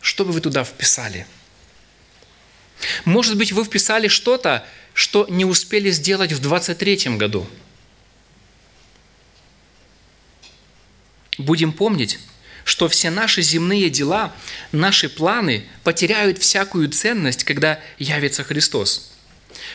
Что 0.07 0.25
бы 0.25 0.31
вы 0.31 0.41
туда 0.41 0.63
вписали? 0.63 1.27
Может 3.05 3.37
быть, 3.37 3.51
вы 3.51 3.65
вписали 3.65 4.07
что-то, 4.07 4.65
что 4.95 5.27
не 5.29 5.45
успели 5.45 5.91
сделать 5.91 6.31
в 6.31 6.39
2023 6.39 7.17
году. 7.17 7.45
Будем 11.39 11.73
помнить, 11.73 12.21
что 12.63 12.89
все 12.89 13.11
наши 13.11 13.43
земные 13.43 13.91
дела, 13.91 14.33
наши 14.71 15.09
планы 15.09 15.67
потеряют 15.83 16.39
всякую 16.39 16.89
ценность, 16.91 17.43
когда 17.43 17.81
явится 17.99 18.45
Христос. 18.45 19.13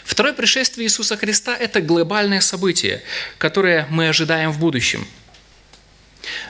Второе 0.05 0.31
пришествие 0.31 0.87
Иисуса 0.87 1.17
Христа– 1.17 1.57
это 1.59 1.81
глобальное 1.81 2.39
событие, 2.39 3.03
которое 3.37 3.85
мы 3.89 4.07
ожидаем 4.07 4.53
в 4.53 4.59
будущем– 4.59 5.05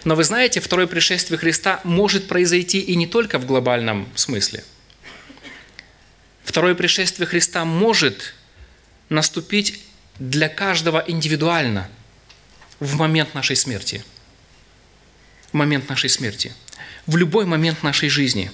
но 0.03 0.15
вы 0.15 0.23
знаете, 0.23 0.59
второе 0.59 0.87
пришествие 0.87 1.37
Христа 1.37 1.79
может 1.83 2.27
произойти 2.27 2.79
и 2.79 2.95
не 2.95 3.07
только 3.07 3.39
в 3.39 3.45
глобальном 3.45 4.09
смысле. 4.15 4.63
Второе 6.43 6.75
пришествие 6.75 7.27
Христа 7.27 7.63
может 7.65 8.33
наступить 9.09 9.81
для 10.19 10.49
каждого 10.49 11.03
индивидуально 11.07 11.89
в 12.79 12.97
момент 12.97 13.33
нашей 13.33 13.55
смерти. 13.55 14.03
В 15.51 15.53
момент 15.53 15.87
нашей 15.89 16.09
смерти. 16.09 16.53
В 17.05 17.15
любой 17.15 17.45
момент 17.45 17.83
нашей 17.83 18.09
жизни. 18.09 18.51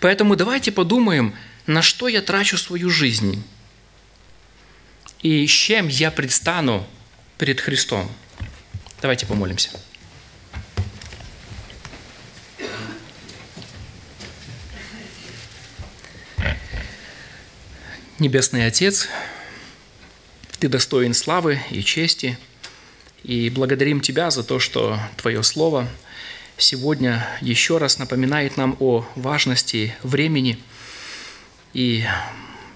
Поэтому 0.00 0.36
давайте 0.36 0.72
подумаем, 0.72 1.34
на 1.66 1.82
что 1.82 2.08
я 2.08 2.22
трачу 2.22 2.56
свою 2.56 2.90
жизнь 2.90 3.42
и 5.22 5.46
с 5.46 5.50
чем 5.50 5.88
я 5.88 6.10
предстану 6.10 6.86
перед 7.38 7.60
Христом– 7.60 8.10
Давайте 9.00 9.26
помолимся. 9.26 9.70
Небесный 18.18 18.66
Отец, 18.66 19.08
Ты 20.58 20.68
достоин 20.68 21.14
славы 21.14 21.60
и 21.70 21.84
чести, 21.84 22.36
и 23.22 23.50
благодарим 23.50 24.00
Тебя 24.00 24.32
за 24.32 24.42
то, 24.42 24.58
что 24.58 24.98
Твое 25.16 25.44
Слово 25.44 25.88
сегодня 26.56 27.24
еще 27.40 27.78
раз 27.78 27.98
напоминает 28.00 28.56
нам 28.56 28.76
о 28.80 29.06
важности 29.14 29.94
времени 30.02 30.58
и 31.72 32.04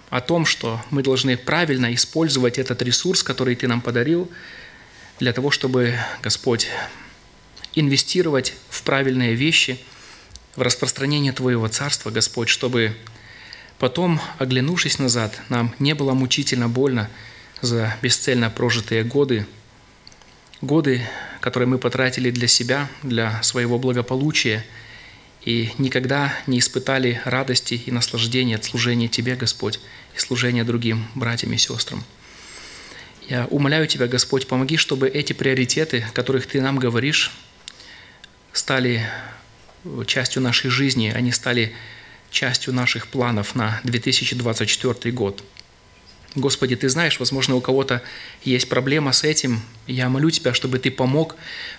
о 0.08 0.20
том, 0.20 0.46
что 0.46 0.80
мы 0.90 1.02
должны 1.02 1.36
правильно 1.36 1.92
использовать 1.92 2.58
этот 2.58 2.80
ресурс, 2.82 3.24
который 3.24 3.56
Ты 3.56 3.66
нам 3.66 3.80
подарил– 3.80 4.30
для 5.18 5.32
того, 5.32 5.50
чтобы, 5.50 5.98
Господь, 6.22 6.68
инвестировать 7.74 8.54
в 8.68 8.82
правильные 8.82 9.34
вещи, 9.34 9.78
в 10.56 10.62
распространение 10.62 11.32
Твоего 11.32 11.68
Царства, 11.68 12.10
Господь, 12.10 12.48
чтобы 12.48 12.94
потом, 13.78 14.20
оглянувшись 14.38 14.98
назад, 14.98 15.40
нам 15.48 15.74
не 15.78 15.94
было 15.94 16.12
мучительно 16.12 16.68
больно 16.68 17.08
за 17.60 17.96
бесцельно 18.02 18.50
прожитые 18.50 19.04
годы, 19.04 19.46
годы, 20.60 21.02
которые 21.40 21.68
мы 21.68 21.78
потратили 21.78 22.30
для 22.30 22.48
себя, 22.48 22.88
для 23.02 23.42
своего 23.42 23.78
благополучия, 23.78 24.64
и 25.44 25.72
никогда 25.78 26.32
не 26.46 26.60
испытали 26.60 27.20
радости 27.24 27.74
и 27.74 27.90
наслаждения 27.90 28.56
от 28.56 28.64
служения 28.64 29.08
Тебе, 29.08 29.34
Господь, 29.34 29.80
и 30.14 30.18
служения 30.18 30.62
другим 30.62 31.08
братьям 31.14 31.52
и 31.52 31.56
сестрам. 31.56 32.04
Я 33.28 33.46
умоляю 33.46 33.86
Тебя, 33.86 34.08
Господь, 34.08 34.46
помоги, 34.46 34.76
чтобы 34.76 35.08
эти 35.08 35.32
приоритеты, 35.32 36.04
о 36.08 36.12
которых 36.12 36.46
Ты 36.46 36.60
нам 36.60 36.78
говоришь, 36.78 37.32
стали 38.52 39.06
частью 40.06 40.42
нашей 40.42 40.70
жизни, 40.70 41.12
они 41.14 41.32
стали 41.32 41.72
частью 42.30 42.72
наших 42.74 43.06
планов 43.08 43.54
на 43.54 43.80
2024 43.84 45.12
год. 45.12 45.42
Господи, 46.34 46.76
Ты 46.76 46.88
знаешь, 46.88 47.20
возможно, 47.20 47.54
у 47.54 47.60
кого-то 47.60 48.02
есть 48.42 48.68
проблема 48.68 49.12
с 49.12 49.22
этим. 49.22 49.62
Я 49.86 50.08
молю 50.08 50.30
Тебя, 50.30 50.52
чтобы 50.52 50.78
Ты 50.78 50.90
помог, 50.90 51.36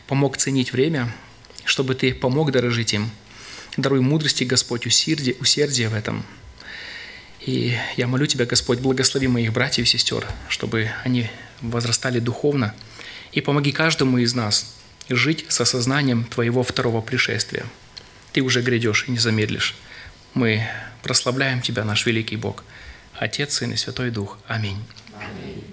помог 0.08 0.38
ценить 0.38 0.72
время, 0.72 1.14
чтобы 1.66 1.96
Ты 1.96 2.14
помог 2.14 2.52
дорожить 2.52 2.94
им. 2.94 3.10
Даруй 3.76 4.00
мудрости, 4.00 4.44
Господь, 4.44 4.86
усердие, 4.86 5.36
усердие 5.40 5.90
в 5.90 5.94
этом– 5.94 6.26
и 7.46 7.78
я 7.98 8.08
молю 8.08 8.26
Тебя, 8.26 8.46
Господь, 8.46 8.80
благослови 8.80 9.28
моих 9.28 9.52
братьев 9.52 9.86
и 9.86 9.90
сестер, 9.90 10.26
чтобы 10.48 10.90
они 11.04 11.30
возрастали 11.62 12.20
духовно, 12.20 12.74
и 13.32 13.42
помоги 13.42 13.72
каждому 13.72 14.18
из 14.18 14.34
нас 14.34 14.76
жить 15.10 15.46
с 15.50 15.60
осознанием 15.60 16.24
Твоего 16.26 16.64
второго 16.64 17.02
пришествия. 17.02 17.66
Ты 18.32 18.42
уже 18.42 18.62
грядешь 18.62 19.06
и 19.08 19.12
не 19.12 19.18
замедлишь. 19.18 19.76
Мы 20.34 20.68
прославляем 21.02 21.62
Тебя, 21.62 21.84
наш 21.84 22.06
великий 22.06 22.38
Бог, 22.38 22.64
Отец, 23.14 23.56
Сын 23.56 23.72
и 23.72 23.76
Святой 23.76 24.10
Дух. 24.10 24.40
Аминь. 24.48 24.84
Аминь. 25.20 25.73